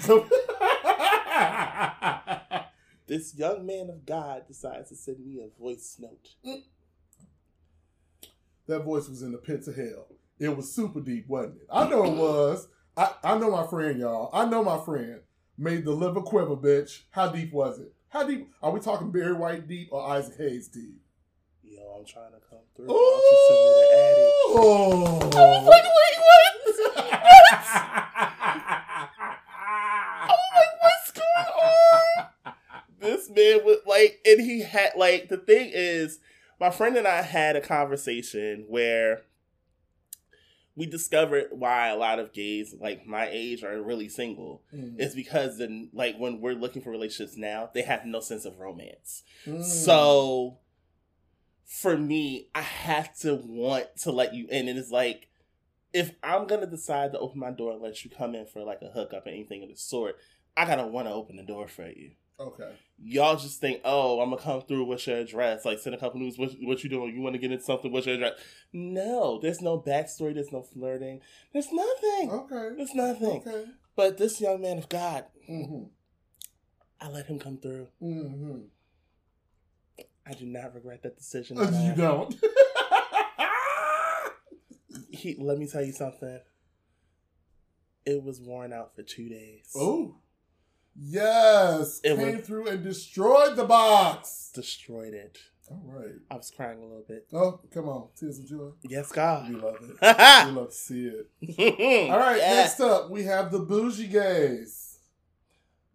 this 3.07 3.35
young 3.35 3.65
man 3.65 3.89
of 3.89 4.05
God 4.05 4.43
decides 4.47 4.89
to 4.89 4.95
send 4.95 5.25
me 5.25 5.41
a 5.41 5.61
voice 5.61 5.97
note. 5.99 6.29
that 8.67 8.79
voice 8.83 9.07
was 9.09 9.21
in 9.21 9.31
the 9.31 9.37
pits 9.37 9.67
of 9.67 9.75
hell. 9.75 10.07
It 10.39 10.55
was 10.55 10.73
super 10.73 11.01
deep, 11.01 11.27
wasn't 11.27 11.57
it? 11.57 11.67
I 11.71 11.89
know 11.89 12.05
it 12.05 12.15
was. 12.15 12.67
I, 12.95 13.11
I 13.23 13.37
know 13.37 13.51
my 13.51 13.67
friend, 13.67 13.99
y'all. 13.99 14.29
I 14.33 14.45
know 14.45 14.63
my 14.63 14.79
friend 14.83 15.19
made 15.59 15.83
the 15.85 15.91
liver 15.91 16.21
quiver, 16.21 16.55
bitch. 16.55 17.01
How 17.11 17.27
deep 17.29 17.51
was 17.51 17.79
it? 17.79 17.93
How 18.07 18.25
deep? 18.25 18.49
Are 18.63 18.71
we 18.71 18.79
talking 18.79 19.11
Barry 19.11 19.33
White 19.33 19.67
deep 19.67 19.89
or 19.91 20.09
Isaac 20.09 20.37
Hayes 20.37 20.67
deep? 20.69 21.01
Yo, 21.63 21.81
I'm 21.99 22.05
trying 22.05 22.31
to 22.31 22.39
come 22.49 22.59
through. 22.75 22.87
Why 22.87 22.93
don't 22.93 23.21
you 23.21 23.37
send 23.47 23.59
me 23.59 23.71
the 23.75 23.87
Addy? 23.93 24.25
Oh. 24.51 25.19
I 25.21 25.59
was 25.59 25.67
like, 25.67 25.83
wait, 25.83 26.17
what? 26.25 26.35
I'm 30.23 30.43
like, 30.55 30.75
what's 30.81 31.11
going 31.11 31.47
on? 31.61 32.53
This 32.99 33.29
man 33.29 33.65
was 33.65 33.79
like, 33.85 34.19
and 34.25 34.41
he 34.41 34.61
had 34.61 34.93
like 34.95 35.29
the 35.29 35.37
thing 35.37 35.71
is, 35.73 36.19
my 36.59 36.69
friend 36.69 36.97
and 36.97 37.07
I 37.07 37.21
had 37.21 37.55
a 37.55 37.61
conversation 37.61 38.65
where 38.67 39.21
we 40.79 40.85
discovered 40.85 41.47
why 41.51 41.89
a 41.89 41.97
lot 41.97 42.19
of 42.19 42.31
gays 42.31 42.73
like 42.79 43.05
my 43.05 43.27
age 43.29 43.65
are 43.65 43.81
really 43.81 44.07
single. 44.07 44.63
Mm. 44.73 44.95
It's 44.97 45.13
because 45.13 45.57
then 45.57 45.89
like 45.91 46.15
when 46.17 46.39
we're 46.39 46.53
looking 46.53 46.81
for 46.81 46.89
relationships 46.89 47.35
now, 47.35 47.69
they 47.73 47.81
have 47.81 48.05
no 48.05 48.21
sense 48.21 48.45
of 48.45 48.59
romance. 48.59 49.23
Mm. 49.45 49.61
So 49.61 50.59
for 51.65 51.97
me, 51.97 52.47
I 52.55 52.61
have 52.61 53.13
to 53.19 53.35
want 53.35 53.87
to 54.03 54.11
let 54.13 54.33
you 54.33 54.47
in. 54.49 54.69
And 54.69 54.79
it's 54.79 54.89
like, 54.89 55.27
if 55.91 56.13
I'm 56.23 56.47
gonna 56.47 56.65
decide 56.65 57.11
to 57.11 57.19
open 57.19 57.41
my 57.41 57.51
door 57.51 57.73
and 57.73 57.81
let 57.81 58.05
you 58.05 58.09
come 58.09 58.33
in 58.33 58.45
for 58.45 58.63
like 58.63 58.81
a 58.81 58.87
hookup 58.87 59.25
or 59.25 59.29
anything 59.29 59.61
of 59.63 59.69
the 59.69 59.75
sort, 59.75 60.15
I 60.55 60.63
gotta 60.63 60.87
want 60.87 61.09
to 61.09 61.13
open 61.13 61.35
the 61.35 61.43
door 61.43 61.67
for 61.67 61.89
you. 61.89 62.11
Okay. 62.39 62.71
Y'all 63.01 63.35
just 63.35 63.59
think, 63.59 63.81
oh, 63.83 64.19
I'm 64.21 64.29
gonna 64.29 64.41
come 64.41 64.61
through. 64.61 64.85
What's 64.85 65.05
your 65.07 65.17
address? 65.17 65.65
Like, 65.65 65.79
send 65.79 65.95
a 65.95 65.97
couple 65.97 66.19
news. 66.19 66.37
What, 66.37 66.51
what 66.61 66.83
you 66.83 66.89
doing? 66.89 67.13
You 67.15 67.21
want 67.21 67.33
to 67.33 67.39
get 67.39 67.51
into 67.51 67.63
something? 67.63 67.91
What's 67.91 68.05
your 68.05 68.15
address? 68.15 68.33
No, 68.71 69.39
there's 69.41 69.61
no 69.61 69.79
backstory. 69.79 70.33
There's 70.33 70.51
no 70.51 70.61
flirting. 70.61 71.21
There's 71.53 71.71
nothing. 71.71 72.31
Okay. 72.31 72.69
There's 72.77 72.93
nothing. 72.95 73.43
Okay. 73.45 73.65
But 73.95 74.17
this 74.17 74.39
young 74.39 74.61
man 74.61 74.77
of 74.77 74.87
God, 74.89 75.25
Mm-hmm. 75.49 75.83
I 77.01 77.09
let 77.09 77.25
him 77.27 77.39
come 77.39 77.57
through. 77.57 77.87
Mm-hmm. 78.01 78.59
I 80.27 80.33
do 80.33 80.45
not 80.45 80.75
regret 80.75 81.01
that 81.03 81.17
decision. 81.17 81.57
You 81.73 81.95
don't. 81.95 82.35
he 85.11 85.35
let 85.39 85.57
me 85.57 85.65
tell 85.67 85.83
you 85.83 85.91
something. 85.93 86.39
It 88.05 88.23
was 88.23 88.39
worn 88.39 88.73
out 88.73 88.95
for 88.95 89.03
two 89.03 89.27
days. 89.29 89.71
oh. 89.75 90.15
Yes. 91.01 92.01
It 92.03 92.15
Came 92.17 92.37
was- 92.37 92.45
through 92.45 92.67
and 92.67 92.83
destroyed 92.83 93.55
the 93.55 93.65
box. 93.65 94.51
Destroyed 94.53 95.13
it. 95.13 95.37
All 95.71 95.83
right. 95.85 96.15
I 96.31 96.35
was 96.35 96.51
crying 96.55 96.79
a 96.79 96.81
little 96.81 97.05
bit. 97.07 97.27
Oh, 97.31 97.59
come 97.71 97.87
on. 97.87 98.07
Tears 98.19 98.39
of 98.39 98.47
joy. 98.47 98.69
Yes, 98.83 99.11
God. 99.11 99.49
We 99.49 99.55
love 99.55 99.75
it. 99.81 99.97
we 100.47 100.51
love 100.51 100.69
to 100.69 100.75
see 100.75 101.05
it. 101.39 102.09
All 102.11 102.17
right, 102.17 102.39
next 102.39 102.79
up, 102.79 103.11
we 103.11 103.23
have 103.25 103.51
the 103.51 103.59
bougie 103.59 104.07
gays. 104.07 104.97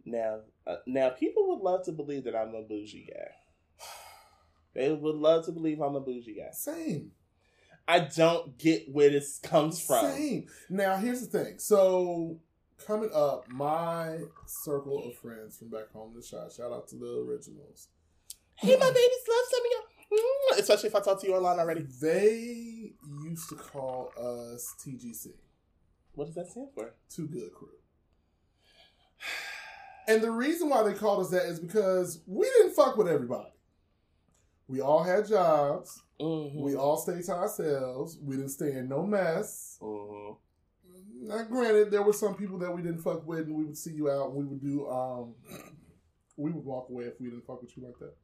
Now, 0.05 0.41
uh, 0.67 0.77
now 0.87 1.11
people 1.11 1.49
would 1.49 1.61
love 1.61 1.85
to 1.87 1.93
believe 1.93 2.23
that 2.25 2.37
I'm 2.37 2.55
a 2.55 2.63
bougie 2.63 3.09
guy. 3.13 3.87
They 4.75 4.93
would 4.93 5.17
love 5.17 5.45
to 5.47 5.53
believe 5.53 5.81
I'm 5.81 5.95
a 5.97 6.01
bougie 6.01 6.35
guy. 6.37 6.51
Same. 6.53 7.11
I 7.87 8.01
don't 8.01 8.57
get 8.59 8.85
where 8.93 9.11
this 9.11 9.39
comes 9.39 9.81
from. 9.81 10.05
Same. 10.13 10.47
Now, 10.71 10.97
here's 10.97 11.27
the 11.27 11.45
thing. 11.45 11.59
So, 11.59 12.39
coming 12.87 13.11
up, 13.15 13.49
my 13.49 14.19
circle 14.47 15.05
of 15.07 15.15
friends 15.17 15.59
from 15.59 15.69
back 15.71 15.91
home, 15.93 16.13
the 16.15 16.23
shot. 16.23 16.53
Shout 16.53 16.73
out 16.73 16.89
to 16.89 16.97
the 16.97 17.25
originals. 17.29 17.89
Hey, 18.57 18.77
my 18.77 18.87
babies 18.89 19.25
love 19.29 19.45
some 19.51 19.61
of. 19.79 19.85
Mm, 20.13 20.59
Especially 20.61 20.89
if 20.89 20.95
I 20.95 21.01
talk 21.01 21.21
to 21.21 21.27
you 21.27 21.35
online 21.35 21.59
already. 21.59 21.87
They 22.01 22.93
used 23.25 23.49
to 23.49 23.57
call 23.57 24.13
us 24.17 24.75
TGC, 24.85 25.33
What 26.15 26.27
does 26.27 26.35
that 26.37 26.47
stand 26.49 26.69
for? 26.75 26.95
Too 27.09 27.27
Good 27.27 27.53
Crew. 27.53 27.69
And 30.07 30.21
the 30.23 30.31
reason 30.31 30.69
why 30.69 30.83
they 30.83 30.93
called 30.93 31.25
us 31.25 31.31
that 31.31 31.47
is 31.47 31.59
because 31.59 32.21
we 32.27 32.45
didn't 32.59 32.75
fuck 32.75 32.99
with 32.99 33.09
everybody. 33.09 33.49
We 34.69 34.83
all 34.83 35.03
had 35.03 35.27
jobs. 35.27 36.03
Mhm. 36.21 36.61
We 36.61 36.75
all 36.77 36.99
stayed 36.99 37.25
to 37.25 37.33
ourselves. 37.33 38.19
We 38.23 38.37
didn't 38.37 38.51
stay 38.51 38.73
in 38.73 38.87
no 38.89 39.03
mess. 39.03 39.79
Mhm. 39.81 40.37
Now, 41.27 41.43
granted, 41.45 41.91
there 41.91 42.03
were 42.03 42.13
some 42.13 42.35
people 42.35 42.59
that 42.59 42.71
we 42.75 42.83
didn't 42.83 43.03
fuck 43.03 43.27
with, 43.27 43.47
and 43.47 43.57
we 43.57 43.65
would 43.65 43.79
see 43.79 43.93
you 43.93 44.11
out, 44.11 44.29
and 44.29 44.35
we 44.35 44.45
would 44.45 44.61
do. 44.61 44.89
um 44.89 45.35
We 46.37 46.51
would 46.51 46.65
walk 46.65 46.89
away 46.91 47.05
if 47.05 47.21
we 47.21 47.29
didn't 47.31 47.47
fuck 47.47 47.63
with 47.63 47.77
you 47.77 47.85
like 47.87 47.99
that. 48.01 48.15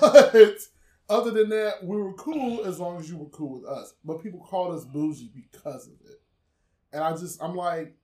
But 0.00 0.58
other 1.08 1.30
than 1.30 1.50
that, 1.50 1.84
we 1.84 1.96
were 1.96 2.14
cool 2.14 2.64
as 2.64 2.80
long 2.80 2.98
as 2.98 3.08
you 3.08 3.18
were 3.18 3.28
cool 3.30 3.60
with 3.60 3.64
us. 3.70 3.94
But 4.04 4.22
people 4.22 4.40
called 4.40 4.74
us 4.74 4.84
bougie 4.84 5.30
because 5.34 5.86
of 5.86 5.94
it, 6.10 6.20
and 6.92 7.04
I 7.04 7.12
just, 7.12 7.42
I'm 7.42 7.54
like, 7.54 7.94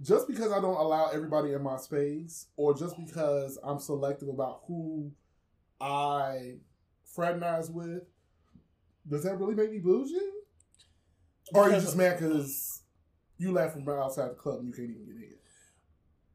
just 0.00 0.28
because 0.28 0.52
I 0.52 0.60
don't 0.60 0.76
allow 0.76 1.08
everybody 1.08 1.52
in 1.52 1.62
my 1.62 1.76
space, 1.76 2.46
or 2.56 2.74
just 2.74 2.96
because 2.96 3.58
I'm 3.64 3.78
selective 3.78 4.28
about 4.28 4.62
who 4.66 5.10
I 5.80 6.58
fraternize 7.04 7.70
with, 7.70 8.04
does 9.08 9.24
that 9.24 9.38
really 9.38 9.54
make 9.54 9.72
me 9.72 9.78
bougie? 9.78 10.14
Or 11.52 11.64
are 11.64 11.70
you 11.70 11.80
just 11.80 11.96
mad 11.96 12.18
because 12.18 12.82
you 13.44 13.52
left 13.52 13.74
from 13.74 13.88
outside 13.88 14.30
the 14.30 14.34
club 14.34 14.60
and 14.60 14.68
you 14.68 14.74
can't 14.74 14.90
even 14.90 15.06
get 15.06 15.16
in? 15.16 15.34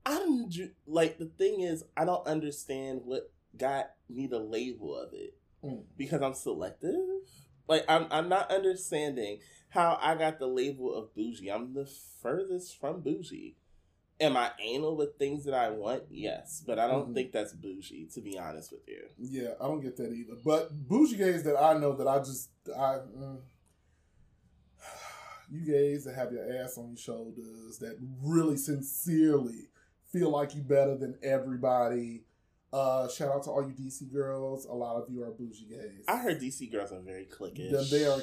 I 0.06 0.16
don't 0.20 0.72
like 0.88 1.18
the 1.18 1.26
thing 1.26 1.62
is 1.62 1.84
I 1.98 2.06
don't 2.06 2.26
understand 2.26 3.02
what 3.06 3.32
got 3.58 3.92
me 4.10 4.28
the 4.28 4.40
label 4.40 4.96
of 4.98 5.14
it 5.14 5.36
Mm. 5.64 5.84
because 5.98 6.22
I'm 6.22 6.34
selective. 6.34 6.96
Like 7.68 7.84
I'm 7.90 8.08
I'm 8.12 8.30
not 8.30 8.50
understanding 8.50 9.40
how 9.70 10.00
I 10.02 10.16
got 10.16 10.40
the 10.40 10.48
label 10.48 10.96
of 10.96 11.14
bougie. 11.14 11.50
I'm 11.52 11.74
the 11.74 11.86
furthest 12.22 12.80
from 12.80 13.02
bougie. 13.02 13.58
Am 14.22 14.36
I 14.38 14.52
anal 14.62 14.96
with 14.98 15.18
things 15.18 15.44
that 15.46 15.54
I 15.54 15.70
want? 15.70 16.04
Yes, 16.10 16.64
but 16.66 16.80
I 16.80 16.88
don't 16.88 17.10
Mhm. 17.10 17.14
think 17.14 17.32
that's 17.34 17.54
bougie. 17.54 18.06
To 18.14 18.22
be 18.22 18.38
honest 18.40 18.72
with 18.72 18.88
you, 18.88 19.10
Yeah, 19.18 19.54
I 19.60 19.68
don't 19.68 19.82
get 19.82 19.98
that 19.98 20.12
either. 20.14 20.36
But 20.44 20.72
bougie 20.88 21.18
gays 21.18 21.44
that 21.44 21.62
I 21.62 21.78
know 21.78 21.94
that 21.94 22.08
I 22.08 22.20
just 22.20 22.50
I 22.74 23.00
mm, 23.00 23.42
you 25.52 25.62
gays 25.66 26.04
that 26.06 26.16
have 26.16 26.32
your 26.32 26.44
ass 26.62 26.78
on 26.78 26.90
your 26.90 26.98
shoulders 26.98 27.80
that 27.80 27.98
really 28.24 28.58
sincerely 28.58 29.70
feel 30.12 30.30
like 30.30 30.56
you 30.56 30.62
better 30.62 30.96
than 30.98 31.16
everybody. 31.24 32.24
Uh, 32.72 33.08
shout 33.10 33.32
out 33.34 33.42
to 33.44 33.50
all 33.50 33.68
you 33.68 33.74
DC 33.74 34.12
girls. 34.14 34.66
A 34.66 34.74
lot 34.74 34.96
of 34.96 35.10
you 35.10 35.24
are 35.24 35.32
bougie 35.32 35.66
gays. 35.68 36.06
I 36.08 36.18
heard 36.18 36.40
DC 36.40 36.72
girls 36.72 36.92
are 36.92 37.00
very 37.00 37.26
cliquish. 37.26 37.72
Them- 37.72 37.86
they 37.90 38.06
are 38.06 38.20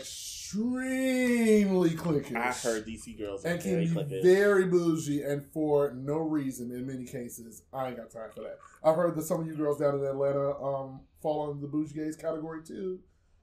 extremely 0.87 1.91
cliquish. 1.91 2.37
I 2.37 2.53
heard 2.53 2.87
DC 2.87 3.18
girls 3.18 3.45
are 3.45 3.49
and 3.49 3.61
can 3.61 3.72
very 3.72 3.87
be 3.87 3.93
cliquish. 3.95 4.22
very 4.22 4.64
bougie 4.66 5.22
and 5.22 5.45
for 5.53 5.93
no 5.93 6.18
reason 6.18 6.70
in 6.70 6.87
many 6.87 7.05
cases. 7.05 7.62
I 7.72 7.89
ain't 7.89 7.97
got 7.97 8.11
time 8.11 8.31
for 8.35 8.43
that. 8.43 8.59
I've 8.85 8.95
heard 8.97 9.16
that 9.16 9.22
some 9.22 9.41
of 9.41 9.47
you 9.49 9.55
girls 9.57 9.79
down 9.81 9.99
in 9.99 10.05
Atlanta 10.05 10.51
um 10.62 11.01
fall 11.20 11.51
under 11.51 11.61
the 11.61 11.66
bougie 11.68 11.95
gays 11.95 12.14
category 12.16 12.62
too. 12.62 13.01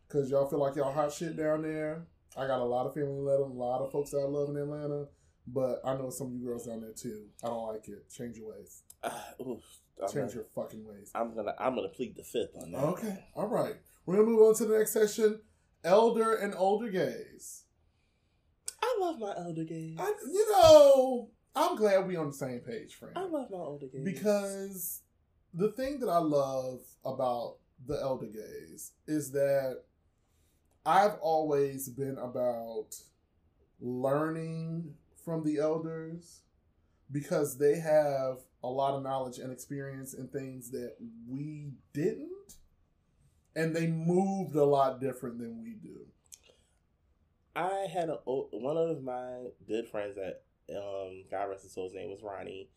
Cause 0.07 0.29
y'all 0.29 0.47
feel 0.47 0.59
like 0.59 0.75
y'all 0.75 0.93
hot 0.93 1.11
shit 1.11 1.35
down 1.35 1.63
there. 1.63 2.05
I 2.37 2.47
got 2.47 2.59
a 2.59 2.65
lot 2.65 2.85
of 2.85 2.93
family 2.93 3.11
in 3.11 3.19
Atlanta, 3.19 3.43
a 3.43 3.45
lot 3.45 3.81
of 3.81 3.91
folks 3.91 4.11
that 4.11 4.17
I 4.17 4.27
love 4.27 4.49
in 4.49 4.57
Atlanta. 4.57 5.05
But 5.45 5.81
I 5.83 5.95
know 5.95 6.09
some 6.09 6.27
of 6.27 6.33
you 6.33 6.45
girls 6.45 6.67
down 6.67 6.81
there 6.81 6.93
too. 6.93 7.25
I 7.43 7.47
don't 7.47 7.67
like 7.67 7.87
it. 7.89 8.09
Change 8.09 8.37
your 8.37 8.51
ways. 8.51 8.83
Ah, 9.03 9.25
oof, 9.41 9.61
Change 10.01 10.13
gonna, 10.13 10.33
your 10.33 10.45
fucking 10.55 10.85
ways. 10.85 11.11
I'm 11.13 11.35
gonna 11.35 11.53
I'm 11.59 11.75
gonna 11.75 11.89
plead 11.89 12.15
the 12.15 12.23
fifth 12.23 12.55
on 12.61 12.71
that. 12.71 12.77
Okay. 12.79 13.25
All 13.35 13.47
right. 13.47 13.75
We're 14.05 14.15
gonna 14.15 14.27
move 14.27 14.41
on 14.41 14.55
to 14.55 14.65
the 14.65 14.77
next 14.77 14.93
session. 14.93 15.41
Elder 15.83 16.35
and 16.35 16.55
older 16.55 16.89
gays. 16.89 17.63
I 18.81 18.97
love 18.99 19.19
my 19.19 19.33
elder 19.37 19.63
gays. 19.63 19.97
I, 19.99 20.13
you 20.31 20.51
know, 20.51 21.29
I'm 21.55 21.75
glad 21.75 22.07
we're 22.07 22.19
on 22.19 22.27
the 22.27 22.33
same 22.33 22.59
page, 22.59 22.95
friend. 22.95 23.17
I 23.17 23.23
love 23.23 23.49
my 23.51 23.57
older 23.57 23.87
gays 23.87 24.03
because 24.03 25.01
the 25.53 25.71
thing 25.73 25.99
that 25.99 26.09
I 26.09 26.19
love 26.19 26.81
about 27.05 27.57
the 27.85 27.99
elder 28.01 28.27
gays 28.27 28.93
is 29.07 29.31
that 29.31 29.83
I've 30.85 31.15
always 31.21 31.89
been 31.89 32.17
about 32.17 32.95
learning 33.79 34.95
from 35.23 35.43
the 35.43 35.59
elders 35.59 36.41
because 37.11 37.57
they 37.57 37.79
have 37.79 38.39
a 38.63 38.67
lot 38.67 38.95
of 38.95 39.03
knowledge 39.03 39.37
and 39.39 39.51
experience 39.51 40.13
in 40.13 40.27
things 40.27 40.71
that 40.71 40.95
we 41.27 41.71
didn't 41.93 42.29
and 43.55 43.75
they 43.75 43.87
moved 43.87 44.55
a 44.55 44.63
lot 44.63 44.99
different 44.99 45.37
than 45.37 45.61
we 45.61 45.73
do. 45.73 45.99
I 47.55 47.87
had 47.91 48.09
a 48.09 48.15
one 48.25 48.77
of 48.77 49.03
my 49.03 49.45
good 49.67 49.87
friends 49.87 50.15
that 50.15 50.41
um 50.75 51.25
God 51.29 51.49
rest 51.49 51.63
his 51.63 51.73
soul. 51.73 51.85
His 51.85 51.93
name 51.93 52.09
was 52.09 52.23
Ronnie. 52.23 52.69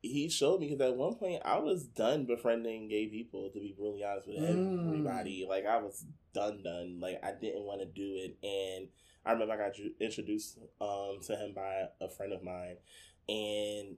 He 0.00 0.28
showed 0.28 0.60
me 0.60 0.68
because 0.68 0.80
at 0.92 0.96
one 0.96 1.14
point 1.16 1.42
I 1.44 1.58
was 1.58 1.84
done 1.84 2.24
befriending 2.24 2.88
gay 2.88 3.06
people. 3.08 3.50
To 3.50 3.58
be 3.58 3.74
really 3.78 4.04
honest 4.04 4.28
with 4.28 4.36
Mm. 4.36 4.86
everybody, 4.86 5.44
like 5.48 5.66
I 5.66 5.78
was 5.78 6.04
done, 6.32 6.62
done. 6.62 7.00
Like 7.00 7.18
I 7.22 7.32
didn't 7.32 7.64
want 7.64 7.80
to 7.80 7.86
do 7.86 8.14
it, 8.14 8.36
and 8.46 8.88
I 9.26 9.32
remember 9.32 9.54
I 9.54 9.56
got 9.56 9.76
introduced 10.00 10.58
um 10.80 11.18
to 11.26 11.36
him 11.36 11.52
by 11.52 11.88
a 12.00 12.08
friend 12.08 12.32
of 12.32 12.42
mine, 12.44 12.76
and 13.28 13.96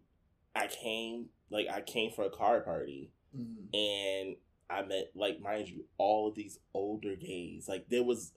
I 0.55 0.69
came 0.69 1.29
like 1.51 1.69
I 1.69 1.83
came 1.83 2.11
for 2.13 2.25
a 2.25 2.31
card 2.31 2.65
party, 2.65 3.11
Mhm. 3.37 3.75
and 3.75 4.37
I 4.71 4.83
met 4.83 5.11
like 5.15 5.41
mind 5.41 5.69
you 5.69 5.85
all 5.99 6.29
of 6.29 6.35
these 6.35 6.59
older 6.73 7.15
gays. 7.15 7.69
Like 7.69 7.89
there 7.91 8.05
was 8.05 8.33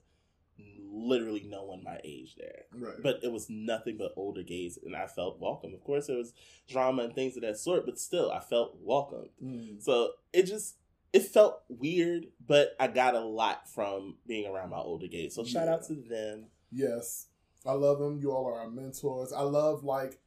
literally 0.94 1.44
no 1.48 1.64
one 1.64 1.82
my 1.82 1.98
age 2.04 2.36
there. 2.36 2.62
Right. 2.72 3.02
But 3.02 3.20
it 3.22 3.32
was 3.32 3.48
nothing 3.50 3.96
but 3.98 4.12
older 4.16 4.42
gays, 4.42 4.78
and 4.84 4.94
I 4.94 5.06
felt 5.06 5.40
welcome. 5.40 5.74
Of 5.74 5.82
course, 5.84 6.06
there 6.06 6.16
was 6.16 6.32
drama 6.68 7.04
and 7.04 7.14
things 7.14 7.36
of 7.36 7.42
that 7.42 7.58
sort, 7.58 7.84
but 7.86 7.98
still, 7.98 8.30
I 8.30 8.40
felt 8.40 8.76
welcomed. 8.80 9.30
Mm. 9.42 9.82
So 9.82 10.10
it 10.32 10.44
just 10.44 10.76
it 11.12 11.22
felt 11.22 11.62
weird, 11.68 12.26
but 12.44 12.74
I 12.80 12.88
got 12.88 13.14
a 13.14 13.20
lot 13.20 13.68
from 13.68 14.16
being 14.26 14.46
around 14.46 14.70
my 14.70 14.78
older 14.78 15.06
gays. 15.06 15.34
So 15.34 15.44
shout 15.44 15.66
Yeah. 15.66 15.74
out 15.74 15.84
to 15.86 15.94
them. 15.94 16.46
Yes, 16.72 17.28
I 17.64 17.72
love 17.72 17.98
them. 18.00 18.18
You 18.20 18.32
all 18.32 18.46
are 18.46 18.60
our 18.60 18.70
mentors. 18.70 19.32
I 19.32 19.42
love 19.42 19.84
like 19.84 20.18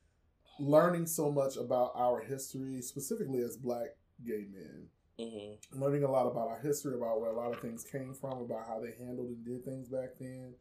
learning 0.59 1.05
so 1.05 1.31
much 1.31 1.55
about 1.57 1.91
our 1.95 2.21
history, 2.21 2.81
specifically 2.81 3.41
as 3.41 3.57
Black 3.57 3.97
gay 4.25 4.45
men. 4.51 4.87
Hmm 5.19 5.53
Learning 5.73 6.03
a 6.03 6.11
lot 6.11 6.27
about 6.27 6.47
our 6.47 6.59
history, 6.59 6.95
about 6.95 7.19
where 7.19 7.31
a 7.31 7.35
lot 7.35 7.53
of 7.53 7.59
things 7.59 7.83
came 7.83 8.13
from, 8.13 8.39
about 8.41 8.67
how 8.67 8.79
they 8.79 8.93
handled 9.03 9.29
and 9.29 9.45
did 9.45 9.65
things 9.65 9.89
back 9.89 10.09
then, 10.19 10.53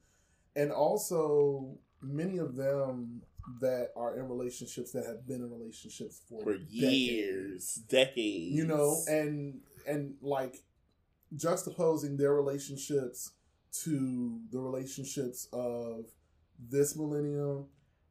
and 0.54 0.72
also 0.72 1.78
many 2.02 2.38
of 2.38 2.56
them 2.56 3.22
that 3.60 3.90
are 3.96 4.18
in 4.18 4.28
relationships 4.28 4.92
that 4.92 5.06
have 5.06 5.26
been 5.26 5.36
in 5.42 5.50
relationships 5.50 6.20
for, 6.28 6.42
For 6.42 6.54
decades. 6.58 6.72
years, 6.72 7.74
decades, 7.88 8.54
you 8.56 8.66
know 8.66 8.96
and 9.08 9.60
and 9.86 10.14
like 10.20 10.56
juxtaposing 11.36 12.16
their 12.18 12.34
relationships 12.34 13.32
to 13.84 14.40
the 14.50 14.58
relationships 14.58 15.48
of 15.52 16.06
this 16.58 16.96
millennium 16.96 17.66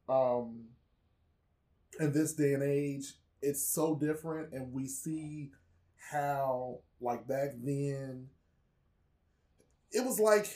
um 0.08 0.66
and 1.98 2.14
this 2.14 2.34
day 2.34 2.54
and 2.54 2.62
age 2.62 3.14
it's 3.42 3.62
so 3.62 3.94
different. 3.94 4.52
And 4.52 4.72
we 4.72 4.86
see 4.86 5.50
how 6.10 6.78
like 7.00 7.26
back 7.26 7.50
then 7.62 8.28
it 9.92 10.04
was 10.04 10.20
like 10.20 10.48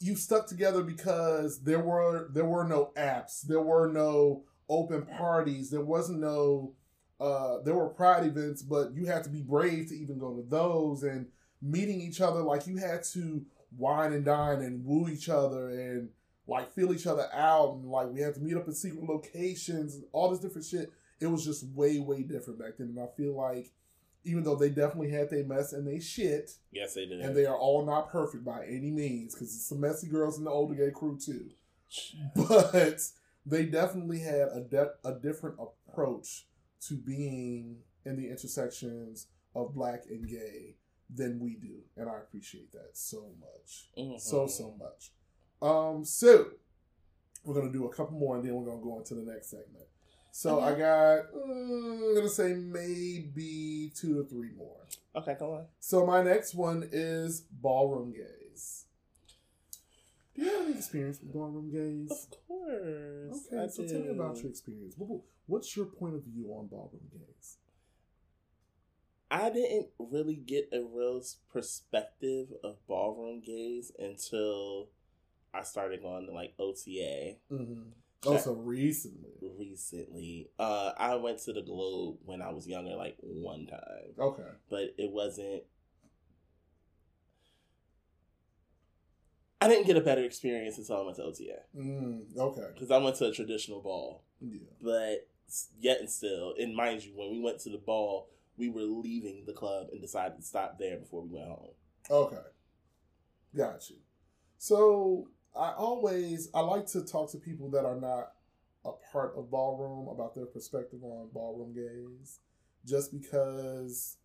you 0.00 0.16
stuck 0.16 0.46
together 0.46 0.82
because 0.82 1.62
there 1.62 1.80
were 1.80 2.28
there 2.32 2.44
were 2.44 2.64
no 2.64 2.92
apps. 2.96 3.42
There 3.42 3.62
were 3.62 3.90
no 3.90 4.44
open 4.68 5.06
parties. 5.06 5.70
There 5.70 5.84
wasn't 5.84 6.20
no 6.20 6.74
uh 7.20 7.60
there 7.64 7.74
were 7.74 7.88
pride 7.88 8.26
events 8.26 8.62
but 8.62 8.92
you 8.94 9.06
had 9.06 9.22
to 9.24 9.30
be 9.30 9.40
brave 9.40 9.88
to 9.88 9.94
even 9.94 10.18
go 10.18 10.34
to 10.34 10.44
those 10.48 11.02
and 11.02 11.26
meeting 11.62 12.00
each 12.00 12.20
other. 12.20 12.42
Like 12.42 12.66
you 12.66 12.76
had 12.76 13.04
to 13.14 13.44
wine 13.76 14.12
and 14.12 14.24
dine 14.24 14.60
and 14.62 14.84
woo 14.84 15.08
each 15.08 15.28
other 15.28 15.70
and 15.70 16.10
like 16.46 16.72
feel 16.72 16.92
each 16.92 17.06
other 17.06 17.28
out 17.32 17.74
and 17.74 17.86
like 17.86 18.08
we 18.08 18.20
had 18.20 18.34
to 18.34 18.40
meet 18.40 18.56
up 18.56 18.66
in 18.68 18.74
secret 18.74 19.04
locations 19.04 19.94
and 19.94 20.04
all 20.12 20.30
this 20.30 20.40
different 20.40 20.66
shit. 20.66 20.92
It 21.20 21.26
was 21.26 21.44
just 21.44 21.66
way 21.68 21.98
way 21.98 22.22
different 22.22 22.58
back 22.58 22.76
then. 22.78 22.88
And 22.88 23.00
i 23.00 23.06
feel 23.16 23.34
like 23.34 23.70
even 24.24 24.42
though 24.42 24.56
they 24.56 24.70
definitely 24.70 25.10
had 25.10 25.28
their 25.30 25.44
mess 25.44 25.72
and 25.72 25.86
they 25.86 26.00
shit 26.00 26.52
yes, 26.72 26.94
they 26.94 27.06
did. 27.06 27.20
and 27.20 27.36
they 27.36 27.46
are 27.46 27.56
all 27.56 27.84
not 27.84 28.10
perfect 28.10 28.44
by 28.44 28.64
any 28.66 28.90
means 28.90 29.34
because 29.34 29.54
it's 29.54 29.66
some 29.68 29.80
messy 29.80 30.08
girls 30.08 30.38
in 30.38 30.44
the 30.44 30.50
older 30.50 30.74
gay 30.74 30.90
crew 30.90 31.18
too 31.18 31.50
but 32.34 33.00
they 33.46 33.64
definitely 33.66 34.18
had 34.20 34.48
a 34.54 34.60
de- 34.68 34.94
a 35.04 35.14
different 35.20 35.56
approach 35.60 36.46
to 36.80 36.94
being 36.94 37.76
in 38.04 38.16
the 38.16 38.28
intersections 38.28 39.28
of 39.54 39.74
black 39.74 40.04
and 40.10 40.28
gay 40.28 40.74
than 41.14 41.38
we 41.38 41.54
do, 41.54 41.76
and 41.96 42.08
I 42.08 42.16
appreciate 42.16 42.72
that 42.72 42.90
so 42.96 43.30
much, 43.38 43.90
Mhm. 43.96 44.18
so 44.20 44.46
so 44.46 44.72
much. 44.72 45.12
Um, 45.62 46.04
so 46.04 46.52
we're 47.44 47.54
gonna 47.54 47.72
do 47.72 47.84
a 47.86 47.92
couple 47.94 48.18
more, 48.18 48.36
and 48.36 48.44
then 48.44 48.54
we're 48.54 48.64
gonna 48.70 48.82
go 48.82 48.98
into 48.98 49.14
the 49.14 49.22
next 49.22 49.48
segment. 49.50 49.86
So 50.36 50.60
I 50.60 50.70
got, 50.72 51.32
mm, 51.32 52.08
I'm 52.08 52.14
gonna 52.16 52.28
say 52.28 52.54
maybe 52.54 53.92
two 53.94 54.16
to 54.16 54.28
three 54.28 54.50
more. 54.56 54.80
Okay, 55.14 55.36
go 55.38 55.54
on. 55.54 55.66
So 55.78 56.04
my 56.04 56.24
next 56.24 56.56
one 56.56 56.88
is 56.90 57.42
ballroom 57.52 58.12
gays. 58.12 58.86
Do 60.34 60.42
you 60.42 60.50
have 60.50 60.66
any 60.66 60.76
experience 60.76 61.20
with 61.20 61.32
ballroom 61.32 61.70
gays? 61.70 62.10
Of 62.10 62.48
course. 62.48 63.46
Okay, 63.46 63.62
I 63.62 63.68
so 63.68 63.86
tell 63.86 64.00
me 64.00 64.08
about 64.08 64.36
your 64.38 64.50
experience. 64.50 64.96
What's 65.46 65.76
your 65.76 65.86
point 65.86 66.16
of 66.16 66.24
view 66.24 66.48
on 66.48 66.66
ballroom 66.66 67.08
gays? 67.12 67.58
I 69.30 69.50
didn't 69.50 69.86
really 70.00 70.34
get 70.34 70.68
a 70.72 70.82
real 70.82 71.22
perspective 71.52 72.48
of 72.64 72.84
ballroom 72.88 73.40
gays 73.40 73.92
until 74.00 74.88
I 75.54 75.62
started 75.62 76.02
going 76.02 76.26
to 76.26 76.32
like 76.32 76.54
OTA 76.58 77.36
Mm-hmm. 77.52 77.82
Also, 78.32 78.54
recently. 78.54 79.30
recently. 79.58 80.50
Uh, 80.58 80.92
I 80.96 81.14
went 81.16 81.38
to 81.40 81.52
the 81.52 81.62
Globe 81.62 82.18
when 82.24 82.40
I 82.42 82.50
was 82.52 82.66
younger, 82.66 82.94
like 82.96 83.16
one 83.20 83.66
time, 83.66 84.14
Okay. 84.18 84.48
but 84.70 84.94
it 84.98 85.10
wasn't. 85.10 85.62
I 89.60 89.68
didn't 89.68 89.86
get 89.86 89.96
a 89.96 90.00
better 90.02 90.22
experience 90.24 90.76
until 90.76 90.98
I 90.98 91.02
went 91.04 91.16
to 91.16 91.22
OTA 91.24 91.62
Mm, 91.76 92.36
okay. 92.36 92.66
because 92.74 92.90
I 92.90 92.98
went 92.98 93.16
to 93.16 93.26
a 93.28 93.32
traditional 93.32 93.80
ball. 93.80 94.22
Yeah. 94.40 94.58
but 94.82 95.26
yet 95.80 96.00
and 96.00 96.10
still, 96.10 96.54
and 96.58 96.74
mind 96.76 97.02
you, 97.04 97.12
when 97.16 97.30
we 97.30 97.40
went 97.40 97.60
to 97.60 97.70
the 97.70 97.78
ball, 97.78 98.28
we 98.58 98.68
were 98.68 98.82
leaving 98.82 99.44
the 99.46 99.52
club 99.54 99.88
and 99.90 100.00
decided 100.02 100.36
to 100.36 100.42
stop 100.42 100.78
there 100.78 100.98
before 100.98 101.22
we 101.22 101.30
went 101.30 101.48
home. 101.48 101.70
Okay. 102.10 102.42
Got 103.56 103.88
you. 103.88 103.96
So 104.58 105.28
I 105.56 105.72
always 105.72 106.48
I 106.54 106.60
like 106.60 106.86
to 106.88 107.02
talk 107.02 107.30
to 107.32 107.38
people 107.38 107.70
that 107.70 107.84
are 107.84 108.00
not 108.00 108.32
a 108.84 108.92
part 109.12 109.34
of 109.36 109.50
ballroom 109.50 110.08
about 110.08 110.34
their 110.34 110.46
perspective 110.46 111.02
on 111.02 111.28
ballroom 111.32 111.74
gays. 111.74 112.40
Just 112.86 113.12
because 113.12 114.18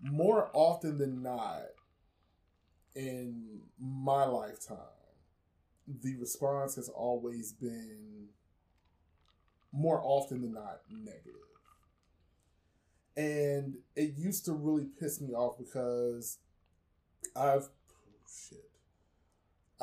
more 0.00 0.50
often 0.52 0.98
than 0.98 1.22
not 1.22 1.62
in 2.94 3.60
my 3.80 4.24
lifetime, 4.24 4.78
the 6.02 6.16
response 6.16 6.76
has 6.76 6.88
always 6.88 7.52
been 7.52 8.28
more 9.72 10.00
often 10.04 10.42
than 10.42 10.52
not 10.52 10.82
negative. 10.90 11.32
And 13.16 13.76
it 13.96 14.14
used 14.16 14.44
to 14.46 14.52
really 14.52 14.86
piss 15.00 15.20
me 15.20 15.32
off 15.34 15.58
because 15.58 16.38
I've 17.36 17.64
oh, 17.64 17.68
shit. 18.28 18.73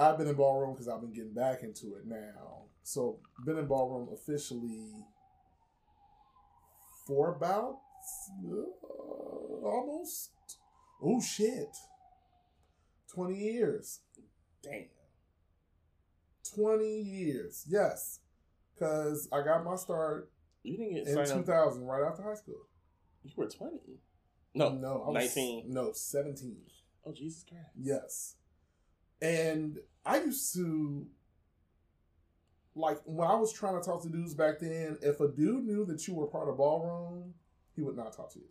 I've 0.01 0.17
been 0.17 0.27
in 0.27 0.35
ballroom 0.35 0.73
because 0.73 0.87
I've 0.87 1.01
been 1.01 1.13
getting 1.13 1.33
back 1.33 1.61
into 1.61 1.95
it 1.95 2.05
now. 2.05 2.63
So 2.83 3.19
been 3.45 3.57
in 3.57 3.67
ballroom 3.67 4.09
officially 4.11 4.91
for 7.05 7.35
about 7.35 7.77
uh, 8.43 9.65
almost 9.65 10.31
oh 11.03 11.21
shit 11.21 11.69
twenty 13.13 13.37
years. 13.37 13.99
Damn. 14.63 14.85
Twenty 16.55 16.99
years, 17.01 17.65
yes, 17.69 18.19
because 18.73 19.29
I 19.31 19.41
got 19.41 19.63
my 19.63 19.75
start 19.75 20.31
You 20.63 20.77
didn't 20.77 21.05
get 21.05 21.07
in 21.07 21.25
two 21.37 21.43
thousand 21.43 21.85
right 21.85 22.03
after 22.07 22.23
high 22.23 22.33
school. 22.33 22.67
You 23.23 23.31
were 23.35 23.47
20. 23.47 23.77
No, 24.55 24.69
no, 24.69 25.03
I 25.05 25.11
was, 25.11 25.35
19. 25.35 25.65
No, 25.71 25.91
seventeen. 25.93 26.57
Oh, 27.05 27.13
Jesus 27.13 27.45
Christ. 27.47 27.69
Yes. 27.79 28.35
And 29.21 29.77
I 30.05 30.21
used 30.21 30.53
to 30.55 31.07
like 32.75 32.99
when 33.05 33.27
I 33.27 33.35
was 33.35 33.51
trying 33.51 33.79
to 33.79 33.85
talk 33.85 34.01
to 34.03 34.09
dudes 34.09 34.33
back 34.33 34.59
then, 34.59 34.97
if 35.01 35.19
a 35.19 35.27
dude 35.27 35.65
knew 35.65 35.85
that 35.85 36.07
you 36.07 36.13
were 36.13 36.27
part 36.27 36.49
of 36.49 36.57
ballroom, 36.57 37.33
he 37.75 37.81
would 37.81 37.95
not 37.95 38.13
talk 38.15 38.31
to 38.33 38.39
you. 38.39 38.45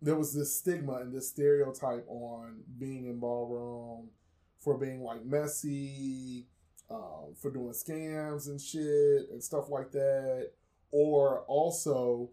There 0.00 0.14
was 0.14 0.32
this 0.32 0.56
stigma 0.56 0.94
and 0.94 1.12
this 1.12 1.28
stereotype 1.28 2.06
on 2.08 2.60
being 2.78 3.06
in 3.06 3.18
ballroom 3.18 4.08
for 4.58 4.78
being 4.78 5.02
like 5.02 5.24
messy, 5.24 6.46
um, 6.90 7.34
for 7.40 7.50
doing 7.50 7.72
scams 7.72 8.48
and 8.48 8.60
shit 8.60 9.28
and 9.30 9.42
stuff 9.42 9.68
like 9.68 9.90
that. 9.92 10.52
Or 10.90 11.40
also, 11.48 12.30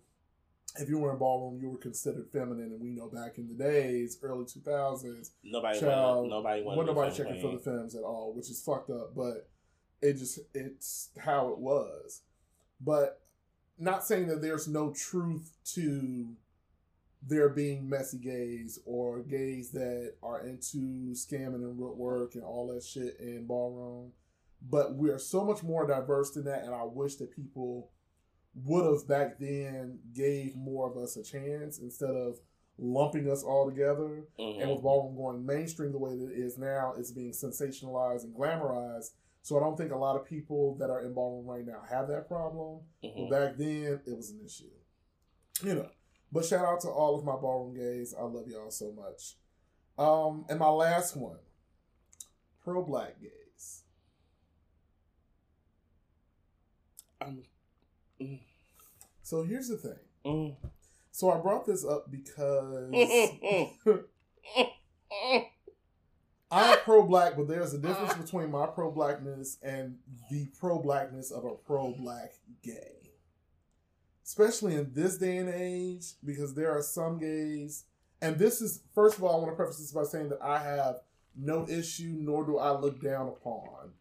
if 0.78 0.90
you 0.90 0.98
were 0.98 1.12
in 1.12 1.18
ballroom, 1.18 1.60
you 1.60 1.70
were 1.70 1.78
considered 1.78 2.28
feminine. 2.32 2.72
And 2.72 2.82
we 2.82 2.90
know 2.90 3.08
back 3.08 3.38
in 3.38 3.48
the 3.48 3.54
days, 3.54 4.18
early 4.22 4.46
2000s, 4.46 5.32
Nobody 5.44 5.80
Child, 5.80 6.18
wanted, 6.18 6.30
nobody 6.30 6.64
wanted 6.64 6.86
nobody 6.88 7.16
checking 7.16 7.42
for 7.42 7.52
the 7.52 7.60
femmes 7.60 7.96
at 7.96 8.04
all, 8.04 8.34
which 8.34 8.50
is 8.50 8.62
fucked 8.62 8.90
up. 8.90 9.16
But 9.16 9.50
it 10.02 10.14
just 10.14 10.40
it's 10.54 11.10
how 11.20 11.50
it 11.50 11.60
was. 11.60 12.22
But 12.80 13.22
not 13.78 14.06
saying 14.06 14.28
that 14.28 14.42
there's 14.42 14.68
no 14.68 14.92
truth 14.92 15.54
to 15.74 16.36
there 17.28 17.50
being 17.50 17.90
messy 17.90 18.18
gays 18.18 18.80
or 18.86 19.20
gays 19.20 19.72
that 19.72 20.14
are 20.22 20.46
into 20.46 21.14
scamming 21.14 21.56
and 21.56 21.80
root 21.80 21.98
work 21.98 22.36
and 22.36 22.44
all 22.44 22.68
that 22.68 22.84
shit 22.84 23.18
in 23.20 23.46
ballroom. 23.48 24.12
But 24.62 24.96
we're 24.96 25.20
so 25.20 25.44
much 25.44 25.64
more 25.64 25.86
diverse 25.88 26.32
than 26.32 26.46
that, 26.46 26.64
and 26.64 26.74
I 26.74 26.84
wish 26.84 27.16
that 27.16 27.36
people 27.36 27.92
would 28.64 28.86
have 28.86 29.08
back 29.08 29.38
then 29.40 30.00
gave 30.14 30.56
more 30.56 30.90
of 30.90 30.98
us 30.98 31.18
a 31.18 31.24
chance 31.24 31.80
instead 31.80 32.16
of 32.16 32.40
lumping 32.78 33.30
us 33.30 33.44
all 33.44 33.66
together. 33.70 34.28
Mhm. 34.40 34.62
And 34.62 34.72
with 34.72 34.82
ballroom 34.82 35.16
going 35.16 35.46
mainstream 35.46 35.92
the 35.92 35.98
way 35.98 36.16
that 36.16 36.32
it 36.32 36.38
is 36.38 36.58
now, 36.58 36.94
it's 36.98 37.12
being 37.12 37.32
sensationalized 37.32 38.24
and 38.24 38.36
glamorized. 38.36 39.12
So 39.42 39.58
I 39.58 39.60
don't 39.60 39.78
think 39.78 39.92
a 39.92 39.98
lot 39.98 40.16
of 40.16 40.26
people 40.26 40.76
that 40.76 40.90
are 40.90 41.02
in 41.02 41.14
ballroom 41.14 41.46
right 41.46 41.66
now 41.66 41.82
have 41.88 42.08
that 42.08 42.28
problem. 42.28 42.82
Mhm. 43.04 43.30
But 43.30 43.40
back 43.48 43.58
then, 43.58 44.02
it 44.06 44.16
was 44.16 44.32
an 44.32 44.42
issue. 44.44 44.72
You 45.62 45.76
know. 45.76 45.90
But 46.32 46.46
shout 46.46 46.66
out 46.66 46.82
to 46.82 46.90
all 46.90 47.18
of 47.18 47.24
my 47.24 47.36
ballroom 47.36 47.74
gays. 47.76 48.14
I 48.14 48.24
love 48.24 48.48
y'all 48.48 48.72
so 48.72 48.92
much. 48.92 49.38
Um, 49.98 50.46
and 50.50 50.60
my 50.60 50.70
last 50.70 51.16
one, 51.16 51.40
pro 52.62 52.84
black 52.84 53.22
gays. 53.22 53.84
Um, 57.22 57.44
mm, 58.22 58.40
So 59.24 59.44
here's 59.44 59.68
the 59.70 59.78
thing. 59.78 60.00
mm, 60.26 60.56
So 61.12 61.32
I 61.32 61.38
brought 61.38 61.66
this 61.66 61.86
up 61.86 62.10
because 62.12 62.92
mm, 62.94 63.72
mm. 63.86 64.06
I'm 66.52 66.78
pro 66.80 67.04
black, 67.04 67.36
but 67.36 67.48
there's 67.48 67.74
a 67.74 67.78
difference 67.78 68.14
between 68.14 68.52
my 68.52 68.68
pro 68.68 68.92
blackness 68.92 69.58
and 69.64 69.98
the 70.30 70.48
pro 70.60 70.80
blackness 70.80 71.32
of 71.32 71.44
a 71.44 71.56
pro 71.56 71.92
black 71.94 72.34
gay. 72.64 73.12
Especially 74.24 74.76
in 74.76 74.92
this 74.94 75.18
day 75.18 75.38
and 75.38 75.50
age, 75.50 76.14
because 76.24 76.54
there 76.56 76.72
are 76.72 76.82
some 76.82 77.18
gays, 77.20 77.84
and 78.22 78.38
this 78.40 78.62
is, 78.62 78.82
first 78.94 79.18
of 79.18 79.24
all, 79.24 79.36
I 79.36 79.40
want 79.40 79.52
to 79.52 79.56
preface 79.56 79.78
this 79.80 79.92
by 79.92 80.04
saying 80.04 80.30
that 80.30 80.42
I 80.42 80.60
have 80.60 81.02
no 81.36 81.68
issue, 81.68 82.16
nor 82.18 82.46
do 82.46 82.58
I 82.58 82.72
look 82.72 83.02
down 83.02 83.28
upon 83.28 83.92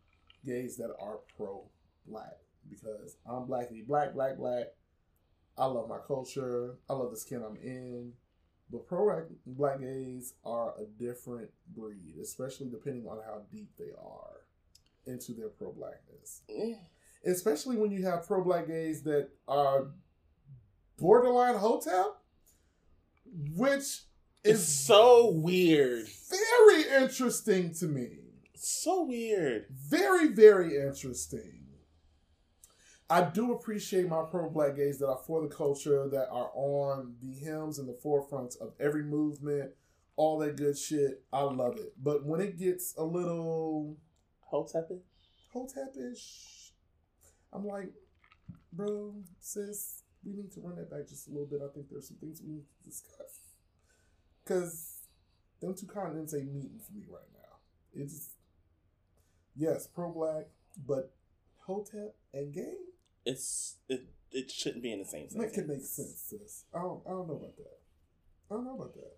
gays 0.46 0.76
that 0.76 0.94
are 1.00 1.18
pro 1.36 1.64
black, 2.06 2.36
because 2.68 3.16
I'm 3.26 3.46
blackity 3.46 3.86
black, 3.86 4.14
black, 4.14 4.36
black. 4.36 4.66
I 5.56 5.66
love 5.66 5.88
my 5.88 5.98
culture, 6.06 6.74
I 6.90 6.94
love 6.94 7.10
the 7.10 7.16
skin 7.16 7.42
I'm 7.46 7.56
in. 7.56 8.12
But 8.72 8.86
pro 8.88 9.22
black 9.46 9.80
gays 9.80 10.34
are 10.44 10.74
a 10.80 10.84
different 10.98 11.50
breed, 11.76 12.16
especially 12.20 12.68
depending 12.70 13.06
on 13.06 13.18
how 13.24 13.42
deep 13.52 13.70
they 13.78 13.90
are 13.96 14.46
into 15.06 15.32
their 15.32 15.48
pro 15.50 15.72
blackness. 15.72 16.40
Mm. 16.50 16.78
Especially 17.26 17.76
when 17.76 17.90
you 17.92 18.04
have 18.04 18.26
pro 18.26 18.42
black 18.42 18.66
gays 18.66 19.02
that 19.02 19.28
are 19.46 19.88
borderline 20.98 21.56
hotep, 21.56 22.16
which 23.54 24.02
It's 24.42 24.60
is 24.60 24.86
so 24.86 25.30
weird. 25.30 26.06
very 26.30 27.02
interesting 27.02 27.72
to 27.74 27.86
me. 27.86 28.08
So 28.56 29.04
weird. 29.04 29.66
Very, 29.70 30.28
very 30.28 30.76
interesting. 30.76 31.63
I 33.10 33.22
do 33.22 33.52
appreciate 33.52 34.08
my 34.08 34.22
pro 34.30 34.48
black 34.48 34.76
gays 34.76 34.98
that 34.98 35.08
are 35.08 35.20
for 35.26 35.42
the 35.42 35.54
culture, 35.54 36.08
that 36.08 36.28
are 36.30 36.50
on 36.54 37.16
the 37.20 37.32
hymns 37.34 37.78
and 37.78 37.88
the 37.88 37.98
forefronts 38.04 38.60
of 38.60 38.72
every 38.80 39.02
movement, 39.02 39.72
all 40.16 40.38
that 40.38 40.56
good 40.56 40.78
shit. 40.78 41.22
I 41.32 41.42
love 41.42 41.76
it. 41.76 41.92
But 42.02 42.24
when 42.24 42.40
it 42.40 42.58
gets 42.58 42.94
a 42.96 43.04
little 43.04 43.96
Hotepish? 44.52 45.00
hotepish, 45.54 46.70
I'm 47.52 47.66
like, 47.66 47.92
bro, 48.72 49.14
sis, 49.38 50.02
we 50.24 50.32
need 50.32 50.52
to 50.52 50.60
run 50.60 50.76
that 50.76 50.90
back 50.90 51.08
just 51.08 51.28
a 51.28 51.30
little 51.30 51.46
bit. 51.46 51.60
I 51.62 51.72
think 51.72 51.88
there's 51.90 52.08
some 52.08 52.16
things 52.16 52.40
we 52.42 52.52
need 52.52 52.64
to 52.66 52.88
discuss. 52.88 53.40
Because 54.42 55.00
them 55.60 55.74
two 55.74 55.86
continents 55.86 56.34
ain't 56.34 56.52
meeting 56.52 56.80
for 56.84 56.92
me 56.92 57.04
right 57.08 57.22
now. 57.32 58.02
It's, 58.02 58.30
yes, 59.56 59.86
pro 59.86 60.10
black, 60.10 60.46
but 60.86 61.14
hotep 61.66 62.16
and 62.32 62.52
gay? 62.52 62.74
It's 63.24 63.76
it. 63.88 64.06
It 64.30 64.50
shouldn't 64.50 64.82
be 64.82 64.92
in 64.92 64.98
the 64.98 65.04
same 65.04 65.24
That 65.26 65.32
sentence. 65.32 65.54
can 65.54 65.68
make 65.68 65.80
sense, 65.82 66.24
sis. 66.28 66.64
I 66.74 66.80
don't, 66.80 67.02
I 67.06 67.10
don't 67.10 67.28
know 67.28 67.36
about 67.36 67.56
that. 67.56 67.78
I 68.50 68.54
don't 68.54 68.64
know 68.64 68.74
about 68.74 68.94
that. 68.94 69.16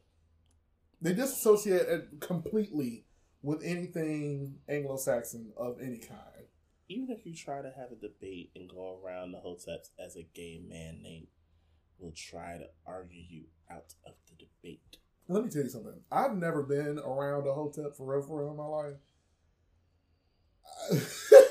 They 1.01 1.15
disassociate 1.15 1.89
it 1.89 2.21
completely 2.21 3.07
with 3.43 3.63
anything 3.65 4.57
Anglo-Saxon 4.69 5.53
of 5.57 5.79
any 5.81 5.99
kind. 5.99 6.49
Even 6.89 7.11
if 7.11 7.25
you 7.25 7.35
try 7.35 7.63
to 7.63 7.73
have 7.77 7.93
a 7.93 7.97
debate 7.97 8.51
and 8.55 8.69
go 8.69 9.01
around 9.03 9.33
the 9.33 9.39
hoteps 9.39 9.89
as 9.99 10.17
a 10.17 10.23
gay 10.35 10.61
man, 10.69 11.01
they 11.03 11.29
will 11.99 12.13
try 12.15 12.59
to 12.59 12.67
argue 12.87 13.23
you 13.27 13.45
out 13.71 13.95
of 14.07 14.13
the 14.29 14.45
debate. 14.45 14.99
Let 15.29 15.45
me 15.45 15.51
tell 15.51 15.63
you 15.63 15.71
something. 15.71 16.01
I've 16.13 16.37
never 16.37 16.63
been 16.63 16.99
around 16.99 17.47
a 17.47 17.55
hotep 17.55 17.97
for 17.97 18.07
real, 18.07 18.23
for 18.23 18.41
real 18.41 18.51
in 18.51 18.57
my 18.59 18.67
life. 18.67 18.97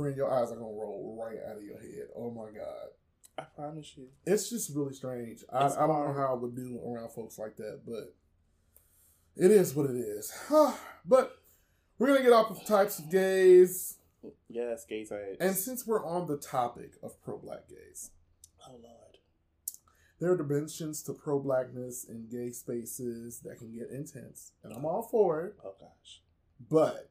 Friend, 0.00 0.16
your 0.16 0.32
eyes 0.32 0.50
are 0.50 0.54
gonna 0.54 0.64
roll 0.66 1.14
right 1.22 1.36
out 1.46 1.58
of 1.58 1.62
your 1.62 1.78
head. 1.78 2.08
Oh 2.16 2.30
my 2.30 2.50
god. 2.50 2.88
I 3.36 3.42
promise 3.42 3.92
you. 3.98 4.06
It's 4.24 4.48
just 4.48 4.74
really 4.74 4.94
strange. 4.94 5.44
I, 5.52 5.66
I 5.66 5.86
don't 5.86 6.06
know 6.06 6.14
how 6.16 6.30
I 6.30 6.34
would 6.34 6.56
do 6.56 6.80
around 6.86 7.10
folks 7.10 7.38
like 7.38 7.56
that, 7.56 7.80
but 7.86 8.14
it 9.36 9.50
is 9.50 9.74
what 9.74 9.90
it 9.90 9.96
is. 9.96 10.32
but 11.04 11.36
we're 11.98 12.06
gonna 12.06 12.22
get 12.22 12.32
off 12.32 12.50
of 12.50 12.64
types 12.64 12.98
of 12.98 13.10
gays, 13.10 13.98
Yes, 14.48 14.86
gay 14.88 15.04
types. 15.04 15.36
and 15.38 15.54
since 15.54 15.86
we're 15.86 16.04
on 16.04 16.26
the 16.26 16.38
topic 16.38 16.92
of 17.02 17.22
pro-black 17.22 17.68
gays, 17.68 18.10
oh 18.66 18.72
lord. 18.82 19.18
there 20.18 20.32
are 20.32 20.36
dimensions 20.38 21.02
to 21.02 21.12
pro-blackness 21.12 22.04
in 22.04 22.26
gay 22.30 22.52
spaces 22.52 23.40
that 23.40 23.58
can 23.58 23.74
get 23.74 23.90
intense, 23.90 24.52
and 24.64 24.72
I'm 24.72 24.86
all 24.86 25.02
for 25.02 25.44
it. 25.44 25.56
Oh 25.62 25.74
gosh. 25.78 26.22
But 26.70 27.10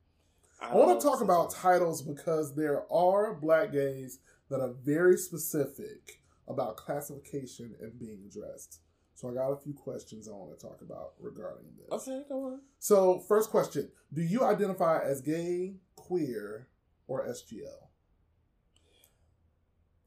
I 0.61 0.75
want 0.75 0.99
to 0.99 1.05
talk 1.05 1.21
about 1.21 1.51
titles 1.51 2.01
because 2.01 2.55
there 2.55 2.91
are 2.91 3.33
black 3.33 3.71
gays 3.71 4.19
that 4.49 4.59
are 4.59 4.73
very 4.83 5.17
specific 5.17 6.21
about 6.47 6.77
classification 6.77 7.75
and 7.79 7.97
being 7.97 8.23
addressed. 8.27 8.79
So 9.15 9.29
I 9.29 9.33
got 9.33 9.51
a 9.51 9.57
few 9.57 9.73
questions 9.73 10.27
I 10.27 10.31
want 10.31 10.57
to 10.57 10.65
talk 10.65 10.81
about 10.81 11.13
regarding 11.19 11.67
this. 11.77 12.07
Okay, 12.07 12.23
go 12.27 12.45
on. 12.45 12.61
So 12.79 13.19
first 13.19 13.49
question: 13.49 13.89
Do 14.13 14.21
you 14.21 14.43
identify 14.43 14.99
as 15.03 15.21
gay, 15.21 15.75
queer, 15.95 16.67
or 17.07 17.27
SGL? 17.27 17.89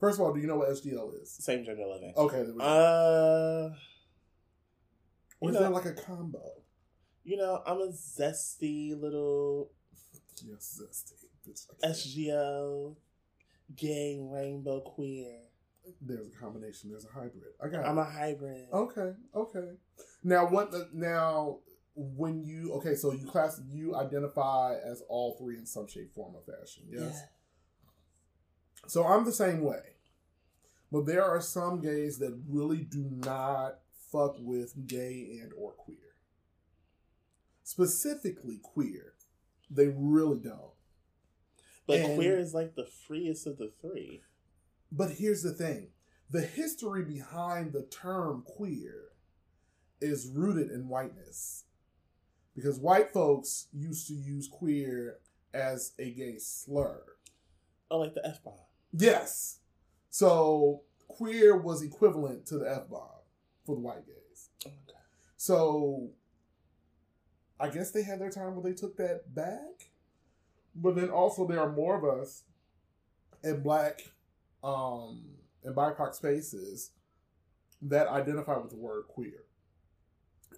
First 0.00 0.18
of 0.18 0.26
all, 0.26 0.32
do 0.32 0.40
you 0.40 0.46
know 0.46 0.56
what 0.56 0.70
SGL 0.70 1.22
is? 1.22 1.30
Same 1.30 1.64
gender 1.64 1.86
living. 1.86 2.12
Okay, 2.16 2.42
there 2.42 2.52
we 2.52 2.58
go. 2.58 2.64
Uh, 2.64 3.74
or 5.40 5.50
is 5.50 5.60
know- 5.60 5.70
like 5.70 5.84
a 5.86 5.92
combo? 5.92 6.62
you 7.24 7.36
know, 7.36 7.62
I'm 7.66 7.78
a 7.78 7.88
zesty 7.88 9.00
little 9.00 9.70
Yes, 10.44 10.80
zesty. 10.80 11.12
Bitch, 11.48 11.66
I. 11.82 11.88
SGL, 11.88 12.96
gay, 13.76 14.20
rainbow, 14.22 14.80
queer. 14.80 15.38
There's 16.00 16.28
a 16.28 16.30
combination. 16.30 16.90
There's 16.90 17.04
a 17.04 17.12
hybrid. 17.12 17.52
I 17.62 17.68
got. 17.68 17.84
I'm 17.84 17.98
it. 17.98 18.02
a 18.02 18.04
hybrid. 18.04 18.68
Okay, 18.72 19.12
okay. 19.34 19.68
Now 20.22 20.46
what? 20.46 20.70
The, 20.70 20.88
now 20.92 21.58
when 21.94 22.42
you 22.42 22.72
okay, 22.74 22.94
so 22.94 23.12
you 23.12 23.26
class 23.26 23.60
you 23.70 23.96
identify 23.96 24.76
as 24.84 25.02
all 25.08 25.36
three 25.38 25.58
in 25.58 25.66
some 25.66 25.88
shape, 25.88 26.14
form, 26.14 26.34
or 26.34 26.42
fashion. 26.42 26.84
Yes. 26.88 27.20
So 28.86 29.04
I'm 29.04 29.24
the 29.24 29.32
same 29.32 29.60
way, 29.62 29.96
but 30.90 31.06
there 31.06 31.24
are 31.24 31.40
some 31.40 31.80
gays 31.80 32.18
that 32.18 32.40
really 32.48 32.78
do 32.78 33.08
not 33.10 33.78
fuck 34.10 34.36
with 34.38 34.86
gay 34.86 35.38
and 35.42 35.52
or 35.56 35.72
queer. 35.72 35.98
Specifically 37.62 38.58
queer, 38.62 39.14
they 39.74 39.88
really 39.88 40.38
don't. 40.38 40.72
But 41.86 42.00
And- 42.00 42.16
queer 42.16 42.38
is 42.38 42.54
like 42.54 42.74
the 42.74 42.86
freest 42.86 43.46
of 43.46 43.58
the 43.58 43.72
three. 43.80 44.22
But 44.90 45.12
here's 45.12 45.42
the 45.42 45.52
thing 45.52 45.92
the 46.30 46.42
history 46.42 47.04
behind 47.04 47.72
the 47.72 47.82
term 47.82 48.42
queer 48.42 49.12
is 50.00 50.26
rooted 50.26 50.70
in 50.70 50.88
whiteness. 50.88 51.64
Because 52.54 52.78
white 52.78 53.12
folks 53.12 53.68
used 53.72 54.06
to 54.08 54.14
use 54.14 54.46
queer 54.48 55.18
as 55.54 55.92
a 55.98 56.10
gay 56.10 56.38
slur. 56.38 57.02
Oh, 57.90 57.98
like 57.98 58.14
the 58.14 58.26
F 58.26 58.42
bomb. 58.42 58.54
Yes. 58.92 59.60
So 60.10 60.82
queer 61.08 61.56
was 61.56 61.82
equivalent 61.82 62.46
to 62.46 62.58
the 62.58 62.70
F 62.70 62.88
bomb 62.88 63.08
for 63.64 63.74
the 63.74 63.80
white 63.80 64.06
gays. 64.06 64.50
Okay. 64.66 64.98
So 65.36 66.10
I 67.62 67.68
guess 67.68 67.92
they 67.92 68.02
had 68.02 68.20
their 68.20 68.30
time 68.30 68.56
where 68.56 68.64
they 68.64 68.76
took 68.76 68.96
that 68.96 69.32
back. 69.34 69.90
But 70.74 70.96
then 70.96 71.10
also 71.10 71.46
there 71.46 71.60
are 71.60 71.70
more 71.70 71.96
of 71.96 72.20
us 72.20 72.42
in 73.44 73.62
black 73.62 74.02
um 74.64 75.22
in 75.64 75.72
BIPOC 75.72 76.14
spaces 76.14 76.90
that 77.82 78.08
identify 78.08 78.56
with 78.56 78.70
the 78.70 78.76
word 78.76 79.04
queer. 79.08 79.44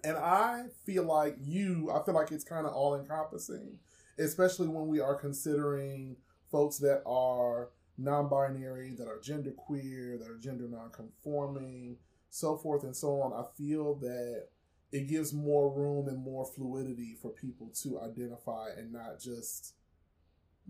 And 0.03 0.17
I 0.17 0.65
feel 0.85 1.03
like 1.03 1.37
you, 1.41 1.91
I 1.91 2.03
feel 2.03 2.15
like 2.15 2.31
it's 2.31 2.43
kind 2.43 2.65
of 2.65 2.73
all 2.73 2.95
encompassing, 2.95 3.79
especially 4.17 4.67
when 4.67 4.87
we 4.87 4.99
are 4.99 5.15
considering 5.15 6.17
folks 6.51 6.77
that 6.79 7.01
are 7.05 7.69
non 7.97 8.29
binary, 8.29 8.93
that 8.95 9.07
are 9.07 9.19
gender 9.19 9.51
queer, 9.51 10.17
that 10.17 10.29
are 10.29 10.37
gender 10.37 10.67
non 10.67 10.89
conforming, 10.91 11.97
so 12.29 12.57
forth 12.57 12.83
and 12.83 12.95
so 12.95 13.21
on. 13.21 13.33
I 13.33 13.45
feel 13.57 13.95
that 13.95 14.47
it 14.91 15.07
gives 15.07 15.33
more 15.33 15.71
room 15.73 16.07
and 16.07 16.23
more 16.23 16.45
fluidity 16.45 17.15
for 17.21 17.29
people 17.29 17.71
to 17.81 17.99
identify 18.01 18.69
and 18.77 18.91
not 18.91 19.19
just 19.19 19.73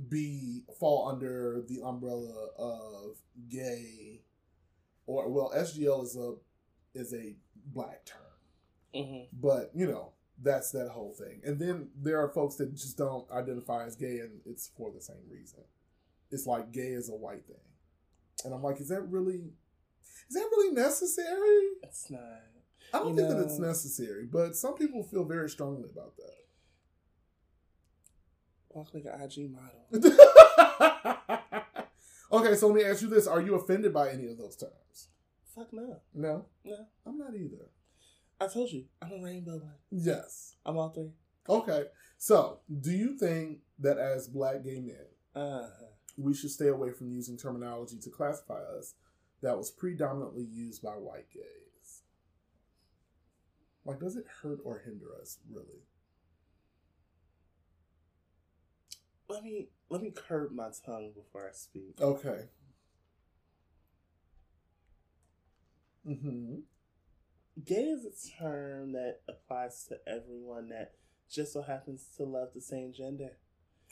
be 0.10 0.64
fall 0.80 1.08
under 1.08 1.62
the 1.68 1.82
umbrella 1.82 2.50
of 2.58 3.18
gay 3.50 4.22
or 5.06 5.30
well 5.30 5.52
SGL 5.56 6.04
is 6.04 6.18
a 6.18 6.34
is 6.94 7.14
a 7.14 7.36
black 7.74 8.06
term. 8.06 8.22
Hmm 8.94 9.24
but 9.34 9.72
you 9.74 9.88
know 9.88 10.12
that's 10.42 10.72
that 10.72 10.90
whole 10.90 11.14
thing. 11.14 11.40
And 11.46 11.60
then 11.60 11.88
there 11.96 12.20
are 12.20 12.28
folks 12.28 12.56
that 12.56 12.74
just 12.76 12.98
don't 12.98 13.30
identify 13.32 13.86
as 13.86 13.96
gay 13.96 14.20
and 14.20 14.42
it's 14.46 14.70
for 14.76 14.92
the 14.92 15.00
same 15.00 15.24
reason. 15.30 15.62
It's 16.30 16.46
like 16.46 16.74
gay 16.74 16.90
is 16.90 17.10
a 17.10 17.16
white 17.16 17.46
thing. 17.46 17.56
And 18.44 18.54
i'm 18.54 18.64
like 18.64 18.82
is 18.82 18.90
that 18.90 19.02
really 19.02 19.54
is 20.30 20.36
that 20.36 20.48
really 20.52 20.74
necessary? 20.74 21.68
It's 21.84 22.10
not. 22.10 22.22
I 22.96 23.00
don't 23.00 23.10
You 23.10 23.16
think 23.16 23.30
that 23.30 23.40
it's 23.44 23.60
necessary 23.60 24.26
but 24.26 24.56
some 24.56 24.76
people 24.76 25.04
feel 25.04 25.24
very 25.26 25.50
strongly 25.50 25.84
about 25.92 26.16
that 26.18 26.32
Walk 28.70 28.94
like 28.94 29.06
an 29.06 29.22
IG 29.22 29.52
model. 29.54 29.86
okay 32.32 32.56
so 32.56 32.68
let 32.68 32.76
me 32.76 32.84
ask 32.84 33.02
you 33.02 33.08
this 33.08 33.26
are 33.28 33.42
you 33.42 33.56
offended 33.56 33.94
by 33.94 34.10
any 34.10 34.28
of 34.28 34.38
those 34.38 34.56
terms 34.58 35.08
Fuck 35.56 35.72
no. 35.72 36.02
no 36.14 36.46
No. 36.66 36.86
i'm 37.06 37.18
not 37.18 37.34
either 37.36 37.70
I 38.42 38.48
told 38.48 38.70
you. 38.70 38.84
I'm 39.02 39.14
a 39.14 39.24
rainbow 39.24 39.60
one. 39.60 39.76
yes 39.92 40.56
I'm 40.66 40.78
all 40.78 40.90
three. 40.90 41.12
okay 41.48 41.86
so 42.18 42.60
do 42.82 42.92
you 42.92 43.18
think 43.18 43.60
that 43.80 43.98
as 43.98 44.28
black 44.28 44.62
gay 44.64 44.82
men 44.82 45.06
Uh, 45.42 45.70
we 46.18 46.34
should 46.34 46.52
stay 46.52 46.68
away 46.68 46.92
from 46.92 47.10
using 47.12 47.38
terminology 47.38 47.98
to 48.00 48.10
classify 48.10 48.60
us 48.78 48.96
that 49.42 49.58
was 49.58 49.72
predominantly 49.72 50.44
used 50.44 50.82
by 50.82 50.92
white 50.94 51.30
gays. 51.34 51.65
Like, 53.86 54.00
does 54.00 54.16
it 54.16 54.26
hurt 54.42 54.60
or 54.64 54.80
hinder 54.80 55.08
us, 55.22 55.38
really? 55.50 55.84
let 59.28 59.44
me 59.44 59.68
let 59.90 60.02
me 60.02 60.12
curb 60.12 60.52
my 60.52 60.70
tongue 60.86 61.12
before 61.16 61.48
I 61.48 61.54
speak. 61.54 62.00
Okay. 62.00 62.46
Mm-hmm. 66.08 66.56
Gay 67.64 67.76
is 67.76 68.06
a 68.06 68.42
term 68.42 68.92
that 68.94 69.22
applies 69.28 69.86
to 69.86 69.98
everyone 70.08 70.70
that 70.70 70.94
just 71.30 71.54
so 71.54 71.62
happens 71.62 72.08
to 72.18 72.24
love 72.24 72.50
the 72.54 72.62
same 72.62 72.94
gender. 72.94 73.38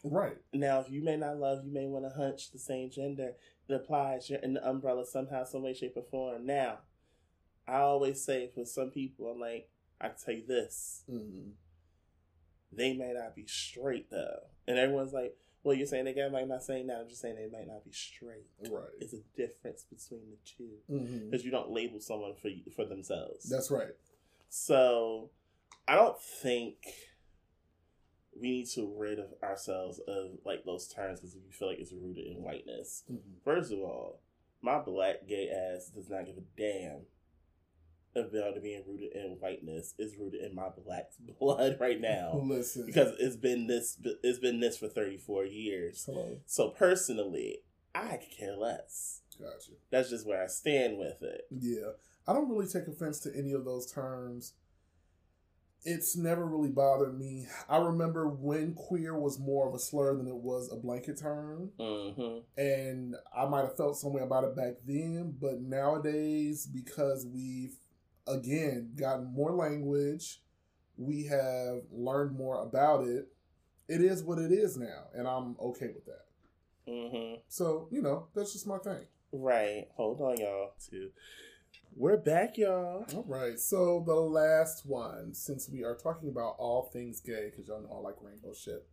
Right. 0.04 0.38
Now, 0.54 0.82
if 0.82 0.92
you 0.92 1.02
may 1.02 1.16
not 1.16 1.38
love, 1.38 1.64
you 1.66 1.72
may 1.72 1.88
want 1.88 2.06
to 2.06 2.16
hunch 2.16 2.52
the 2.52 2.60
same 2.60 2.92
gender. 2.92 3.34
It 3.70 3.74
applies. 3.74 4.30
You're 4.30 4.40
in 4.40 4.54
the 4.54 4.68
umbrella 4.68 5.06
somehow, 5.06 5.46
some 5.46 5.64
way, 5.64 5.74
shape, 5.74 5.94
or 5.96 6.04
form. 6.04 6.46
Now, 6.46 6.80
I 7.66 7.78
always 7.78 8.24
say 8.24 8.52
for 8.54 8.66
some 8.66 8.92
people, 8.92 9.32
I'm 9.32 9.40
like, 9.40 9.70
I 10.02 10.08
can 10.10 10.18
tell 10.24 10.34
you 10.34 10.46
this: 10.48 11.04
Mm-hmm. 11.12 11.50
they 12.72 12.94
may 12.94 13.14
not 13.14 13.36
be 13.36 13.46
straight 13.46 14.10
though, 14.10 14.42
and 14.68 14.78
everyone's 14.78 15.14
like, 15.14 15.36
"Well, 15.64 15.76
you're 15.76 15.88
saying 15.88 16.06
they 16.06 16.14
gay?" 16.14 16.24
I'm 16.26 16.34
like, 16.34 16.48
not 16.48 16.64
saying 16.64 16.88
that. 16.88 16.98
I'm 17.02 17.08
just 17.10 17.22
saying 17.22 17.36
they 17.36 17.50
might 17.56 17.68
not 17.68 17.86
be 17.86 17.92
straight. 17.92 18.48
Right. 18.70 18.84
It's 19.00 19.14
a 19.14 19.22
difference 19.38 19.84
between 19.90 20.22
the 20.32 20.38
two 20.46 20.70
Mm-hmm. 20.92 21.30
because 21.30 21.46
you 21.46 21.52
don't 21.52 21.72
label 21.72 22.00
someone 22.00 22.34
for 22.42 22.50
for 22.76 22.86
themselves. 22.86 23.50
That's 23.50 23.72
right. 23.72 23.96
So 24.50 25.30
I 25.88 25.96
don't 25.96 26.20
think 26.22 26.76
we 28.40 28.50
need 28.50 28.68
to 28.68 28.92
rid 28.98 29.20
of 29.20 29.28
ourselves 29.44 30.00
of 30.08 30.32
like 30.44 30.66
those 30.66 30.88
terms 30.88 31.20
because 31.20 31.36
we 31.36 31.52
feel 31.52 31.68
like 31.70 31.80
it's 31.80 31.94
rooted 31.94 32.26
in 32.28 32.42
whiteness. 32.42 33.04
Mm-hmm. 33.12 33.34
First 33.46 33.72
of 33.72 33.80
all, 33.80 34.20
my 34.62 34.80
black 34.80 35.28
gay 35.28 35.50
ass 35.50 35.88
does 35.90 36.10
not 36.10 36.26
give 36.26 36.38
a 36.38 36.42
damn 36.58 37.02
about 38.16 38.62
being 38.62 38.84
rooted 38.88 39.12
in 39.14 39.38
whiteness. 39.40 39.94
is 39.98 40.16
rooted 40.18 40.42
in 40.42 40.54
my 40.56 40.70
black 40.86 41.06
blood 41.40 41.78
right 41.80 42.00
now 42.00 42.40
Listen. 42.44 42.86
because 42.86 43.14
it's 43.20 43.36
been 43.36 43.68
this 43.68 43.98
it's 44.24 44.40
been 44.40 44.60
this 44.60 44.78
for 44.78 44.88
34 44.88 45.46
years. 45.46 46.04
Hello. 46.06 46.38
So 46.46 46.70
personally, 46.70 47.60
I 47.96 48.20
care 48.38 48.56
less. 48.56 49.22
Gotcha. 49.40 49.72
That's 49.92 50.10
just 50.10 50.28
where 50.28 50.44
I 50.44 50.48
stand 50.48 50.98
with 50.98 51.22
it. 51.22 51.42
Yeah. 51.52 51.92
I 52.28 52.34
don't 52.34 52.50
really 52.50 52.68
take 52.68 52.88
offense 52.88 53.20
to 53.22 53.32
any 53.36 53.52
of 53.54 53.66
those 53.66 53.92
terms. 53.92 54.54
It's 55.86 56.16
never 56.16 56.46
really 56.46 56.70
bothered 56.70 57.20
me. 57.20 57.46
I 57.68 57.76
remember 57.78 58.30
when 58.30 58.74
queer 58.74 59.20
was 59.20 59.38
more 59.38 59.68
of 59.68 59.74
a 59.76 59.80
slur 59.80 60.16
than 60.16 60.28
it 60.28 60.36
was 60.36 60.72
a 60.72 60.78
blanket 60.78 61.18
term. 61.20 61.72
hmm 61.78 62.38
And 62.58 63.16
I 63.36 63.46
might 63.48 63.66
have 63.66 63.76
felt 63.76 63.98
some 63.98 64.14
way 64.14 64.22
about 64.22 64.46
it 64.46 64.56
back 64.56 64.76
then, 64.86 65.36
but 65.42 65.60
nowadays, 65.60 66.66
because 66.66 67.26
we've 67.26 67.76
again 68.28 68.92
gotten 68.96 69.34
more 69.34 69.52
language, 69.52 70.42
we 70.98 71.26
have 71.26 71.82
learned 71.92 72.38
more 72.38 72.62
about 72.64 73.06
it. 73.08 73.28
It 73.88 74.02
is 74.02 74.24
what 74.24 74.40
it 74.40 74.52
is 74.52 74.78
now, 74.78 75.06
and 75.14 75.28
I'm 75.28 75.56
okay 75.60 75.88
with 75.88 76.06
that. 76.06 76.26
hmm 76.88 77.36
So, 77.48 77.88
you 77.92 78.02
know, 78.02 78.28
that's 78.34 78.54
just 78.54 78.68
my 78.68 78.78
thing. 78.78 79.06
Right. 79.32 79.88
Hold 79.96 80.22
on, 80.22 80.38
y'all. 80.38 80.72
Too. 80.90 81.10
We're 81.96 82.18
back, 82.18 82.58
y'all. 82.58 83.06
All 83.14 83.26
right, 83.28 83.60
so 83.60 84.04
the 84.06 84.16
last 84.16 84.86
one, 84.86 85.34
since 85.34 85.70
we 85.70 85.84
are 85.84 85.96
talking 85.96 86.30
about 86.30 86.56
all 86.58 86.90
things 86.92 87.20
gay, 87.20 87.52
because 87.52 87.68
y'all 87.68 87.82
know 87.82 87.98
I 87.98 88.00
like 88.00 88.16
rainbow 88.22 88.54
shit. 88.54 88.88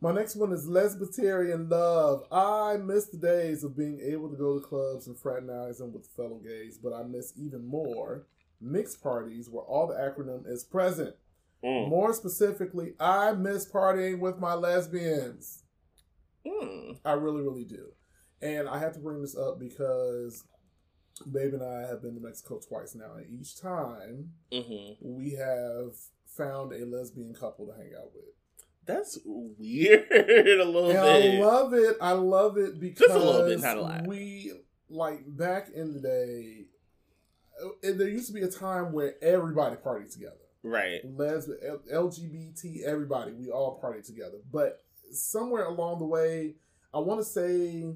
My 0.00 0.12
next 0.12 0.36
one 0.36 0.52
is 0.52 0.68
lesbian 0.68 1.68
love. 1.68 2.24
I 2.30 2.76
miss 2.76 3.06
the 3.06 3.18
days 3.18 3.64
of 3.64 3.76
being 3.76 4.00
able 4.00 4.28
to 4.28 4.36
go 4.36 4.58
to 4.58 4.64
clubs 4.64 5.06
and 5.06 5.18
fraternizing 5.18 5.92
with 5.92 6.08
fellow 6.16 6.40
gays, 6.44 6.78
but 6.78 6.92
I 6.92 7.02
miss 7.02 7.32
even 7.36 7.66
more 7.66 8.26
mixed 8.60 9.02
parties 9.02 9.48
where 9.50 9.64
all 9.64 9.86
the 9.86 9.94
acronym 9.94 10.46
is 10.46 10.64
present. 10.64 11.14
Mm. 11.64 11.88
More 11.88 12.12
specifically, 12.12 12.94
I 13.00 13.32
miss 13.32 13.70
partying 13.70 14.20
with 14.20 14.38
my 14.38 14.54
lesbians. 14.54 15.64
Mm. 16.46 16.98
I 17.04 17.12
really, 17.12 17.42
really 17.42 17.64
do. 17.64 17.88
And 18.42 18.68
I 18.68 18.78
have 18.78 18.92
to 18.92 19.00
bring 19.00 19.22
this 19.22 19.36
up 19.36 19.58
because 19.58 20.44
Babe 21.32 21.54
and 21.54 21.62
I 21.62 21.88
have 21.88 22.02
been 22.02 22.14
to 22.14 22.20
Mexico 22.20 22.60
twice 22.60 22.94
now, 22.94 23.14
and 23.16 23.26
each 23.40 23.58
time 23.58 24.32
hmm 24.52 24.92
we 25.00 25.32
have 25.32 25.94
found 26.26 26.72
a 26.72 26.84
lesbian 26.84 27.32
couple 27.32 27.66
to 27.66 27.72
hang 27.72 27.92
out 27.98 28.10
with. 28.14 28.35
That's 28.86 29.18
weird 29.24 30.06
a 30.12 30.64
little 30.64 30.90
And 30.90 31.22
bit. 31.22 31.40
I 31.40 31.44
love 31.44 31.74
it. 31.74 31.96
I 32.00 32.12
love 32.12 32.56
it 32.56 32.78
because 32.80 33.08
Just 33.08 33.14
a 33.14 33.18
little 33.18 33.46
bit, 33.46 33.60
not 33.60 33.76
a 33.76 33.80
lot. 33.80 34.06
we 34.06 34.52
like 34.88 35.20
back 35.26 35.68
in 35.74 35.92
the 35.92 36.00
day. 36.00 36.66
uh, 37.62 37.68
There 37.96 38.08
used 38.08 38.28
to 38.28 38.32
be 38.32 38.42
a 38.42 38.48
time 38.50 38.92
where 38.92 39.14
everybody 39.22 39.76
partied 39.76 40.12
together. 40.12 40.36
right. 40.62 41.00
lesbian, 41.04 41.78
LGBT, 41.92 42.84
everybody, 42.84 43.32
we 43.32 43.50
all 43.50 43.78
party 43.80 44.02
together. 44.02 44.38
But 44.52 44.82
somewhere 45.10 45.64
along 45.66 45.98
the 45.98 46.04
way, 46.06 46.54
I 46.94 46.98
want 47.00 47.20
to 47.20 47.24
say, 47.24 47.92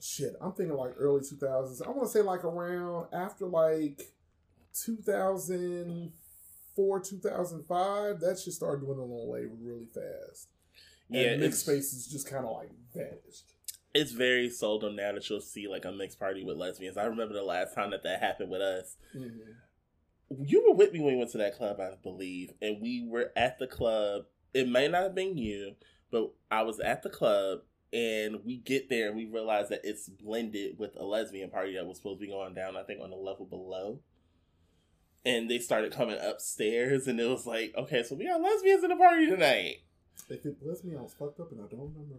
shit, 0.00 0.34
I'm 0.40 0.52
thinking 0.52 0.76
like 0.76 0.94
early 0.98 1.20
2000s. 1.20 1.86
I 1.86 1.90
want 1.90 2.02
to 2.02 2.08
say 2.08 2.20
like 2.22 2.44
around 2.44 3.06
after 3.12 3.46
like 3.46 4.02
2004, 6.76 7.00
2005, 7.00 8.20
that 8.20 8.38
shit 8.38 8.52
started 8.52 8.84
dwindling 8.84 9.10
away 9.10 9.46
really 9.60 9.86
fast. 9.86 10.48
Yeah, 11.08 11.32
and 11.32 11.40
mixed 11.40 11.60
spaces 11.60 12.06
just 12.06 12.28
kind 12.28 12.44
of 12.44 12.52
like 12.52 12.70
vanished. 12.94 13.52
it's 13.94 14.12
very 14.12 14.48
seldom 14.50 14.96
now 14.96 15.12
that 15.12 15.28
you'll 15.28 15.40
see 15.40 15.68
like 15.68 15.84
a 15.84 15.92
mixed 15.92 16.18
party 16.18 16.42
with 16.44 16.56
lesbians. 16.56 16.96
I 16.96 17.04
remember 17.04 17.34
the 17.34 17.42
last 17.42 17.74
time 17.74 17.90
that 17.90 18.02
that 18.04 18.20
happened 18.20 18.50
with 18.50 18.62
us. 18.62 18.96
Mm-hmm. 19.14 19.50
You 20.42 20.64
were 20.66 20.74
with 20.74 20.92
me 20.92 21.00
when 21.00 21.14
we 21.14 21.18
went 21.18 21.30
to 21.32 21.38
that 21.38 21.56
club, 21.56 21.78
I 21.78 21.90
believe, 22.02 22.52
and 22.60 22.80
we 22.80 23.06
were 23.06 23.30
at 23.36 23.58
the 23.58 23.66
club. 23.66 24.22
It 24.52 24.68
may 24.68 24.88
not 24.88 25.02
have 25.02 25.14
been 25.14 25.36
you, 25.36 25.74
but 26.10 26.32
I 26.50 26.62
was 26.62 26.80
at 26.80 27.02
the 27.02 27.10
club, 27.10 27.60
and 27.92 28.38
we 28.44 28.56
get 28.56 28.88
there 28.88 29.08
and 29.08 29.16
we 29.16 29.26
realize 29.26 29.68
that 29.68 29.82
it's 29.84 30.08
blended 30.08 30.78
with 30.78 30.96
a 30.98 31.04
lesbian 31.04 31.50
party 31.50 31.74
that 31.74 31.86
was 31.86 31.98
supposed 31.98 32.18
to 32.18 32.26
be 32.26 32.32
going 32.32 32.54
down. 32.54 32.76
I 32.76 32.82
think 32.82 33.00
on 33.00 33.10
the 33.10 33.16
level 33.16 33.46
below. 33.46 34.00
And 35.24 35.50
they 35.50 35.58
started 35.58 35.92
coming 35.92 36.18
upstairs, 36.20 37.06
and 37.06 37.18
it 37.18 37.26
was 37.26 37.46
like, 37.46 37.74
okay, 37.76 38.02
so 38.02 38.14
we 38.14 38.26
got 38.26 38.42
lesbians 38.42 38.84
in 38.84 38.90
the 38.90 38.96
party 38.96 39.26
tonight. 39.26 39.76
If 40.28 40.44
it 40.44 40.56
was 40.60 40.84
me, 40.84 40.96
I 40.96 41.02
was 41.02 41.14
fucked 41.14 41.40
up 41.40 41.50
and 41.52 41.60
I 41.60 41.64
don't 41.64 41.92
remember. 41.92 42.16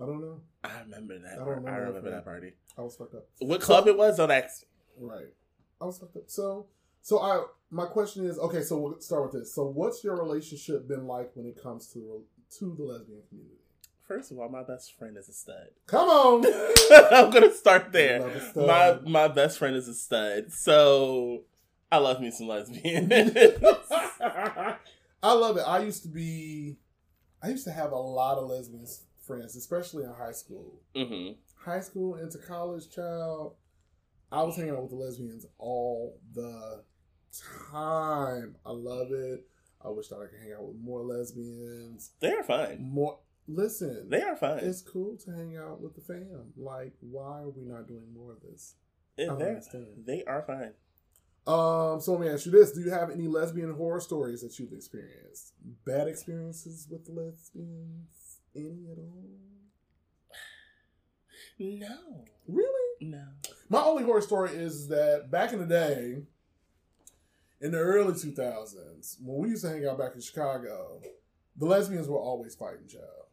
I 0.00 0.06
don't 0.06 0.20
know. 0.20 0.40
I 0.62 0.80
remember 0.80 1.18
that. 1.18 1.32
I 1.32 1.36
don't 1.36 1.48
remember 1.48 1.70
I 1.70 1.72
that 1.72 1.86
remember 1.86 2.10
that 2.10 2.24
party. 2.24 2.52
I 2.76 2.82
was 2.82 2.96
fucked 2.96 3.14
up. 3.14 3.26
What 3.38 3.60
club 3.60 3.86
it 3.86 3.96
was? 3.96 4.16
Don't 4.16 4.30
ask. 4.30 4.64
Right. 4.98 5.32
I 5.80 5.84
was 5.84 5.98
fucked 5.98 6.16
up. 6.16 6.24
So, 6.26 6.66
so 7.00 7.20
I 7.20 7.44
my 7.70 7.86
question 7.86 8.26
is 8.26 8.38
okay. 8.38 8.62
So 8.62 8.78
we'll 8.78 9.00
start 9.00 9.22
with 9.32 9.40
this. 9.40 9.54
So, 9.54 9.64
what's 9.64 10.02
your 10.02 10.16
relationship 10.16 10.88
been 10.88 11.06
like 11.06 11.30
when 11.34 11.46
it 11.46 11.60
comes 11.62 11.86
to 11.92 12.22
to 12.58 12.74
the 12.76 12.82
lesbian 12.82 13.22
community? 13.28 13.63
First 14.06 14.30
of 14.30 14.38
all, 14.38 14.48
my 14.48 14.62
best 14.62 14.96
friend 14.98 15.16
is 15.16 15.28
a 15.28 15.32
stud. 15.32 15.68
Come 15.86 16.08
on. 16.08 16.44
I'm 17.12 17.30
gonna 17.30 17.52
start 17.52 17.92
there. 17.92 18.20
Love 18.20 18.36
a 18.36 18.40
stud. 18.50 18.66
My 18.66 18.98
my 19.10 19.28
best 19.28 19.58
friend 19.58 19.74
is 19.76 19.88
a 19.88 19.94
stud, 19.94 20.52
so 20.52 21.44
I 21.90 21.98
love 21.98 22.20
me 22.20 22.30
some 22.30 22.48
lesbian. 22.48 23.10
I 24.22 25.32
love 25.32 25.56
it. 25.56 25.62
I 25.66 25.78
used 25.80 26.02
to 26.02 26.08
be. 26.08 26.76
I 27.42 27.48
used 27.48 27.64
to 27.64 27.70
have 27.72 27.92
a 27.92 27.96
lot 27.96 28.38
of 28.38 28.48
lesbian 28.48 28.86
friends, 29.26 29.56
especially 29.56 30.04
in 30.04 30.10
high 30.12 30.32
school. 30.32 30.80
hmm 30.94 31.32
High 31.56 31.80
school 31.80 32.16
into 32.16 32.38
college, 32.38 32.90
child. 32.90 33.54
I 34.30 34.42
was 34.42 34.56
hanging 34.56 34.72
out 34.72 34.82
with 34.82 34.90
the 34.90 34.96
lesbians 34.96 35.46
all 35.58 36.18
the 36.34 36.82
time. 37.70 38.56
I 38.66 38.70
love 38.70 39.12
it. 39.12 39.46
I 39.84 39.88
wish 39.88 40.08
that 40.08 40.16
I 40.16 40.26
could 40.26 40.40
hang 40.42 40.52
out 40.52 40.64
with 40.66 40.76
more 40.78 41.02
lesbians. 41.02 42.10
They 42.20 42.32
are 42.32 42.42
fine. 42.42 42.78
More 42.82 43.18
listen. 43.46 44.08
They 44.10 44.22
are 44.22 44.36
fine. 44.36 44.58
it's 44.58 44.82
cool 44.82 45.16
to 45.24 45.30
hang 45.32 45.56
out 45.56 45.80
with 45.80 45.94
the 45.94 46.00
fam. 46.00 46.52
Like, 46.56 46.92
why 47.00 47.40
are 47.40 47.48
we 47.50 47.64
not 47.64 47.86
doing 47.88 48.12
more 48.14 48.32
of 48.32 48.40
this? 48.42 48.74
I 49.18 49.26
they're- 49.34 49.48
understand. 49.48 50.04
they 50.06 50.24
are 50.24 50.42
fun. 50.42 50.72
Um, 51.46 52.00
so 52.00 52.12
let 52.12 52.20
me 52.22 52.28
ask 52.28 52.46
you 52.46 52.52
this: 52.52 52.72
Do 52.72 52.80
you 52.80 52.90
have 52.90 53.10
any 53.10 53.26
lesbian 53.28 53.74
horror 53.74 54.00
stories 54.00 54.40
that 54.40 54.58
you've 54.58 54.72
experienced? 54.72 55.52
Bad 55.84 56.08
experiences 56.08 56.88
with 56.90 57.06
lesbians? 57.08 58.38
Any 58.56 58.88
at 58.90 58.98
all? 58.98 59.28
No, 61.58 62.24
Really? 62.48 62.96
no. 63.00 63.24
My 63.68 63.82
only 63.82 64.02
horror 64.04 64.20
story 64.22 64.50
is 64.50 64.88
that 64.88 65.30
back 65.30 65.52
in 65.52 65.58
the 65.60 65.66
day, 65.66 66.22
in 67.60 67.70
the 67.70 67.78
early 67.78 68.12
2000s, 68.14 69.18
when 69.22 69.36
we 69.38 69.48
used 69.50 69.62
to 69.64 69.70
hang 69.70 69.86
out 69.86 69.98
back 69.98 70.14
in 70.14 70.20
Chicago, 70.20 71.00
the 71.56 71.66
lesbians 71.66 72.08
were 72.08 72.18
always 72.18 72.54
fighting, 72.54 72.86
child. 72.88 73.23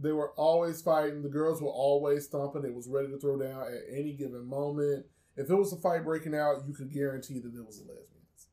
They 0.00 0.12
were 0.12 0.30
always 0.36 0.80
fighting. 0.80 1.22
The 1.22 1.28
girls 1.28 1.60
were 1.60 1.70
always 1.70 2.26
stomping. 2.26 2.64
It 2.64 2.72
was 2.72 2.88
ready 2.88 3.08
to 3.08 3.18
throw 3.18 3.36
down 3.36 3.62
at 3.62 3.82
any 3.92 4.12
given 4.12 4.46
moment. 4.46 5.06
If 5.36 5.50
it 5.50 5.54
was 5.54 5.72
a 5.72 5.76
fight 5.76 6.04
breaking 6.04 6.36
out, 6.36 6.62
you 6.66 6.72
could 6.72 6.92
guarantee 6.92 7.40
that 7.40 7.52
it 7.52 7.66
was 7.66 7.78
the 7.80 7.92
lesbians. 7.92 8.48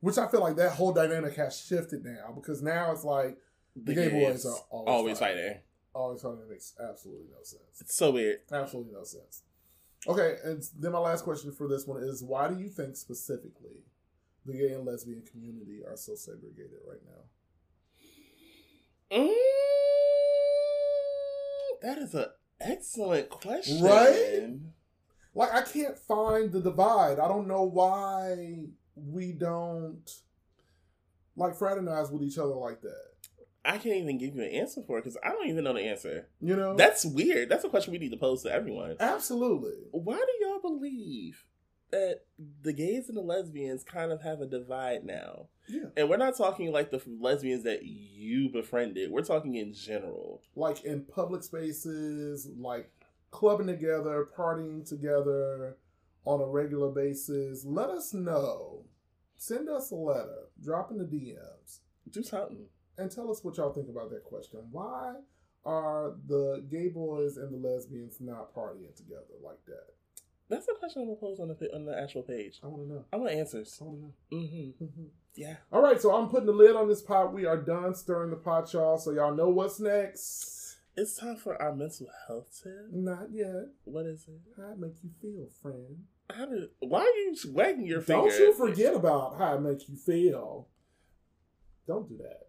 Which 0.00 0.18
I 0.18 0.28
feel 0.28 0.40
like 0.40 0.56
that 0.56 0.72
whole 0.72 0.92
dynamic 0.92 1.36
has 1.36 1.58
shifted 1.58 2.04
now 2.04 2.32
because 2.34 2.60
now 2.62 2.92
it's 2.92 3.04
like 3.04 3.38
the, 3.74 3.94
gay 3.94 4.08
boys 4.10 4.44
are 4.44 4.56
always, 4.70 4.88
always 4.88 5.18
fighting. 5.18 5.42
fighting. 5.42 5.60
Always 5.94 6.22
fighting. 6.22 6.40
It 6.40 6.50
makes 6.50 6.74
absolutely 6.78 7.28
no 7.30 7.42
sense. 7.42 7.80
It's 7.80 7.94
so 7.94 8.10
weird. 8.10 8.40
Absolutely 8.50 8.92
no 8.92 9.04
sense. 9.04 9.42
Okay, 10.06 10.36
and 10.44 10.62
then 10.78 10.92
my 10.92 10.98
last 10.98 11.24
question 11.24 11.52
for 11.52 11.68
this 11.68 11.86
one 11.86 12.02
is 12.02 12.22
why 12.22 12.48
do 12.48 12.58
you 12.58 12.68
think 12.68 12.96
specifically 12.96 13.84
the 14.44 14.52
gay 14.52 14.72
and 14.72 14.84
lesbian 14.84 15.22
community 15.30 15.80
are 15.86 15.96
so 15.96 16.14
segregated 16.14 16.80
right 16.86 17.00
now? 17.06 17.22
Mm, 19.12 19.28
that 21.82 21.98
is 21.98 22.14
an 22.14 22.26
excellent 22.60 23.28
question. 23.28 23.82
Right? 23.82 24.54
Like 25.34 25.52
I 25.52 25.62
can't 25.62 25.98
find 25.98 26.50
the 26.52 26.60
divide. 26.60 27.18
I 27.18 27.28
don't 27.28 27.46
know 27.46 27.62
why 27.62 28.66
we 28.94 29.32
don't 29.32 30.10
like 31.36 31.56
fraternize 31.56 32.10
with 32.10 32.22
each 32.22 32.38
other 32.38 32.54
like 32.54 32.80
that. 32.82 33.12
I 33.64 33.78
can't 33.78 33.96
even 33.96 34.18
give 34.18 34.34
you 34.34 34.42
an 34.42 34.50
answer 34.50 34.82
for 34.82 34.98
it 34.98 35.04
because 35.04 35.16
I 35.22 35.28
don't 35.28 35.48
even 35.48 35.64
know 35.64 35.72
the 35.72 35.82
answer. 35.82 36.26
You 36.40 36.56
know? 36.56 36.74
That's 36.74 37.04
weird. 37.04 37.48
That's 37.48 37.64
a 37.64 37.68
question 37.68 37.92
we 37.92 37.98
need 37.98 38.10
to 38.10 38.16
pose 38.16 38.42
to 38.42 38.52
everyone. 38.52 38.96
absolutely. 38.98 39.76
Why 39.92 40.16
do 40.16 40.46
y'all 40.46 40.60
believe 40.60 41.44
that 41.92 42.22
the 42.62 42.72
gays 42.72 43.08
and 43.08 43.16
the 43.16 43.22
lesbians 43.22 43.84
kind 43.84 44.10
of 44.10 44.22
have 44.22 44.40
a 44.40 44.46
divide 44.46 45.04
now? 45.04 45.48
Yeah. 45.68 45.86
And 45.96 46.08
we're 46.08 46.16
not 46.16 46.36
talking 46.36 46.72
like 46.72 46.90
the 46.90 47.00
lesbians 47.20 47.64
that 47.64 47.84
you 47.84 48.48
befriended. 48.48 49.10
We're 49.10 49.22
talking 49.22 49.54
in 49.54 49.72
general. 49.72 50.42
Like 50.56 50.84
in 50.84 51.04
public 51.04 51.44
spaces, 51.44 52.48
like 52.58 52.90
clubbing 53.30 53.68
together, 53.68 54.28
partying 54.36 54.86
together 54.88 55.76
on 56.24 56.40
a 56.40 56.46
regular 56.46 56.90
basis. 56.90 57.64
Let 57.64 57.90
us 57.90 58.12
know. 58.12 58.84
Send 59.36 59.68
us 59.68 59.90
a 59.90 59.94
letter. 59.96 60.48
Drop 60.62 60.90
in 60.90 60.98
the 60.98 61.04
DMs. 61.04 61.80
Do 62.10 62.22
something. 62.22 62.66
and 62.98 63.10
tell 63.10 63.30
us 63.30 63.42
what 63.42 63.56
y'all 63.56 63.72
think 63.72 63.88
about 63.88 64.10
that 64.10 64.24
question. 64.24 64.60
Why 64.70 65.14
are 65.64 66.14
the 66.26 66.64
gay 66.70 66.88
boys 66.88 67.36
and 67.36 67.52
the 67.52 67.68
lesbians 67.68 68.20
not 68.20 68.54
partying 68.54 68.94
together 68.96 69.34
like 69.42 69.64
that? 69.66 69.94
That's 70.52 70.66
the 70.66 70.74
question 70.78 71.00
I'm 71.00 71.08
gonna 71.08 71.18
pose 71.18 71.40
on 71.40 71.48
the 71.48 71.74
on 71.74 71.86
the 71.86 71.98
actual 71.98 72.22
page. 72.22 72.60
I 72.62 72.66
want 72.66 72.82
to 72.82 72.88
know. 72.92 73.04
I 73.10 73.16
want 73.16 73.32
answers. 73.32 73.78
I 73.80 73.84
want 73.84 73.96
to 73.98 74.02
know. 74.36 74.42
Mm-hmm. 74.44 74.84
Mhm. 74.84 75.06
Yeah. 75.34 75.56
All 75.72 75.80
right, 75.80 75.98
so 75.98 76.14
I'm 76.14 76.28
putting 76.28 76.44
the 76.44 76.52
lid 76.52 76.76
on 76.76 76.88
this 76.88 77.00
pot. 77.00 77.32
We 77.32 77.46
are 77.46 77.56
done 77.56 77.94
stirring 77.94 78.28
the 78.28 78.36
pot, 78.36 78.70
y'all. 78.74 78.98
So 78.98 79.12
y'all 79.12 79.34
know 79.34 79.48
what's 79.48 79.80
next. 79.80 80.76
It's 80.94 81.16
time 81.16 81.36
for 81.36 81.60
our 81.60 81.74
mental 81.74 82.06
health 82.28 82.60
tip. 82.62 82.92
Not 82.92 83.28
yet. 83.32 83.68
What 83.84 84.04
is 84.04 84.26
it? 84.28 84.40
How 84.60 84.72
it 84.72 84.78
make 84.78 84.96
you 85.02 85.08
feel, 85.22 85.46
friend? 85.62 86.04
How 86.28 86.44
did? 86.44 86.68
Why 86.80 87.00
are 87.00 87.04
you 87.06 87.34
wagging 87.48 87.86
your 87.86 88.02
finger? 88.02 88.28
Don't 88.28 88.38
you 88.38 88.52
forget 88.52 88.94
about 88.94 89.38
how 89.38 89.54
it 89.54 89.62
makes 89.62 89.88
you 89.88 89.96
feel. 89.96 90.68
Don't 91.86 92.06
do 92.10 92.18
that. 92.18 92.48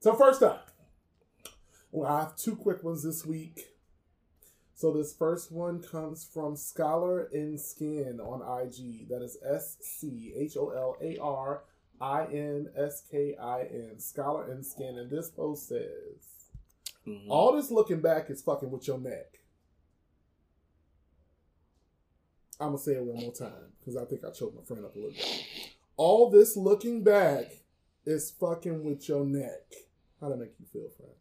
So 0.00 0.14
first 0.14 0.42
up, 0.42 0.70
well, 1.92 2.10
I 2.10 2.20
have 2.20 2.36
two 2.36 2.56
quick 2.56 2.82
ones 2.82 3.02
this 3.02 3.26
week. 3.26 3.73
So 4.74 4.92
this 4.92 5.14
first 5.14 5.52
one 5.52 5.80
comes 5.80 6.24
from 6.24 6.56
Scholar 6.56 7.24
in 7.32 7.56
Skin 7.58 8.20
on 8.20 8.40
IG. 8.62 9.08
That 9.08 9.22
is 9.22 9.38
S 9.48 9.76
C 9.80 10.34
H 10.36 10.56
O 10.56 10.70
L 10.70 10.96
A 11.00 11.16
R 11.18 11.62
I 12.00 12.24
N 12.26 12.68
S 12.76 13.02
K 13.08 13.36
I 13.40 13.62
N. 13.62 13.98
Scholar 13.98 14.50
in 14.50 14.64
Skin, 14.64 14.98
and 14.98 15.10
this 15.10 15.30
post 15.30 15.68
says, 15.68 16.48
Mhm. 17.06 17.28
All 17.28 17.52
this 17.52 17.70
looking 17.70 18.00
back 18.00 18.30
is 18.30 18.42
fucking 18.42 18.70
with 18.70 18.88
your 18.88 18.98
neck. 18.98 19.40
I'm 22.58 22.68
gonna 22.68 22.78
say 22.78 22.94
it 22.94 23.04
one 23.04 23.20
more 23.20 23.32
time 23.32 23.72
because 23.78 23.96
I 23.96 24.04
think 24.06 24.24
I 24.24 24.30
choked 24.30 24.56
my 24.56 24.62
friend 24.62 24.84
up 24.84 24.94
a 24.94 24.98
little 24.98 25.12
bit. 25.12 25.46
All 25.96 26.30
this 26.30 26.56
looking 26.56 27.02
back 27.04 27.52
is 28.06 28.30
fucking 28.30 28.84
with 28.84 29.08
your 29.08 29.24
neck. 29.24 29.72
How 30.20 30.28
that 30.30 30.38
make 30.38 30.58
you 30.58 30.66
feel, 30.66 30.88
friend? 30.96 31.12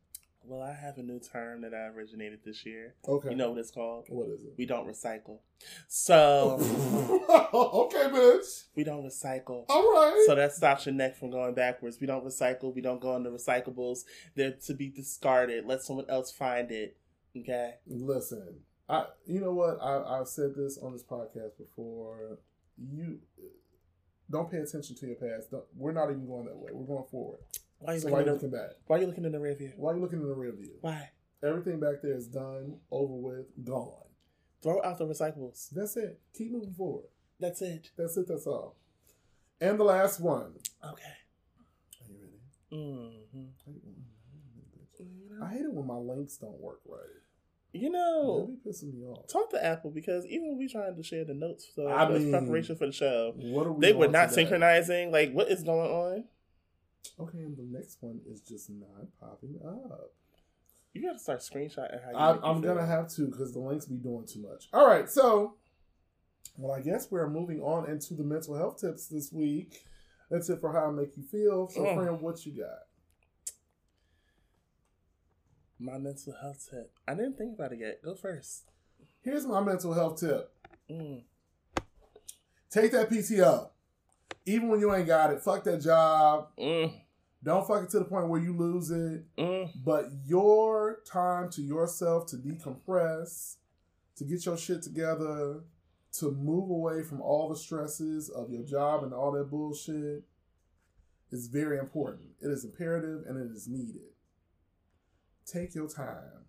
Well, 0.46 0.62
I 0.62 0.74
have 0.74 0.98
a 0.98 1.04
new 1.04 1.20
term 1.20 1.62
that 1.62 1.74
I 1.74 1.88
originated 1.88 2.40
this 2.44 2.66
year. 2.66 2.96
Okay. 3.08 3.30
You 3.30 3.36
know 3.36 3.52
what 3.52 3.60
it's 3.60 3.72
called? 3.72 4.06
what 4.10 4.28
is 4.28 4.44
it? 4.44 4.54
We 4.58 4.66
don't 4.66 4.88
recycle. 4.88 5.40
So 5.88 6.58
okay, 7.54 8.10
bitch. 8.10 8.66
we 8.76 8.84
don't 8.84 9.06
recycle. 9.06 9.66
All 9.70 9.92
right. 9.94 10.24
So 10.26 10.36
that 10.36 10.52
stops 10.52 10.86
your 10.86 10.96
neck 10.96 11.16
from 11.16 11.32
going 11.32 11.54
backwards. 11.54 12.00
We 12.02 12.08
don't 12.08 12.26
recycle. 12.26 12.76
We 12.76 12.82
don't 12.82 13.00
go 13.00 13.16
into 13.16 13.30
recyclables. 13.30 14.00
They're 14.36 14.52
to 14.66 14.74
be 14.74 14.90
discarded. 14.90 15.66
Let 15.66 15.82
someone 15.82 16.06
else 16.10 16.32
find 16.32 16.72
it. 16.72 16.98
Okay. 17.38 17.76
Listen, 17.88 18.60
I 18.90 19.06
you 19.26 19.40
know 19.40 19.54
what 19.54 19.78
I 19.82 20.20
I've 20.20 20.28
said 20.28 20.56
this 20.56 20.78
on 20.78 20.92
this 20.92 21.04
podcast 21.04 21.58
before. 21.58 22.40
You 22.78 23.20
don't 24.30 24.50
pay 24.52 24.58
attention 24.58 24.96
to 24.98 25.06
your 25.06 25.16
past. 25.16 25.52
Don't, 25.52 25.64
we're 25.76 25.94
not 25.94 26.10
even 26.10 26.26
going 26.26 26.46
that 26.46 26.58
way. 26.58 26.72
We're 26.74 26.88
going 26.88 27.08
forward. 27.10 27.40
Why 27.84 27.92
are 27.92 27.96
you 27.96 28.02
So 28.02 28.10
why 28.10 28.20
are 28.20 28.22
you 28.22 28.32
looking? 28.32 28.50
looking 28.50 28.60
back? 28.60 28.70
why 28.88 28.98
are 28.98 29.02
you 29.02 29.08
looking 29.08 29.26
in 29.26 29.32
the 29.32 29.40
rear 29.40 29.56
view? 29.56 29.72
Why 29.78 29.92
are 29.92 29.96
you 29.96 30.02
looking 30.02 30.22
in 30.22 30.28
the 30.28 30.36
rear 30.36 30.52
view? 30.52 30.72
Why? 30.82 31.10
Everything 31.44 31.80
back 31.80 32.02
there 32.02 32.16
is 32.16 32.28
done, 32.28 32.78
over 32.90 33.14
with, 33.14 33.46
gone. 33.66 34.00
Throw 34.62 34.82
out 34.84 34.98
the 34.98 35.06
recyclables. 35.06 35.70
That's 35.72 35.98
it. 35.98 36.20
Keep 36.38 36.54
moving 36.54 36.74
forward. 36.74 37.06
That's 37.40 37.62
it. 37.62 37.92
That's 37.98 38.16
it. 38.16 38.28
That's 38.30 38.48
all. 38.48 38.76
And 39.60 39.78
the 39.80 39.84
last 39.84 40.22
one. 40.22 40.54
Okay. 40.84 41.04
Are 42.02 42.08
you 42.10 42.18
ready? 42.22 42.40
Mm-hmm. 42.72 43.44
I 45.44 45.50
hate 45.52 45.66
it 45.66 45.74
when 45.74 45.86
my 45.88 45.96
links 45.98 46.38
don't 46.38 46.60
work 46.62 46.80
right. 46.88 47.00
You 47.74 47.90
That 47.92 47.98
know, 47.98 48.56
be 48.64 48.70
pissing 48.70 48.94
me 48.94 49.04
off. 49.04 49.28
talk 49.28 49.50
to 49.50 49.66
Apple 49.66 49.90
because 49.90 50.26
even 50.28 50.48
when 50.50 50.58
we 50.60 50.68
trying 50.70 50.96
to 50.96 51.02
share 51.04 51.26
the 51.26 51.34
notes 51.34 51.66
for 51.74 51.92
I 51.92 52.06
the 52.06 52.20
mean, 52.20 52.30
preparation 52.32 52.76
for 52.76 52.86
the 52.86 52.92
show, 52.94 53.34
What 53.36 53.66
are 53.68 53.72
we? 53.74 53.82
they 53.82 53.94
were 53.94 54.08
not 54.08 54.30
today? 54.30 54.44
synchronizing. 54.44 55.12
Like, 55.12 55.34
what 55.34 55.50
is 55.50 55.64
going 55.64 55.90
on? 55.92 56.26
Okay, 57.20 57.40
and 57.40 57.56
the 57.58 57.64
next 57.78 57.98
one 58.02 58.20
is 58.30 58.42
just 58.42 58.70
not 58.70 59.08
popping 59.20 59.60
up. 59.66 60.12
You 60.94 61.02
got 61.02 61.14
to 61.14 61.20
start 61.20 61.40
screenshotting 61.40 62.04
how 62.04 62.12
you. 62.12 62.18
I, 62.18 62.50
I'm 62.50 62.62
gonna 62.62 62.86
have 62.86 63.10
to 63.16 63.28
because 63.28 63.52
the 63.54 63.60
links 63.60 63.86
be 63.86 63.96
doing 63.96 64.26
too 64.26 64.40
much. 64.42 64.68
All 64.74 64.88
right, 64.88 65.10
so 65.10 65.56
well, 66.58 66.72
I 66.72 66.82
guess 66.82 67.10
we're 67.12 67.30
moving 67.30 67.62
on 67.62 67.90
into 67.90 68.14
the 68.14 68.24
mental 68.24 68.56
health 68.56 68.80
tips 68.80 69.08
this 69.08 69.32
week. 69.32 69.86
That's 70.30 70.50
it 70.50 70.60
for 70.62 70.72
how 70.72 70.88
I 70.88 70.92
make 70.92 71.18
you 71.18 71.24
feel. 71.24 71.68
So, 71.70 71.82
Mm. 71.82 71.96
friend, 71.96 72.22
what 72.22 72.46
you 72.46 72.54
got? 72.64 72.80
my 75.80 75.98
mental 75.98 76.34
health 76.42 76.68
tip. 76.72 76.94
I 77.08 77.14
didn't 77.14 77.38
think 77.38 77.56
about 77.56 77.74
it 77.74 77.80
yet. 77.80 78.02
Go 78.04 78.16
first. 78.16 78.64
Here's 79.22 79.46
my 79.46 79.60
mental 79.62 79.94
health 79.94 80.20
tip: 80.20 80.50
Mm. 80.90 81.24
take 82.70 82.92
that 82.94 83.10
PTO, 83.10 83.70
even 84.46 84.70
when 84.70 84.80
you 84.80 84.94
ain't 84.94 85.08
got 85.08 85.32
it. 85.32 85.42
Fuck 85.42 85.64
that 85.66 85.82
job. 85.82 86.50
Mm. 86.58 86.94
Don't 87.44 87.68
fuck 87.68 87.84
it 87.84 87.90
to 87.92 88.00
the 88.00 88.06
point 88.06 88.30
where 88.30 88.40
you 88.42 88.56
lose 88.56 88.90
it. 88.92 89.24
Mm. 89.38 89.70
But 89.84 90.06
your 90.26 91.00
time 91.06 91.50
to 91.52 91.62
yourself 91.62 92.28
to 92.28 92.38
decompress, 92.38 93.56
to 94.18 94.24
get 94.24 94.46
your 94.46 94.58
shit 94.58 94.82
together, 94.82 95.62
to 96.20 96.32
move 96.32 96.70
away 96.70 97.04
from 97.04 97.22
all 97.22 97.50
the 97.50 97.56
stresses 97.56 98.30
of 98.30 98.50
your 98.50 98.64
job 98.64 99.04
and 99.04 99.14
all 99.14 99.32
that 99.34 99.50
bullshit 99.50 100.24
is 101.32 101.48
very 101.48 101.80
important. 101.80 102.30
It 102.42 102.48
is 102.50 102.64
imperative 102.64 103.24
and 103.28 103.38
it 103.38 103.52
is 103.56 103.68
needed. 103.68 104.12
Take 105.46 105.74
your 105.76 105.88
time 105.90 106.46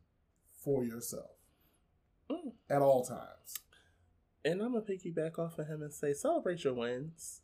for 0.62 0.84
yourself 0.84 1.30
Mm. 2.30 2.52
at 2.70 2.80
all 2.82 3.04
times. 3.04 3.54
And 4.44 4.62
I'm 4.62 4.72
gonna 4.72 4.84
piggyback 4.84 5.38
off 5.38 5.58
of 5.58 5.66
him 5.66 5.82
and 5.82 5.92
say, 5.92 6.12
celebrate 6.12 6.64
your 6.64 6.74
wins, 6.74 7.40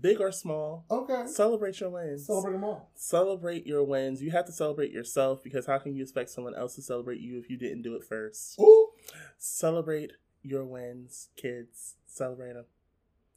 big 0.00 0.20
or 0.20 0.32
small. 0.32 0.84
Okay. 0.90 1.26
Celebrate 1.26 1.80
your 1.80 1.90
wins. 1.90 2.26
Celebrate 2.26 2.52
them 2.52 2.64
all. 2.64 2.90
Celebrate 2.94 3.66
your 3.66 3.84
wins. 3.84 4.22
You 4.22 4.30
have 4.32 4.46
to 4.46 4.52
celebrate 4.52 4.90
yourself 4.92 5.42
because 5.42 5.66
how 5.66 5.78
can 5.78 5.94
you 5.94 6.02
expect 6.02 6.30
someone 6.30 6.54
else 6.54 6.74
to 6.76 6.82
celebrate 6.82 7.20
you 7.20 7.38
if 7.38 7.48
you 7.50 7.56
didn't 7.56 7.82
do 7.82 7.94
it 7.94 8.04
first? 8.04 8.58
Ooh, 8.60 8.88
Celebrate 9.38 10.12
your 10.42 10.64
wins, 10.64 11.28
kids. 11.36 11.96
Celebrate 12.06 12.54
them. 12.54 12.64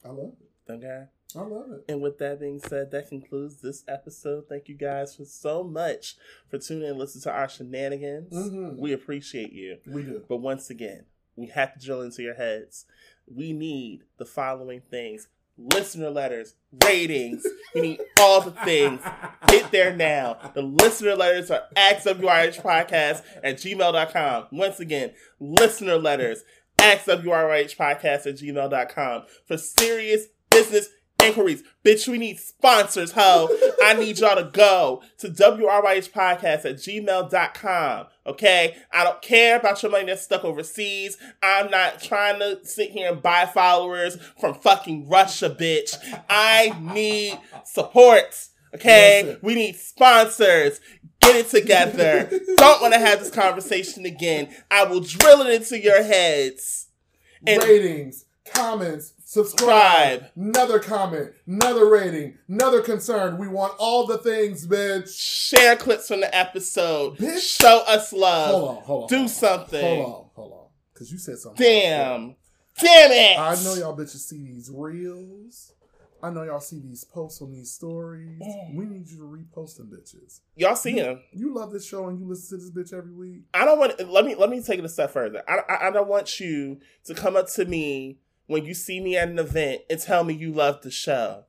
I 0.06 0.10
love 0.10 0.34
it. 0.68 0.72
Okay. 0.72 1.06
I 1.36 1.42
love 1.42 1.72
it. 1.72 1.86
And 1.90 2.02
with 2.02 2.20
that 2.20 2.40
being 2.40 2.60
said, 2.60 2.92
that 2.92 3.10
concludes 3.10 3.58
this 3.62 3.84
episode. 3.88 4.46
Thank 4.48 4.68
you 4.70 4.76
guys 4.76 5.16
for 5.16 5.26
so 5.26 5.64
much 5.64 6.16
for 6.50 6.58
tuning 6.60 6.84
in 6.84 6.90
and 6.92 7.00
listening 7.00 7.24
to 7.24 7.32
our 7.32 7.50
shenanigans. 7.50 8.34
Mhm. 8.34 8.78
We 8.78 8.94
appreciate 8.94 9.52
you. 9.52 9.80
We 9.88 10.04
do. 10.04 10.24
But 10.28 10.38
once 10.38 10.70
again, 10.70 11.06
we 11.36 11.48
have 11.48 11.74
to 11.74 11.80
drill 11.84 12.02
into 12.02 12.22
your 12.22 12.36
heads. 12.36 12.86
We 13.26 13.52
need 13.54 14.04
the 14.18 14.26
following 14.26 14.82
things 14.82 15.28
listener 15.58 16.10
letters, 16.10 16.56
ratings. 16.84 17.46
We 17.74 17.82
need 17.82 18.00
all 18.20 18.42
the 18.42 18.52
things. 18.52 19.02
Get 19.48 19.72
there 19.72 19.96
now. 19.96 20.52
The 20.54 20.62
listener 20.62 21.16
letters 21.16 21.52
are 21.52 21.64
xwrhpodcast 21.76 23.22
at 23.44 23.56
gmail.com. 23.56 24.48
Once 24.52 24.80
again, 24.80 25.14
listener 25.40 25.98
letters, 25.98 26.44
xwrhpodcast 26.78 28.26
at 28.28 28.36
gmail.com 28.36 29.24
for 29.46 29.58
serious 29.58 30.28
business 30.50 30.90
inquiries. 31.28 31.64
Bitch, 31.84 32.08
we 32.08 32.18
need 32.18 32.40
sponsors, 32.40 33.12
ho. 33.12 33.50
I 33.84 33.94
need 33.94 34.20
y'all 34.20 34.36
to 34.36 34.50
go 34.52 35.02
to 35.20 35.30
WRYHpodcast 35.30 36.66
at 36.66 36.76
gmail.com. 36.78 38.06
Okay? 38.26 38.78
I 38.92 39.04
don't 39.04 39.22
care 39.22 39.58
about 39.58 39.82
your 39.84 39.92
money 39.92 40.06
that's 40.06 40.22
stuck 40.22 40.46
overseas. 40.46 41.18
I'm 41.42 41.70
not 41.70 42.02
trying 42.02 42.40
to 42.40 42.66
sit 42.66 42.92
here 42.92 43.12
and 43.12 43.22
buy 43.22 43.46
followers 43.46 44.18
from 44.40 44.54
fucking 44.56 45.10
Russia, 45.10 45.50
bitch. 45.50 45.96
I 46.30 46.76
need 46.94 47.40
support. 47.66 48.48
Okay? 48.74 49.24
Listen. 49.24 49.40
We 49.42 49.56
need 49.56 49.76
sponsors. 49.76 50.80
Get 51.20 51.36
it 51.36 51.50
together. 51.50 52.30
don't 52.58 52.82
want 52.82 52.94
to 52.94 53.00
have 53.00 53.20
this 53.20 53.30
conversation 53.30 54.06
again. 54.06 54.54
I 54.72 54.86
will 54.86 55.02
drill 55.02 55.42
it 55.42 55.54
into 55.54 55.80
your 55.80 56.04
heads. 56.04 56.88
And- 57.46 57.62
ratings, 57.62 58.26
comments, 58.54 59.14
subscribe, 59.34 60.30
another 60.36 60.80
comment, 60.80 61.32
another 61.48 61.90
rating, 61.90 62.38
another 62.48 62.82
concern. 62.82 63.38
We 63.38 63.48
want 63.48 63.74
all 63.80 64.06
the 64.06 64.20
things, 64.20 64.68
bitch. 64.68 65.10
Share 65.20 65.76
clips 65.76 66.08
from 66.08 66.22
the 66.22 66.36
episode. 66.36 67.18
Bitch. 67.18 67.60
Show 67.60 67.84
us 67.88 68.14
love. 68.14 68.52
Hold 68.52 68.70
on, 68.70 68.84
hold 68.84 69.04
on. 69.04 69.10
Do 69.10 69.16
hold 69.16 69.24
on. 69.24 69.30
something. 69.30 70.02
Hold 70.04 70.16
on, 70.16 70.30
hold 70.36 70.54
on. 70.54 70.68
Because 70.94 71.12
you 71.12 71.18
said 71.18 71.40
something. 71.40 71.66
Damn. 71.66 72.36
Damn 72.80 73.12
it. 73.12 73.40
I 73.40 73.56
know 73.64 73.74
y'all 73.76 73.98
bitches 73.98 74.20
see 74.20 74.44
these 74.44 74.70
reels. 74.72 75.74
I 76.22 76.30
know 76.30 76.44
y'all 76.44 76.62
see 76.62 76.80
these 76.80 77.04
posts 77.04 77.42
on 77.42 77.52
these 77.52 77.70
stories. 77.72 78.42
Mm. 78.42 78.76
We 78.76 78.86
need 78.86 79.10
you 79.10 79.18
to 79.18 79.24
repost 79.24 79.76
them 79.76 79.92
bitches. 79.94 80.40
Y'all 80.56 80.76
see 80.76 80.94
him. 80.94 81.20
You 81.34 81.54
love 81.54 81.72
this 81.74 81.86
show 81.86 82.08
and 82.08 82.18
you 82.18 82.26
listen 82.26 82.58
to 82.58 82.64
this 82.64 82.72
bitch 82.72 82.98
every 82.98 83.14
week. 83.14 83.42
I 83.54 83.66
don't 83.66 83.78
want. 83.78 84.00
Let 84.10 84.24
me 84.24 84.34
let 84.36 84.50
me 84.50 84.62
take 84.62 84.80
it 84.80 84.86
a 84.86 84.90
step 84.90 85.12
further. 85.12 85.44
I, 85.48 85.58
I 85.68 85.88
I 85.88 85.92
don't 85.92 86.08
want 86.08 86.40
you 86.40 86.80
to 87.06 87.14
come 87.14 87.36
up 87.36 87.50
to 87.56 87.66
me 87.66 88.20
when 88.48 88.66
you 88.66 88.74
see 88.74 89.00
me 89.00 89.18
at 89.18 89.30
an 89.30 89.40
event 89.40 89.82
and 89.90 90.00
tell 90.00 90.24
me 90.24 90.34
you 90.34 90.52
love 90.52 90.82
the 90.82 90.92
show. 90.92 91.46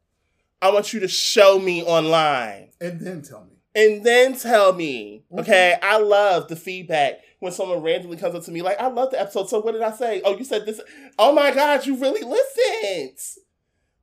I 0.63 0.71
want 0.71 0.93
you 0.93 1.01
to 1.01 1.09
show 1.09 1.59
me 1.59 1.83
online 1.83 2.71
And 2.81 3.01
then 3.01 3.23
tell 3.23 3.45
me. 3.45 3.57
and 3.75 4.05
then 4.05 4.35
tell 4.39 4.73
me. 4.73 5.25
Mhm. 5.33 5.41
Okay, 5.41 5.77
I 5.83 5.99
love 5.99 6.49
the 6.49 6.57
feedback 6.57 7.21
when 7.41 7.53
someone 7.53 7.83
randomly 7.83 8.17
comes 8.17 8.35
up 8.35 8.45
to 8.45 8.51
me 8.51 8.63
like, 8.63 8.81
"I 8.81 8.87
love 8.87 9.11
the 9.11 9.21
episode." 9.21 9.49
So 9.51 9.61
what 9.61 9.73
did 9.73 9.83
I 9.83 9.93
say? 9.93 10.23
Oh, 10.25 10.37
you 10.37 10.45
said 10.45 10.65
this. 10.65 10.81
Oh 11.19 11.33
my 11.33 11.51
God, 11.51 11.85
you 11.85 11.97
really 11.97 12.23
listened. 12.23 13.19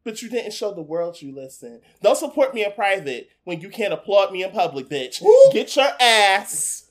But 0.04 0.22
you 0.22 0.30
didn't 0.30 0.54
show 0.54 0.74
the 0.74 0.82
world 0.82 1.22
you 1.22 1.34
listen. 1.34 1.80
Don't 2.02 2.18
support 2.18 2.54
me 2.56 2.66
in 2.66 2.72
private 2.72 3.30
when 3.44 3.62
you 3.62 3.70
can't 3.70 3.94
applaud 3.94 4.32
me 4.32 4.44
in 4.44 4.52
public, 4.52 4.90
bitch. 4.90 5.22
Get 5.54 5.76
your 5.76 5.92
ass 6.00 6.90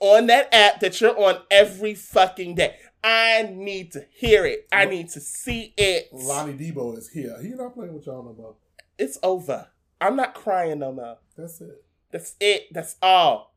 on 0.00 0.26
that 0.26 0.48
app 0.52 0.80
that 0.80 1.00
you're 1.00 1.18
on 1.18 1.40
every 1.50 1.94
fucking 1.94 2.54
day. 2.54 2.76
I 3.06 3.50
need 3.54 3.92
to 3.92 4.06
hear 4.14 4.46
it. 4.46 4.66
I 4.72 4.86
need 4.86 5.10
to 5.10 5.20
see 5.20 5.74
it. 5.76 6.08
Lonnie 6.10 6.54
Debo 6.54 6.96
is 6.96 7.10
here. 7.10 7.36
He 7.42 7.50
not 7.50 7.74
playing 7.74 7.92
with 7.92 8.06
y'all 8.06 8.22
no 8.22 8.32
more. 8.32 8.54
It's 8.98 9.18
over. 9.22 9.68
I'm 10.00 10.16
not 10.16 10.34
crying 10.34 10.78
no 10.78 10.90
more. 10.90 11.18
That's 11.36 11.60
it. 11.60 11.84
That's 12.10 12.34
it. 12.40 12.72
That's 12.72 12.96
all. 13.02 13.54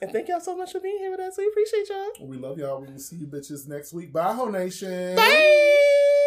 And 0.00 0.12
thank 0.12 0.28
y'all 0.28 0.40
so 0.40 0.56
much 0.56 0.72
for 0.72 0.80
being 0.80 0.98
here 0.98 1.10
with 1.10 1.20
us. 1.20 1.36
We 1.36 1.48
appreciate 1.48 1.88
y'all. 1.88 2.28
We 2.28 2.36
love 2.36 2.56
y'all. 2.58 2.80
We 2.80 2.92
will 2.92 2.98
see 2.98 3.16
you 3.16 3.26
bitches 3.26 3.66
next 3.66 3.92
week. 3.92 4.12
Bye, 4.12 4.32
Ho 4.32 4.48
Nation. 4.48 5.16
Bye. 5.16 6.20